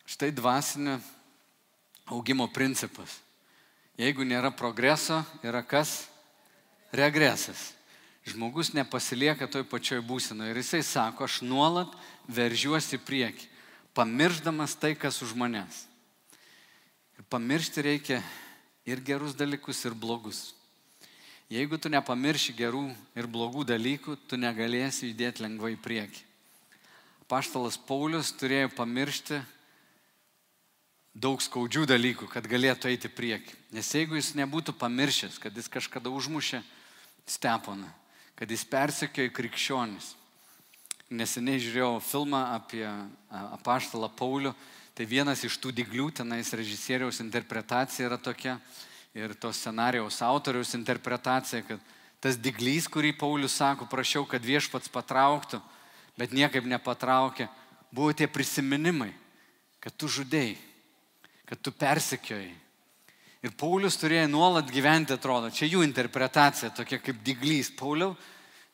Štai 0.09 0.31
dvasinio 0.33 0.97
augimo 2.09 2.49
principas. 2.49 3.19
Jeigu 3.93 4.25
nėra 4.25 4.49
progreso, 4.49 5.21
yra 5.45 5.61
kas? 5.61 6.08
Regresas. 6.91 7.73
Žmogus 8.25 8.73
nepasilieka 8.73 9.47
toj 9.49 9.63
pačioj 9.65 10.01
būsenoje 10.05 10.53
ir 10.53 10.59
jisai 10.61 10.81
sako, 10.85 11.25
aš 11.25 11.39
nuolat 11.41 11.91
veržiuosi 12.29 12.99
prieki, 13.01 13.47
pamirždamas 13.97 14.75
tai, 14.77 14.93
kas 14.93 15.21
už 15.25 15.33
manęs. 15.37 15.85
Ir 17.17 17.25
pamiršti 17.31 17.81
reikia 17.85 18.21
ir 18.85 19.01
gerus 19.01 19.33
dalykus, 19.37 19.81
ir 19.85 19.95
blogus. 19.97 20.53
Jeigu 21.49 21.79
tu 21.81 21.89
nepamirši 21.89 22.53
gerų 22.53 22.83
ir 23.17 23.25
blogų 23.25 23.65
dalykų, 23.65 24.19
tu 24.29 24.37
negalėsi 24.37 25.09
judėti 25.09 25.41
lengvai 25.41 25.73
į 25.73 25.81
priekį. 25.81 26.25
Paštalas 27.29 27.77
Paulius 27.77 28.29
turėjo 28.37 28.69
pamiršti 28.77 29.39
daug 31.13 31.41
skaudžių 31.41 31.87
dalykų, 31.89 32.29
kad 32.29 32.45
galėtų 32.45 32.91
eiti 32.91 33.09
prieki. 33.09 33.57
Nes 33.73 33.89
jeigu 33.93 34.17
jis 34.17 34.35
nebūtų 34.37 34.75
pamiršęs, 34.77 35.39
kad 35.41 35.57
jis 35.57 35.69
kažkada 35.69 36.13
užmušė 36.13 36.61
Steponą, 37.29 37.87
kad 38.35 38.49
jis 38.49 38.65
persekiojo 38.65 39.31
krikščionis. 39.35 40.15
Neseniai 41.09 41.61
žiūrėjau 41.61 42.01
filmą 42.05 42.41
apie 42.53 42.85
apaštalą 43.29 44.11
Paulių, 44.17 44.53
tai 44.97 45.07
vienas 45.09 45.41
iš 45.45 45.57
tų 45.61 45.71
diglių 45.77 46.09
tenais 46.19 46.51
režisieriaus 46.53 47.21
interpretacija 47.23 48.09
yra 48.09 48.17
tokia, 48.21 48.57
ir 49.13 49.33
to 49.33 49.51
scenarijaus 49.53 50.21
autoriaus 50.21 50.75
interpretacija, 50.77 51.63
kad 51.65 51.81
tas 52.21 52.37
diglys, 52.37 52.87
kurį 52.91 53.13
Paulius 53.17 53.57
sako, 53.57 53.87
prašiau, 53.89 54.25
kad 54.27 54.43
viešpats 54.43 54.91
patrauktų, 54.91 55.61
bet 56.19 56.35
niekaip 56.35 56.67
nepatraukė, 56.67 57.47
buvo 57.91 58.13
tie 58.13 58.27
prisiminimai, 58.27 59.11
kad 59.79 59.95
tu 59.95 60.09
žudėjai, 60.11 60.57
kad 61.49 61.61
tu 61.63 61.71
persekiojai. 61.71 62.53
Ir 63.39 63.53
Paulius 63.55 63.95
turėjo 63.95 64.25
nuolat 64.27 64.67
gyventi, 64.67 65.15
atrodo, 65.15 65.47
čia 65.53 65.69
jų 65.69 65.85
interpretacija 65.85 66.73
tokia 66.75 66.99
kaip 66.99 67.21
diglys. 67.23 67.69
Pauliau, 67.71 68.17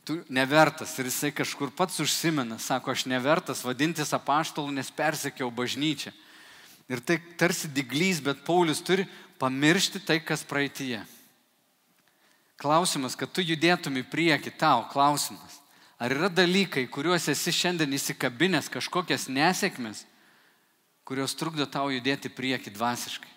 tu 0.05 0.17
nevertas 0.33 0.95
ir 0.97 1.05
jisai 1.11 1.29
kažkur 1.37 1.69
pats 1.69 1.99
užsimena, 2.01 2.57
sako, 2.61 2.95
aš 2.95 3.05
nevertas 3.09 3.61
vadintis 3.65 4.13
apaštalų, 4.17 4.73
nes 4.73 4.89
persekiau 4.89 5.51
bažnyčią. 5.53 6.13
Ir 6.89 7.01
tai 7.01 7.19
tarsi 7.37 7.69
diglys, 7.69 8.23
bet 8.25 8.41
Paulius 8.45 8.81
turi 8.85 9.05
pamiršti 9.41 10.01
tai, 10.05 10.17
kas 10.25 10.41
praeitie. 10.45 11.03
Klausimas, 12.57 13.17
kad 13.19 13.29
tu 13.29 13.45
judėtum 13.45 13.99
į 14.01 14.05
priekį, 14.09 14.55
tau 14.57 14.85
klausimas. 14.89 15.61
Ar 16.01 16.11
yra 16.11 16.31
dalykai, 16.31 16.87
kuriuos 16.91 17.29
esi 17.29 17.53
šiandien 17.53 17.93
įsikabinęs, 17.97 18.71
kažkokias 18.73 19.29
nesėkmes, 19.29 20.05
kurios 21.05 21.37
trukdo 21.37 21.69
tau 21.69 21.91
judėti 21.93 22.33
prieki 22.33 22.73
dvasiškai? 22.73 23.34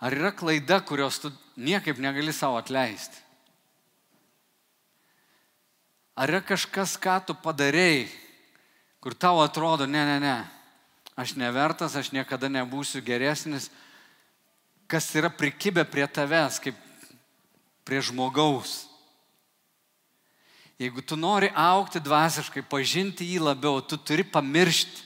Ar 0.00 0.16
yra 0.16 0.32
klaida, 0.32 0.80
kurios 0.80 1.18
tu 1.20 1.28
niekaip 1.60 1.98
negali 2.00 2.32
savo 2.32 2.56
atleisti? 2.56 3.20
Ar 6.16 6.32
yra 6.32 6.40
kažkas, 6.44 6.96
ką 7.00 7.18
tu 7.28 7.36
padarėjai, 7.36 8.08
kur 9.00 9.12
tau 9.12 9.42
atrodo, 9.44 9.86
ne, 9.88 10.00
ne, 10.04 10.16
ne, 10.20 10.36
aš 11.20 11.34
nevertas, 11.36 11.96
aš 11.96 12.12
niekada 12.16 12.48
nebūsiu 12.48 13.04
geresnis, 13.04 13.68
kas 14.88 15.08
yra 15.16 15.30
prikibę 15.32 15.84
prie 15.84 16.08
tavęs, 16.08 16.58
kaip 16.64 16.76
prie 17.84 18.00
žmogaus. 18.04 18.86
Jeigu 20.80 21.04
tu 21.04 21.16
nori 21.20 21.52
aukti 21.52 22.00
dvasiškai, 22.00 22.64
pažinti 22.64 23.28
jį 23.28 23.44
labiau, 23.44 23.82
tu 23.84 24.00
turi 24.00 24.24
pamiršti. 24.24 25.04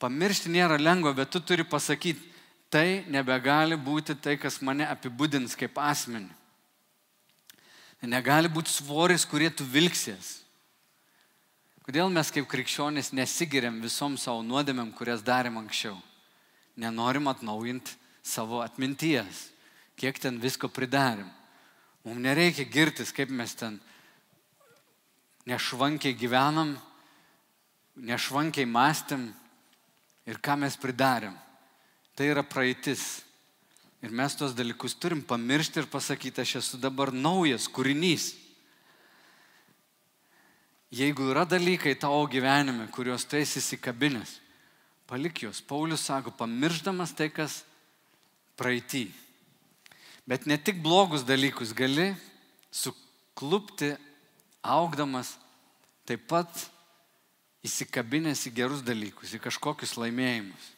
Pamiršti 0.00 0.48
nėra 0.48 0.80
lengva, 0.80 1.12
bet 1.12 1.28
tu 1.28 1.42
turi 1.44 1.66
pasakyti, 1.68 2.29
tai 2.70 3.04
nebegali 3.10 3.76
būti 3.76 4.14
tai, 4.22 4.36
kas 4.38 4.60
mane 4.62 4.86
apibūdins 4.86 5.56
kaip 5.58 5.78
asmenį. 5.78 6.30
Tai 8.00 8.08
negali 8.08 8.48
būti 8.48 8.72
svoris, 8.72 9.26
kurie 9.28 9.50
tu 9.52 9.66
vilksies. 9.66 10.38
Kodėl 11.84 12.08
mes 12.12 12.30
kaip 12.30 12.46
krikščionys 12.48 13.10
nesigiriam 13.12 13.80
visom 13.82 14.14
savo 14.20 14.44
nuodėmėm, 14.46 14.92
kurias 14.94 15.24
darėm 15.26 15.58
anksčiau? 15.58 15.98
Nenorim 16.80 17.26
atnaujinti 17.28 17.96
savo 18.22 18.60
atminties, 18.62 19.48
kiek 19.98 20.16
ten 20.22 20.38
visko 20.40 20.70
pridarėm. 20.70 21.28
Mums 22.06 22.22
nereikia 22.24 22.64
girtis, 22.64 23.10
kaip 23.12 23.28
mes 23.34 23.52
ten 23.58 23.80
nešvankiai 25.50 26.16
gyvenam, 26.16 26.76
nešvankiai 27.98 28.68
mąstėm 28.70 29.26
ir 30.30 30.40
ką 30.40 30.56
mes 30.62 30.78
pridarėm. 30.80 31.34
Tai 32.20 32.26
yra 32.28 32.42
praeitis. 32.44 33.22
Ir 34.04 34.12
mes 34.12 34.34
tos 34.36 34.52
dalykus 34.52 34.92
turim 34.92 35.22
pamiršti 35.24 35.80
ir 35.80 35.86
pasakyti, 35.88 36.42
aš 36.42 36.50
esu 36.58 36.76
dabar 36.76 37.08
naujas 37.16 37.64
kūrinys. 37.64 38.34
Jeigu 40.92 41.30
yra 41.32 41.46
dalykai 41.48 41.94
tavo 41.96 42.18
gyvenime, 42.28 42.90
kuriuos 42.92 43.24
tu 43.24 43.38
esi 43.40 43.56
įsikabinęs, 43.62 44.34
palik 45.08 45.40
juos. 45.46 45.62
Paulius 45.64 46.04
sako, 46.10 46.34
pamiršdamas 46.36 47.14
tai, 47.16 47.30
kas 47.32 47.62
praeitį. 48.60 49.06
Bet 50.28 50.44
ne 50.44 50.58
tik 50.60 50.82
blogus 50.84 51.24
dalykus 51.24 51.72
gali 51.72 52.10
suklupti, 52.68 53.94
augdamas, 54.60 55.38
taip 56.04 56.28
pat 56.28 56.66
įsikabinęs 57.64 58.44
į 58.44 58.54
gerus 58.60 58.84
dalykus, 58.84 59.32
į 59.32 59.40
kažkokius 59.48 59.96
laimėjimus. 59.96 60.68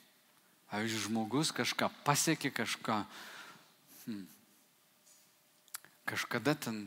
Pavyzdžiui, 0.72 1.04
žmogus 1.04 1.52
kažką 1.52 1.90
pasiekė, 2.06 2.48
kažką. 2.56 3.02
Hmm, 4.06 4.24
kažkada 6.08 6.54
ten 6.56 6.78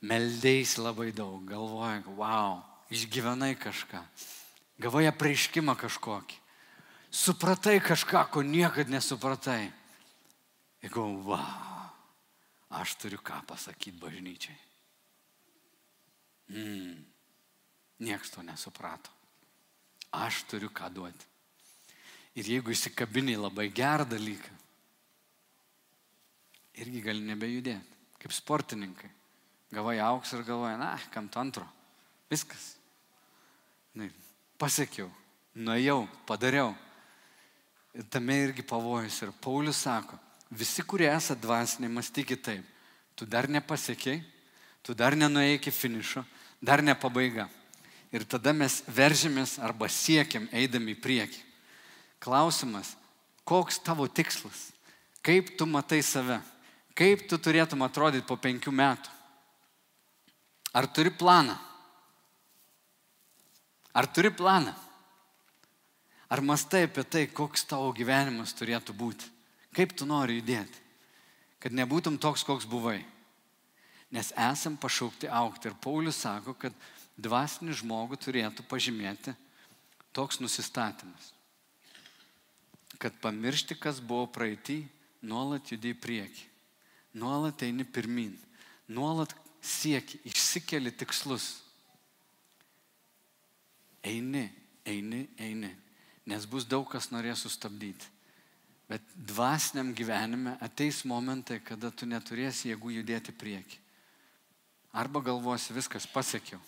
meldėjai 0.00 0.80
labai 0.80 1.10
daug, 1.12 1.44
galvoja, 1.44 2.00
wow, 2.16 2.62
išgyvenai 2.92 3.52
kažką, 3.60 4.00
gavai 4.80 5.04
apreiškimą 5.10 5.76
kažkokį, 5.76 6.38
supratai 7.12 7.78
kažką, 7.84 8.26
ko 8.32 8.40
niekada 8.40 8.96
nesupratai. 8.96 9.68
Ir 10.84 10.92
galvoju, 10.92 11.36
wow, 11.36 11.92
aš 12.80 12.96
turiu 13.00 13.20
ką 13.20 13.42
pasakyti 13.48 13.96
bažnyčiai. 14.00 14.58
Mm, 16.56 17.04
Niekas 17.96 18.30
to 18.30 18.44
nesuprato. 18.44 19.10
Aš 20.12 20.44
turiu 20.50 20.68
ką 20.68 20.90
duoti. 20.92 21.35
Ir 22.36 22.50
jeigu 22.52 22.72
įsikabiniai 22.74 23.40
labai 23.40 23.70
gerą 23.72 24.04
dalyką, 24.08 24.52
irgi 26.82 27.00
gali 27.04 27.24
nebejudėti. 27.24 27.94
Kaip 28.20 28.32
sportininkai. 28.34 29.10
Gavai 29.72 29.98
auks 30.00 30.32
ir 30.34 30.44
galvoja, 30.46 30.76
na, 30.80 30.94
kam 31.12 31.28
to 31.28 31.40
antro. 31.40 31.66
Viskas. 32.30 32.76
Na, 33.96 34.08
pasiekiau, 34.60 35.08
nuėjau, 35.54 36.06
padariau. 36.28 36.72
Ir 37.96 38.06
tame 38.12 38.38
irgi 38.44 38.64
pavojus. 38.66 39.20
Ir 39.24 39.34
Paulius 39.42 39.82
sako, 39.84 40.18
visi, 40.50 40.84
kurie 40.84 41.08
esate 41.10 41.44
dvasiniai, 41.44 41.92
mąstykit 41.92 42.42
taip. 42.44 42.72
Tu 43.16 43.24
dar 43.24 43.48
nepasiekiai, 43.48 44.20
tu 44.84 44.94
dar 44.94 45.16
nenuėjai 45.16 45.56
iki 45.56 45.72
finišo, 45.72 46.24
dar 46.60 46.82
ne 46.84 46.92
pabaiga. 46.94 47.48
Ir 48.12 48.26
tada 48.28 48.52
mes 48.52 48.82
veržėmės 48.92 49.56
arba 49.64 49.88
siekiam 49.92 50.44
eidami 50.52 50.92
į 50.92 51.00
priekį. 51.00 51.40
Klausimas, 52.22 52.96
koks 53.44 53.78
tavo 53.84 54.08
tikslas? 54.08 54.70
Kaip 55.22 55.56
tu 55.58 55.66
matai 55.66 56.02
save? 56.02 56.40
Kaip 56.96 57.26
tu 57.28 57.36
turėtum 57.36 57.84
atrodyti 57.84 58.24
po 58.26 58.38
penkių 58.40 58.72
metų? 58.72 59.12
Ar 60.76 60.88
turi 60.88 61.12
planą? 61.12 61.56
Ar 63.96 64.08
turi 64.08 64.30
planą? 64.32 64.72
Ar 66.28 66.42
mastai 66.42 66.86
apie 66.88 67.04
tai, 67.04 67.26
koks 67.28 67.66
tavo 67.68 67.92
gyvenimas 67.96 68.54
turėtų 68.56 68.96
būti? 68.96 69.28
Kaip 69.76 69.92
tu 69.96 70.08
nori 70.08 70.40
judėti? 70.40 70.82
Kad 71.60 71.76
nebūtum 71.76 72.18
toks, 72.20 72.44
koks 72.46 72.66
buvai. 72.68 72.98
Nes 74.12 74.32
esam 74.32 74.76
pašaukti 74.80 75.28
aukti. 75.28 75.68
Ir 75.68 75.78
Paulius 75.82 76.22
sako, 76.24 76.56
kad 76.56 76.74
dvasinį 77.20 77.76
žmogų 77.82 78.18
turėtų 78.24 78.64
pažymėti 78.68 79.34
toks 80.16 80.40
nusistatymas 80.40 81.35
kad 83.00 83.16
pamiršti, 83.22 83.76
kas 83.78 84.00
buvo 84.00 84.26
praeitį, 84.32 84.80
nuolat 85.26 85.72
judi 85.72 85.92
į 85.94 86.00
priekį, 86.00 86.44
nuolat 87.20 87.62
eini 87.66 87.84
pirmin, 87.84 88.34
nuolat 88.88 89.34
sieki, 89.60 90.20
išsikeli 90.30 90.92
tikslus. 90.94 91.62
Eini, 94.06 94.44
eini, 94.86 95.24
eini, 95.42 95.72
nes 96.30 96.46
bus 96.46 96.66
daug 96.68 96.86
kas 96.90 97.10
norės 97.10 97.42
sustabdyti. 97.42 98.12
Bet 98.86 99.02
dvasiniam 99.18 99.90
gyvenime 99.98 100.54
ateis 100.62 101.00
momentai, 101.02 101.58
kada 101.58 101.90
tu 101.90 102.06
neturėsi 102.06 102.70
jėgų 102.70 103.00
judėti 103.00 103.34
prieki. 103.34 103.80
Arba 104.94 105.20
galvosi, 105.20 105.74
viskas 105.74 106.06
pasiekiau. 106.06 106.60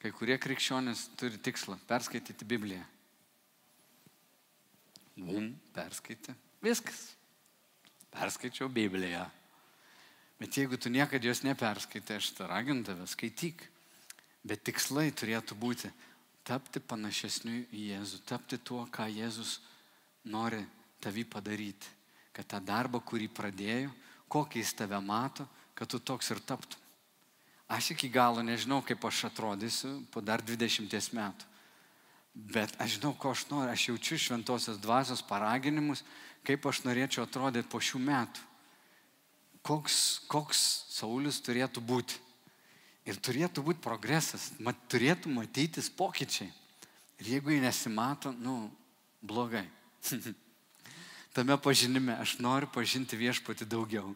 Kai 0.00 0.10
kurie 0.16 0.38
krikščionys 0.40 1.10
turi 1.20 1.36
tikslą 1.38 1.76
perskaityti 1.86 2.48
Bibliją. 2.48 2.82
Bum, 5.26 5.52
perskaitė. 5.74 6.34
Viskas. 6.62 7.12
Perskaičiau 8.12 8.68
Bibliją. 8.72 9.24
Bet 10.42 10.56
jeigu 10.58 10.76
tu 10.76 10.90
niekada 10.90 11.28
jos 11.30 11.44
neperskaitai, 11.46 12.18
aš 12.18 12.32
tą 12.36 12.48
raginu 12.50 12.82
tave, 12.86 13.06
skaityk. 13.06 13.62
Bet 14.42 14.64
tikslai 14.66 15.12
turėtų 15.14 15.54
būti 15.54 15.90
tapti 16.42 16.82
panašesniu 16.82 17.62
į 17.70 17.84
Jėzų, 17.92 18.22
tapti 18.26 18.58
tuo, 18.58 18.82
ką 18.90 19.06
Jėzus 19.06 19.60
nori 20.26 20.64
tavį 21.02 21.24
padaryti. 21.30 21.92
Kad 22.34 22.48
tą 22.50 22.58
darbą, 22.64 22.98
kurį 23.06 23.28
pradėjo, 23.30 23.92
kokį 24.32 24.62
jis 24.62 24.74
tave 24.74 24.98
mato, 25.04 25.46
kad 25.78 25.90
tu 25.90 26.00
toks 26.00 26.32
ir 26.34 26.40
taptum. 26.42 26.80
Aš 27.72 27.92
iki 27.94 28.10
galo 28.12 28.42
nežinau, 28.44 28.82
kaip 28.84 29.04
aš 29.06 29.28
atrodysiu 29.30 30.00
po 30.12 30.20
dar 30.20 30.42
20 30.44 31.14
metų. 31.16 31.51
Bet 32.32 32.72
aš 32.80 32.96
žinau, 32.96 33.12
ko 33.12 33.34
aš 33.34 33.44
noriu, 33.50 33.72
aš 33.72 33.88
jaučiu 33.90 34.18
šventosios 34.18 34.80
dvasios 34.80 35.20
paraginimus, 35.28 36.00
kaip 36.46 36.64
aš 36.66 36.82
norėčiau 36.86 37.26
atrodyti 37.26 37.68
po 37.68 37.80
šių 37.80 38.00
metų. 38.02 38.48
Koks, 39.62 39.96
koks 40.26 40.62
Saulis 40.90 41.38
turėtų 41.44 41.84
būti. 41.86 42.16
Ir 43.06 43.18
turėtų 43.18 43.62
būti 43.66 43.82
progresas, 43.82 44.50
mat, 44.62 44.78
turėtų 44.90 45.30
matytis 45.30 45.90
pokyčiai. 45.90 46.48
Ir 47.22 47.36
jeigu 47.36 47.52
jį 47.52 47.60
nesimato, 47.62 48.32
nu, 48.32 48.70
blogai. 49.22 49.66
Tame 51.34 51.56
pažinime 51.60 52.16
aš 52.18 52.38
noriu 52.42 52.68
pažinti 52.72 53.18
viešpati 53.18 53.68
daugiau. 53.68 54.14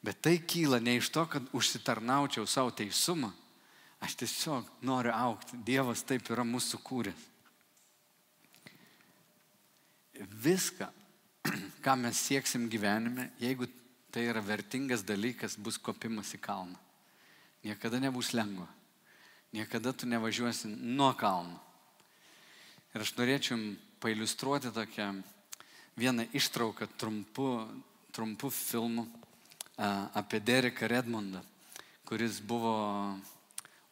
Bet 0.00 0.20
tai 0.24 0.38
kyla 0.38 0.80
ne 0.80 0.96
iš 0.96 1.10
to, 1.12 1.26
kad 1.28 1.48
užsitarnaučiau 1.52 2.46
savo 2.48 2.70
teisumą, 2.72 3.32
Aš 4.00 4.16
tiesiog 4.22 4.68
noriu 4.82 5.12
aukti. 5.12 5.58
Dievas 5.64 6.02
taip 6.08 6.30
yra 6.32 6.44
mūsų 6.46 6.80
kūręs. 6.84 7.26
Viską, 10.20 10.88
ką 11.84 11.96
mes 12.00 12.20
sieksim 12.28 12.66
gyvenime, 12.72 13.30
jeigu 13.40 13.68
tai 14.12 14.26
yra 14.28 14.42
vertingas 14.44 15.04
dalykas, 15.06 15.56
bus 15.56 15.78
kopimas 15.78 16.34
į 16.36 16.40
kalną. 16.44 16.78
Niekada 17.64 18.00
nebus 18.00 18.32
lengva. 18.32 18.66
Niekada 19.52 19.92
tu 19.92 20.08
nevažiuosi 20.08 20.70
nuo 20.70 21.12
kalno. 21.18 21.58
Ir 22.94 23.04
aš 23.04 23.12
norėčiau 23.18 23.58
pailustruoti 24.02 24.72
tokią 24.74 25.12
vieną 26.00 26.26
ištrauką 26.34 26.88
trumpu, 26.98 27.68
trumpu 28.12 28.50
filmu 28.50 29.06
apie 30.14 30.40
Dereką 30.40 30.88
Redmondą, 30.88 31.40
kuris 32.04 32.40
buvo 32.40 32.74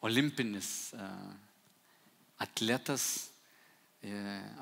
olimpinis 0.01 0.93
atletas, 2.39 3.29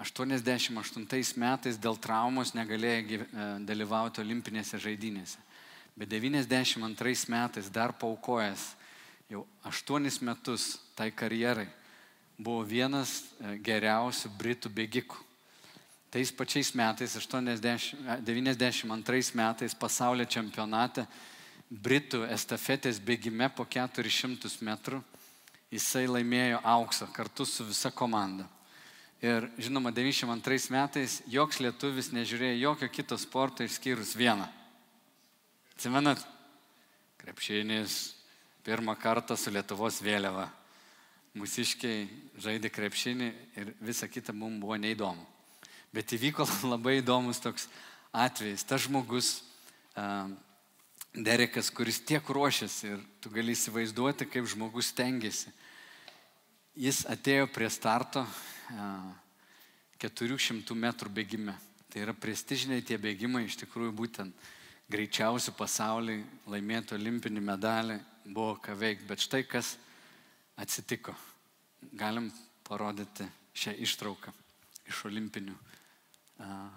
88 0.02 1.38
metais 1.38 1.78
dėl 1.78 1.98
traumos 2.02 2.56
negalėjo 2.58 3.26
dalyvauti 3.68 4.24
olimpinėse 4.24 4.80
žaidynėse. 4.82 5.38
Bet 5.98 6.10
92 6.10 7.30
metais 7.30 7.70
dar 7.70 7.94
paukojęs 7.94 8.72
jau 9.30 9.46
8 9.66 10.10
metus 10.26 10.80
tai 10.98 11.12
karjerai 11.12 11.68
buvo 12.38 12.64
vienas 12.66 13.24
geriausių 13.66 14.30
Britų 14.38 14.70
bėgikų. 14.74 15.24
Tais 16.10 16.32
pačiais 16.32 16.72
metais, 16.74 17.14
80, 17.18 18.22
92 18.26 19.36
metais 19.36 19.76
pasaulio 19.76 20.26
čempionate, 20.26 21.06
Britų 21.70 22.24
estafetės 22.32 23.02
bėgime 23.04 23.50
po 23.54 23.66
400 23.68 24.64
metrų 24.64 25.02
jisai 25.74 26.06
laimėjo 26.08 26.62
auksą 26.64 27.10
kartu 27.14 27.46
su 27.46 27.66
visa 27.68 27.92
komanda. 27.92 28.48
Ir 29.22 29.48
žinoma, 29.58 29.90
92 29.90 30.70
metais 30.70 31.22
joks 31.26 31.58
lietuvis 31.64 32.12
nežiūrėjo 32.14 32.60
jokio 32.62 32.90
kito 32.94 33.18
sporto 33.18 33.66
išskyrus 33.66 34.14
vieną. 34.18 34.46
Atsimenat? 35.74 36.22
Krepšinis 37.18 38.14
pirmą 38.64 38.94
kartą 39.00 39.36
su 39.38 39.52
Lietuvos 39.52 39.98
vėliava. 40.06 40.46
Mūsiškiai 41.38 42.06
žaidė 42.42 42.70
krepšinį 42.74 43.28
ir 43.58 43.74
visa 43.82 44.08
kita 44.10 44.34
mums 44.34 44.62
buvo 44.62 44.78
neįdomu. 44.78 45.26
Bet 45.94 46.14
įvyko 46.14 46.46
labai 46.74 47.00
įdomus 47.02 47.42
toks 47.42 47.68
atvejis. 48.14 48.66
Tas 48.70 48.86
žmogus, 48.86 49.40
uh, 49.98 50.30
Derekas, 51.18 51.72
kuris 51.74 51.98
tiek 52.06 52.22
ruošiasi 52.30 52.92
ir 52.92 53.00
tu 53.18 53.32
gali 53.34 53.56
įsivaizduoti, 53.58 54.28
kaip 54.30 54.46
žmogus 54.46 54.92
tengiasi. 54.94 55.50
Jis 56.78 57.00
atėjo 57.10 57.48
prie 57.50 57.70
starto 57.74 58.22
400 59.98 60.78
metrų 60.78 61.10
bėgime. 61.16 61.56
Tai 61.90 62.04
yra 62.04 62.14
prestižiniai 62.14 62.86
tie 62.86 63.00
bėgimai, 63.02 63.48
iš 63.48 63.58
tikrųjų 63.64 63.96
būtent 63.98 64.48
greičiausių 64.94 65.56
pasaulyje 65.58 66.22
laimėtų 66.54 67.00
olimpinį 67.00 67.42
medalį 67.50 67.98
buvo 68.28 68.54
ką 68.62 68.78
veikti. 68.78 69.10
Bet 69.10 69.24
štai 69.26 69.42
kas 69.50 69.74
atsitiko. 70.54 71.16
Galim 71.98 72.30
parodyti 72.68 73.26
šią 73.58 73.74
ištrauką 73.88 74.30
iš 74.86 75.02
olimpinių 75.10 75.56
uh, 75.58 76.70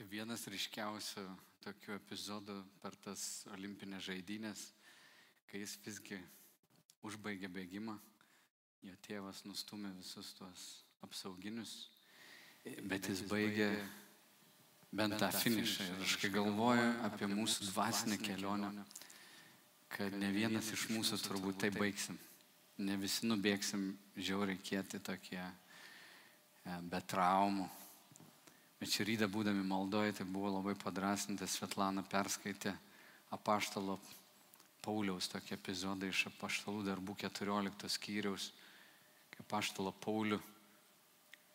Čia 0.00 0.06
vienas 0.08 0.46
ryškiausių 0.48 1.22
tokių 1.60 1.92
epizodų 1.92 2.54
per 2.80 2.94
tas 3.04 3.44
olimpinės 3.52 4.06
žaidynės, 4.06 4.60
kai 5.50 5.58
jis 5.60 5.74
visgi 5.84 6.16
užbaigė 7.04 7.50
bėgimą, 7.52 7.98
jo 8.88 8.94
tėvas 9.04 9.42
nustumė 9.44 9.90
visus 9.98 10.30
tuos 10.38 10.62
apsauginius, 11.04 11.74
bet 12.88 13.10
jis 13.12 13.20
baigė 13.28 13.66
bent 14.88 15.18
tą 15.20 15.28
finišą. 15.36 15.90
Ir 15.90 16.06
aš 16.06 16.14
kai 16.22 16.30
galvoju 16.32 16.88
apie 17.10 17.28
mūsų 17.34 17.68
dvasinę 17.68 18.16
kelionę, 18.24 18.70
kad 19.98 20.16
ne 20.16 20.32
vienas 20.32 20.72
iš 20.78 20.86
mūsų 20.94 21.20
turbūt 21.26 21.60
tai 21.66 21.72
baigsim. 21.76 22.16
Ne 22.80 22.96
visi 23.04 23.28
nubėgsim 23.28 23.90
žiauriai 24.16 24.64
kieti 24.64 25.02
tokie 25.12 25.44
be 26.88 27.04
traumų 27.12 27.68
Bet 28.80 28.88
šį 28.88 29.04
rytą 29.10 29.26
būdami 29.28 29.60
maldoje, 29.68 30.14
tai 30.16 30.24
buvo 30.24 30.54
labai 30.54 30.72
padrasintas, 30.80 31.58
Svetlana 31.58 32.00
perskaitė 32.00 32.72
apaštalo 33.36 33.98
Pauliaus 34.80 35.28
tokį 35.28 35.52
epizodą 35.58 36.08
iš 36.08 36.22
apaštalų 36.30 36.86
darbų 36.86 37.18
14 37.20 37.90
skyriaus, 37.92 38.46
kai 39.28 39.44
apaštalo 39.44 39.92
Paulių 40.00 40.38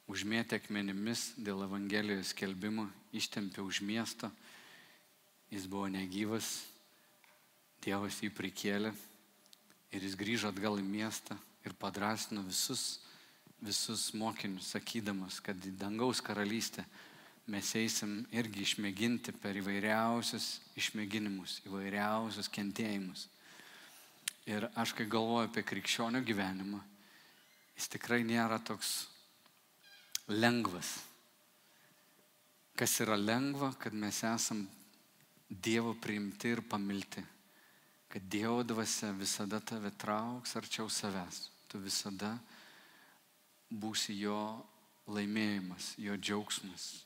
užmėtė 0.05 0.59
akmenimis 0.59 1.31
dėl 1.41 1.65
Evangelijos 1.65 2.29
skelbimo, 2.35 2.85
ištempė 3.09 3.65
už 3.65 3.81
miesto, 3.81 4.29
jis 5.49 5.65
buvo 5.65 5.89
negyvas, 5.89 6.59
Dievas 7.85 8.17
jį 8.21 8.31
prikėlė 8.33 8.89
ir 9.93 10.05
jis 10.05 10.15
grįžo 10.17 10.49
atgal 10.49 10.79
į 10.81 10.85
miestą 10.85 11.35
ir 11.65 11.73
padrasino 11.77 12.41
visus, 12.45 12.99
visus 13.61 14.07
mokinius, 14.17 14.71
sakydamas, 14.73 15.37
kad 15.41 15.57
į 15.61 15.73
dangaus 15.77 16.21
karalystę 16.25 16.85
mes 17.51 17.71
eisim 17.77 18.23
irgi 18.33 18.63
išmėginti 18.65 19.35
per 19.37 19.57
įvairiausius 19.59 20.47
išmėginimus, 20.79 21.59
įvairiausius 21.69 22.49
kentėjimus. 22.49 23.27
Ir 24.49 24.67
aš 24.77 24.93
kai 24.97 25.07
galvoju 25.09 25.49
apie 25.49 25.65
krikščionių 25.65 26.21
gyvenimą, 26.25 26.79
jis 27.77 27.89
tikrai 27.93 28.21
nėra 28.25 28.59
toks 28.61 29.07
lengvas. 30.29 30.97
Kas 32.75 32.97
yra 33.01 33.15
lengva, 33.17 33.71
kad 33.79 33.93
mes 33.93 34.23
esam 34.25 34.65
Dievo 35.45 35.93
priimti 36.01 36.49
ir 36.49 36.63
pamilti. 36.65 37.21
Kad 38.09 38.23
Dievo 38.29 38.63
dvasia 38.65 39.11
visada 39.13 39.59
tave 39.61 39.91
trauks 39.93 40.55
arčiau 40.57 40.89
savęs. 40.89 41.45
Tu 41.69 41.79
visada 41.79 42.33
būsi 43.69 44.17
jo 44.17 44.39
laimėjimas, 45.07 45.93
jo 46.01 46.17
džiaugsmas. 46.17 47.05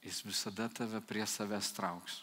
Jis 0.00 0.22
visada 0.24 0.68
tave 0.72 1.00
prie 1.04 1.26
savęs 1.28 1.72
trauks. 1.76 2.20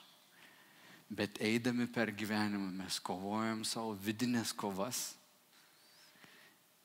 Bet 1.10 1.38
eidami 1.40 1.88
per 1.88 2.12
gyvenimą 2.12 2.72
mes 2.82 3.00
kovojam 3.00 3.64
savo 3.66 3.94
vidinės 4.04 4.52
kovas 4.58 5.14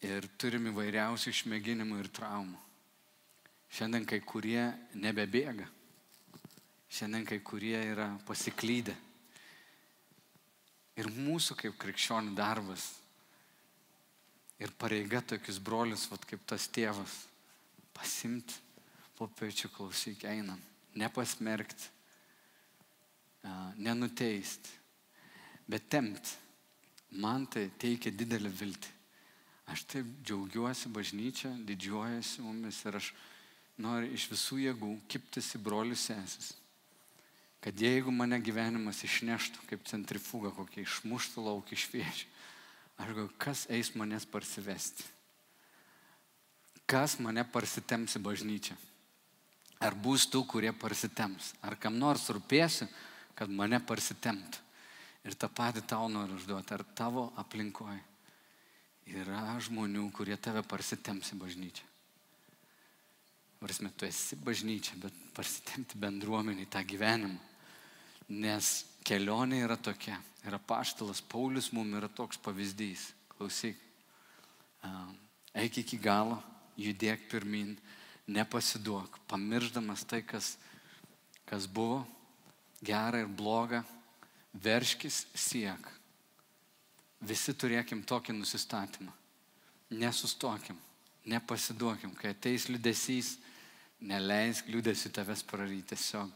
ir 0.04 0.28
turim 0.38 0.68
įvairiausių 0.70 1.32
išmėginimų 1.32 1.98
ir 2.02 2.10
traumų. 2.14 2.58
Šiandien 3.72 4.04
kai 4.06 4.20
kurie 4.20 4.66
nebebėga. 5.00 5.66
Šiandien 6.92 7.24
kai 7.24 7.40
kurie 7.40 7.78
yra 7.94 8.10
pasiklydę. 8.28 8.94
Ir 11.00 11.08
mūsų 11.08 11.56
kaip 11.56 11.78
krikščionių 11.80 12.34
darbas 12.36 12.90
ir 14.60 14.74
pareiga 14.78 15.22
tokius 15.24 15.58
brolius, 15.58 16.04
vat 16.12 16.26
kaip 16.28 16.44
tas 16.46 16.68
tėvas, 16.70 17.22
pasimti 17.96 18.60
po 19.16 19.26
pečių 19.38 19.70
klausyk, 19.72 20.26
einam, 20.28 20.60
nepasmerkti, 20.98 21.90
nenuteisti, 23.76 24.70
bet 25.66 25.88
temti. 25.90 26.40
Man 27.12 27.44
tai 27.44 27.66
teikia 27.76 28.08
didelį 28.14 28.50
viltį. 28.56 28.92
Aš 29.72 29.84
taip 29.88 30.08
džiaugiuosi 30.24 30.88
bažnyčia, 30.92 31.50
didžiuojasi 31.68 32.42
mumis 32.44 32.78
ir 32.88 32.96
aš 32.98 33.10
noriu 33.80 34.08
iš 34.16 34.26
visų 34.32 34.58
jėgų 34.62 34.92
kiptis 35.12 35.52
į 35.56 35.60
brolius 35.62 36.06
sesis. 36.08 36.52
Kad 37.62 37.78
jeigu 37.78 38.10
mane 38.10 38.40
gyvenimas 38.42 39.04
išneštų 39.06 39.68
kaip 39.68 39.84
centrifuga, 39.86 40.50
kokia 40.56 40.82
išmuštų 40.82 41.44
lauk 41.46 41.68
iš 41.76 41.84
vėžių, 41.92 42.30
aš 42.96 43.12
galvoju, 43.12 43.34
kas 43.38 43.66
eis 43.70 43.92
manęs 43.94 44.26
parsivesti? 44.26 45.04
Kas 46.90 47.20
mane 47.22 47.44
parsitems 47.48 48.18
į 48.18 48.24
bažnyčią? 48.24 48.74
Ar 49.82 49.96
bus 49.98 50.28
tų, 50.30 50.44
kurie 50.46 50.70
parsitems? 50.72 51.52
Ar 51.66 51.74
kam 51.80 51.96
nors 51.98 52.28
rūpėsiu, 52.30 52.86
kad 53.34 53.50
mane 53.50 53.80
parsitemtų? 53.82 54.60
Ir 55.26 55.36
tą 55.38 55.48
patį 55.50 55.84
tau 55.90 56.08
noriu 56.10 56.36
užduoti. 56.38 56.74
Ar 56.74 56.84
tavo 56.98 57.28
aplinkoje 57.38 58.00
yra 59.18 59.56
žmonių, 59.62 60.08
kurie 60.14 60.36
tave 60.38 60.62
parsitems 60.66 61.32
į 61.34 61.38
bažnyčią? 61.42 61.88
Varsime, 63.62 63.92
tu 63.94 64.06
esi 64.06 64.38
bažnyčia, 64.42 64.96
bet 64.98 65.14
parsitemti 65.36 65.98
bendruomenį 66.02 66.66
tą 66.70 66.82
gyvenimą. 66.86 67.38
Nes 68.42 68.72
kelionė 69.06 69.60
yra 69.62 69.76
tokia. 69.78 70.16
Ir 70.42 70.56
apaštalas 70.58 71.22
Paulius 71.22 71.70
mums 71.74 71.94
yra 71.98 72.08
toks 72.10 72.40
pavyzdys. 72.42 73.12
Klausyk, 73.36 73.78
eik 75.54 75.78
iki 75.82 75.98
galo, 76.02 76.40
judėk 76.78 77.28
pirmin, 77.30 77.76
nepasiduok, 78.32 79.20
pamirždamas 79.30 80.04
tai, 80.08 80.22
kas, 80.26 80.56
kas 81.48 81.68
buvo 81.68 82.02
gera 82.82 83.22
ir 83.22 83.28
bloga, 83.28 83.82
verškis 84.52 85.26
siek. 85.34 85.90
Visi 87.22 87.54
turėkim 87.54 88.02
tokį 88.02 88.34
nusistatymą. 88.34 89.12
Nesustokim, 89.92 90.78
nepasiduokim, 91.28 92.14
kai 92.18 92.32
ateis 92.32 92.66
liudesys, 92.72 93.36
Neleisk 94.02 94.66
liūdėsi 94.66 95.12
tavęs 95.14 95.44
praryti, 95.46 95.94
tiesiog 95.94 96.30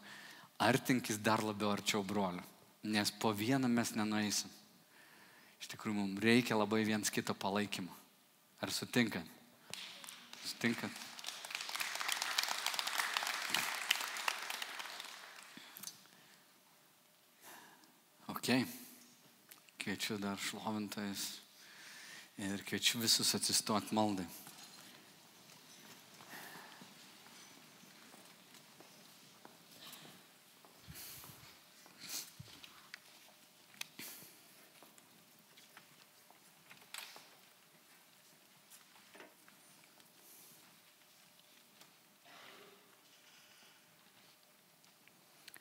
artinkis 0.62 1.18
dar 1.18 1.42
labiau 1.42 1.72
arčiau 1.74 2.04
brolio, 2.06 2.44
nes 2.86 3.10
po 3.10 3.32
vieną 3.34 3.66
mes 3.66 3.90
nenueisim. 3.96 4.52
Iš 5.58 5.72
tikrųjų, 5.72 5.96
mums 5.98 6.22
reikia 6.22 6.54
labai 6.54 6.84
viens 6.86 7.10
kito 7.10 7.34
palaikymo. 7.34 7.90
Ar 8.62 8.70
sutinkat? 8.70 9.26
Sutinkat? 10.46 11.02
Ok. 18.46 18.62
Kviečiu 19.82 20.20
dar 20.22 20.38
šlovintojus 20.38 21.22
ir 22.46 22.62
kviečiu 22.62 23.00
visus 23.02 23.34
atsistoti 23.34 23.90
maldai. 23.90 24.26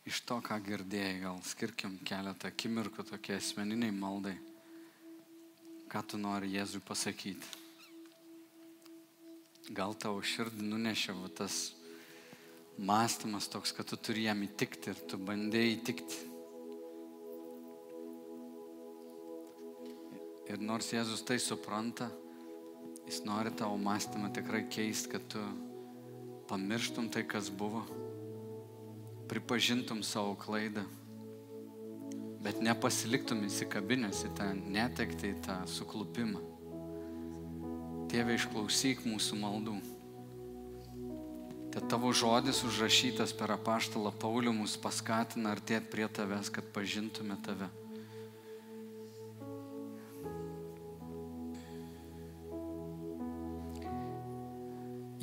iš 0.06 0.22
to, 0.22 0.38
ką 0.56 0.62
girdėjai, 0.64 1.16
gal 1.20 1.40
skirkim 1.44 1.98
keletą 2.08 2.48
akimirkų 2.48 3.04
tokie 3.10 3.34
asmeniniai 3.36 3.92
maldai. 3.92 4.38
Ką 5.92 6.00
tu 6.08 6.20
nori 6.22 6.54
Jėzui 6.54 6.80
pasakyti? 6.80 7.50
Gal 9.76 9.98
tavo 10.00 10.22
širdį 10.24 10.64
nunešė 10.64 11.18
tas 11.36 11.74
mąstymas 12.80 13.50
toks, 13.52 13.76
kad 13.76 13.90
tu 13.92 14.00
turi 14.00 14.30
jam 14.30 14.48
įtikti 14.48 14.94
ir 14.94 15.04
tu 15.12 15.20
bandėjai 15.20 15.76
įtikti. 15.76 16.24
Ir 20.56 20.64
nors 20.64 20.94
Jėzus 20.96 21.28
tai 21.28 21.36
supranta, 21.44 22.08
jis 23.10 23.26
nori 23.28 23.52
tavo 23.52 23.76
mąstymą 23.76 24.32
tikrai 24.32 24.70
keisti, 24.72 25.18
kad 25.18 25.28
tu 25.36 25.44
pamirštum 26.48 27.12
tai, 27.12 27.28
kas 27.28 27.52
buvo 27.52 27.84
pripažintum 29.30 30.04
savo 30.04 30.36
klaidą, 30.40 30.84
bet 32.46 32.62
nepasiliktum 32.62 33.42
įsikabinęs 33.48 34.22
į 34.28 34.32
tą 34.38 34.52
netektį, 34.54 35.34
į 35.34 35.42
tą 35.48 35.58
suklupimą. 35.70 36.44
Tėve, 38.12 38.38
išklausyk 38.38 39.02
mūsų 39.10 39.40
maldų. 39.42 39.80
Te 41.74 41.82
tavo 41.92 42.14
žodis 42.16 42.62
užrašytas 42.64 43.34
per 43.36 43.52
apaštalą 43.58 44.14
Paulių 44.22 44.54
mus 44.56 44.78
paskatina 44.80 45.52
artėti 45.52 45.90
prie 45.92 46.06
tavęs, 46.08 46.54
kad 46.54 46.70
pažintume 46.72 47.36
tave. 47.44 47.68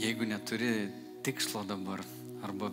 Jeigu 0.03 0.27
neturi 0.27 0.91
tikslo 1.23 1.63
dabar 1.63 2.03
arba 2.43 2.73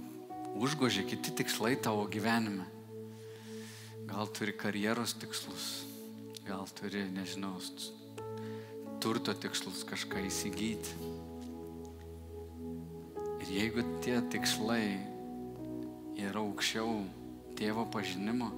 užgožė 0.59 1.05
kiti 1.07 1.31
tikslai 1.39 1.77
tavo 1.79 2.03
gyvenime. 2.11 2.65
Gal 4.09 4.27
turi 4.35 4.51
karjeros 4.57 5.13
tikslus, 5.21 5.67
gal 6.47 6.67
turi, 6.75 7.05
nežinau, 7.13 7.55
turto 8.99 9.35
tikslus 9.37 9.85
kažką 9.87 10.25
įsigyti. 10.27 11.11
Ir 13.39 13.51
jeigu 13.55 13.85
tie 14.03 14.17
tikslai 14.33 14.83
yra 16.19 16.41
aukščiau 16.41 16.97
tėvo 17.59 17.85
pažinimo, 17.93 18.49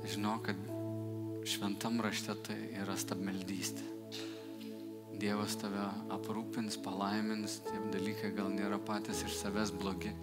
tai 0.00 0.12
žinau, 0.14 0.38
kad 0.46 0.56
šventam 1.44 2.00
rašte 2.04 2.38
tai 2.46 2.56
yra 2.80 2.96
stabmeldystė. 2.96 3.90
Dievas 5.20 5.58
tave 5.60 5.82
aprūpins, 6.14 6.78
palaimins, 6.82 7.60
tie 7.66 7.82
dalykai 7.92 8.32
gal 8.38 8.48
nėra 8.54 8.80
patys 8.82 9.20
iš 9.28 9.36
savęs 9.42 9.74
blogi 9.76 10.14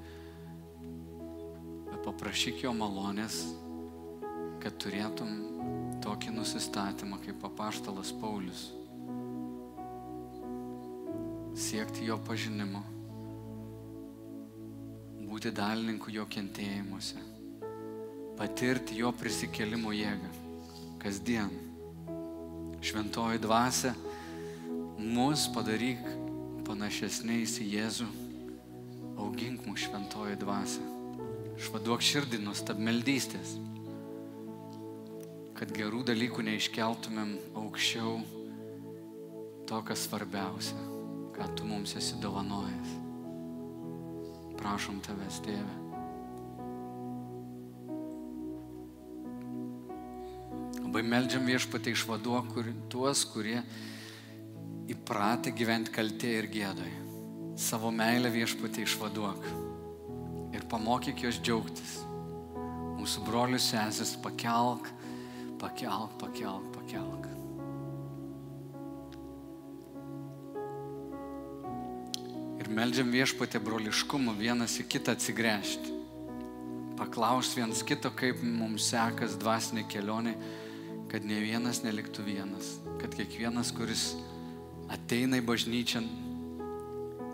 paprašyk 2.22 2.60
jo 2.62 2.70
malonės, 2.78 3.36
kad 4.62 4.76
turėtum 4.78 5.30
tokį 6.06 6.36
nusistatymą 6.36 7.18
kaip 7.24 7.48
apaštalas 7.48 8.12
Paulius. 8.22 8.68
Siekti 11.58 12.06
jo 12.06 12.20
pažinimo, 12.22 12.84
būti 15.32 15.50
dalininku 15.50 16.14
jo 16.14 16.28
kentėjimuose, 16.30 17.26
patirti 18.38 19.02
jo 19.02 19.10
prisikelimo 19.18 19.90
jėgą 19.90 20.30
kasdien. 21.02 21.50
Šventoji 22.86 23.42
dvasia, 23.42 23.98
mus 25.02 25.50
padaryk 25.58 26.06
panašesniais 26.70 27.58
į 27.66 27.70
Jėzų, 27.80 28.14
augink 29.18 29.66
mūsų 29.66 29.88
šventoji 29.90 30.44
dvasia. 30.46 31.01
Švaduok 31.62 32.02
širdį 32.02 32.40
nuo 32.42 32.56
stabmeldystės, 32.58 33.52
kad 35.60 35.70
gerų 35.78 36.00
dalykų 36.10 36.42
neiškeltumėm 36.48 37.36
aukščiau 37.62 38.16
to, 39.70 39.82
kas 39.86 40.08
svarbiausia, 40.08 40.80
ką 41.36 41.52
tu 41.54 41.70
mums 41.70 41.94
esi 42.00 42.18
dovanojęs. 42.24 42.98
prašom 44.58 45.00
tavęs, 45.06 45.38
tėve. 45.46 45.78
Labai 50.82 51.02
meldžiam 51.08 51.46
viešpatį 51.50 51.96
išvaduok 51.96 52.54
kur, 52.54 52.70
tuos, 52.94 53.24
kurie 53.26 53.62
įpratę 54.92 55.54
gyventi 55.54 55.94
kaltė 55.94 56.38
ir 56.42 56.50
gėdoj. 56.54 56.94
Savo 57.58 57.94
meilę 57.94 58.30
viešpatį 58.34 58.86
išvaduok 58.86 59.71
pamokyk 60.72 61.26
juos 61.26 61.40
džiaugtis. 61.44 62.00
Mūsų 63.02 63.26
brolius 63.26 63.66
sesis 63.72 64.14
pakelk, 64.22 64.88
pakelk, 65.60 66.14
pakelk, 66.22 66.68
pakelk. 66.76 67.28
Ir 72.62 72.70
meldžiam 72.72 73.10
viešpatė 73.12 73.60
broliškumu 73.64 74.36
vienas 74.38 74.78
į 74.80 74.88
kitą 74.94 75.18
atsigręžti. 75.18 75.98
Paklaus 77.00 77.56
vienas 77.58 77.82
kito, 77.82 78.12
kaip 78.14 78.44
mums 78.46 78.92
sekas 78.92 79.34
dvasinė 79.42 79.88
kelionė, 79.90 80.36
kad 81.12 81.26
ne 81.26 81.40
vienas 81.42 81.82
neliktų 81.82 82.24
vienas, 82.28 82.76
kad 83.02 83.16
kiekvienas, 83.18 83.74
kuris 83.76 84.12
ateina 84.94 85.42
į 85.42 85.48
bažnyčią, 85.48 86.04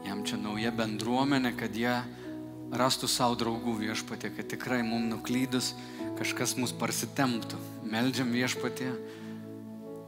jam 0.08 0.24
čia 0.24 0.40
nauja 0.40 0.72
bendruomenė, 0.72 1.52
kad 1.60 1.76
jie 1.76 1.92
rastų 2.74 3.08
savo 3.12 3.38
draugų 3.40 3.78
viešpatė, 3.82 4.32
kad 4.36 4.50
tikrai 4.52 4.82
mums 4.84 5.12
nuklydus 5.12 5.74
kažkas 6.18 6.56
mus 6.60 6.74
parsitemptų. 6.76 7.60
Meldžiam 7.88 8.32
viešpatė 8.34 8.90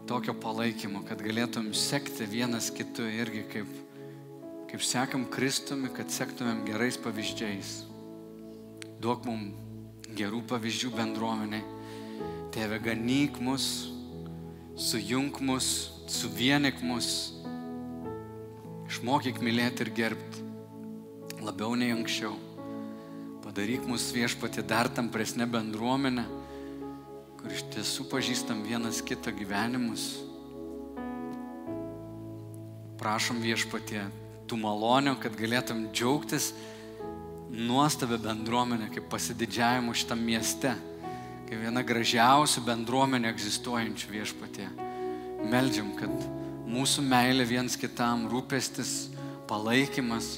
tokio 0.10 0.34
palaikymo, 0.34 1.04
kad 1.08 1.22
galėtum 1.24 1.72
sekti 1.78 2.28
vienas 2.28 2.72
kitu 2.74 3.06
irgi 3.06 3.46
kaip, 3.54 3.72
kaip 4.72 4.84
sekam 4.84 5.28
Kristumi, 5.30 5.92
kad 5.94 6.12
sektumėm 6.12 6.66
gerais 6.68 6.98
pavyzdžiais. 7.00 7.76
Duok 9.00 9.24
mums 9.30 10.10
gerų 10.18 10.42
pavyzdžių 10.50 10.92
bendruomeniai. 10.98 11.64
Tėve, 12.50 12.80
ganyk 12.82 13.38
mus, 13.46 13.92
sujung 14.76 15.38
mus, 15.46 15.70
suvienik 16.10 16.82
mus, 16.82 17.30
išmokyk 18.90 19.38
mylėti 19.46 19.86
ir 19.86 19.94
gerbti 19.96 20.48
labiau 21.46 21.78
nei 21.78 21.94
anksčiau. 21.94 22.49
Padaryk 23.50 23.82
mus 23.90 24.04
viešpatį 24.14 24.62
dar 24.70 24.86
tampresnė 24.94 25.48
bendruomenė, 25.50 26.22
kur 27.40 27.50
iš 27.50 27.64
tiesų 27.74 28.04
pažįstam 28.12 28.60
vienas 28.62 29.00
kitą 29.02 29.32
gyvenimus. 29.34 30.04
Prašom 33.00 33.40
viešpatie 33.42 34.04
tų 34.46 34.60
malonių, 34.62 35.16
kad 35.24 35.34
galėtum 35.34 35.88
džiaugtis 35.90 36.52
nuostabę 37.50 38.20
bendruomenę, 38.22 38.92
kaip 38.94 39.08
pasididžiavimu 39.10 39.96
šitam 39.98 40.22
mieste, 40.28 40.76
kaip 41.48 41.64
viena 41.64 41.82
gražiausių 41.82 42.62
bendruomenė 42.68 43.32
egzistuojančių 43.34 44.12
viešpatie. 44.14 44.68
Meldžiam, 45.50 45.90
kad 45.98 46.14
mūsų 46.70 47.08
meilė 47.08 47.50
viens 47.50 47.80
kitam, 47.82 48.28
rūpestis, 48.30 49.10
palaikymas 49.50 50.36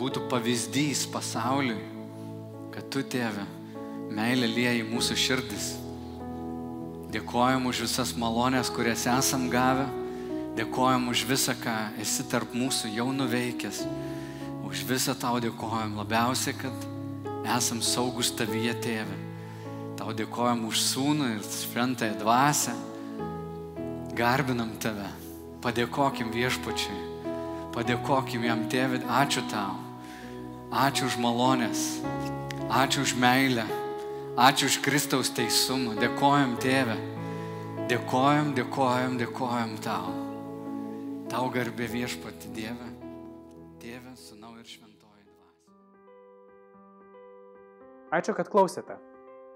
būtų 0.00 0.24
pavyzdys 0.32 1.04
pasauliui 1.12 1.95
kad 2.76 2.90
tu, 2.92 3.00
tėve, 3.00 3.42
meilė 4.12 4.50
lieji 4.52 4.82
mūsų 4.84 5.14
širdis. 5.16 5.70
Dėkojam 7.14 7.64
už 7.70 7.86
visas 7.86 8.10
malonės, 8.20 8.68
kurias 8.68 9.06
esam 9.08 9.46
gavę. 9.48 9.86
Dėkojam 10.58 11.08
už 11.08 11.22
visą, 11.28 11.54
ką 11.56 11.76
esi 12.02 12.26
tarp 12.28 12.52
mūsų 12.52 12.92
jau 12.92 13.06
nuveikęs. 13.16 13.80
Už 14.68 14.84
visą 14.84 15.14
tau 15.16 15.40
dėkojam 15.40 15.96
labiausiai, 15.96 16.52
kad 16.60 16.86
esam 17.56 17.80
saugus 17.80 18.34
tavyje, 18.36 18.76
tėve. 18.84 19.16
Tau 19.96 20.12
dėkojam 20.12 20.66
už 20.68 20.84
sūnų 20.90 21.32
ir 21.38 21.48
šventąją 21.48 22.20
dvasę. 22.20 22.76
Garbinam 24.16 24.76
tave. 24.84 25.08
Padėkokim 25.64 26.28
viešpačiui. 26.34 27.00
Padėkokim 27.72 28.44
jam, 28.44 28.68
tėve. 28.68 29.00
Ačiū 29.08 29.48
tau. 29.48 29.78
Ačiū 30.72 31.08
už 31.08 31.16
malonės. 31.24 31.88
Ačiū 32.66 33.06
už 33.06 33.14
meilę. 33.14 33.62
Ačiū 34.34 34.66
už 34.66 34.82
Kristaus 34.82 35.30
teisumą. 35.30 35.94
Dėkojam 35.94 36.58
Tėvę. 36.58 36.96
Dėkojam, 37.86 38.58
dėkojam, 38.58 39.14
dėkojam 39.22 39.78
tau. 39.78 40.10
Tau 41.30 41.46
garbė 41.54 41.86
viešpati 41.86 42.50
Dieve. 42.50 42.88
Tėvė, 43.78 44.18
Sūnau 44.18 44.58
ir 44.58 44.66
Šventoji 44.66 45.22
Dvasia. 45.30 45.70
Ačiū, 48.18 48.34
kad 48.34 48.50
klausėte. 48.50 48.98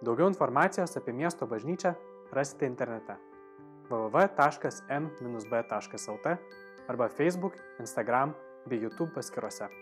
Daugiau 0.06 0.30
informacijos 0.30 0.94
apie 0.94 1.10
miesto 1.10 1.50
bažnyčią 1.50 1.98
rasite 2.30 2.70
internete 2.70 3.18
www.m-b.lt 3.90 4.30
arba 6.88 7.08
Facebook, 7.10 7.54
Instagram 7.82 8.34
bei 8.70 8.78
YouTube 8.78 9.10
paskiruose. 9.18 9.79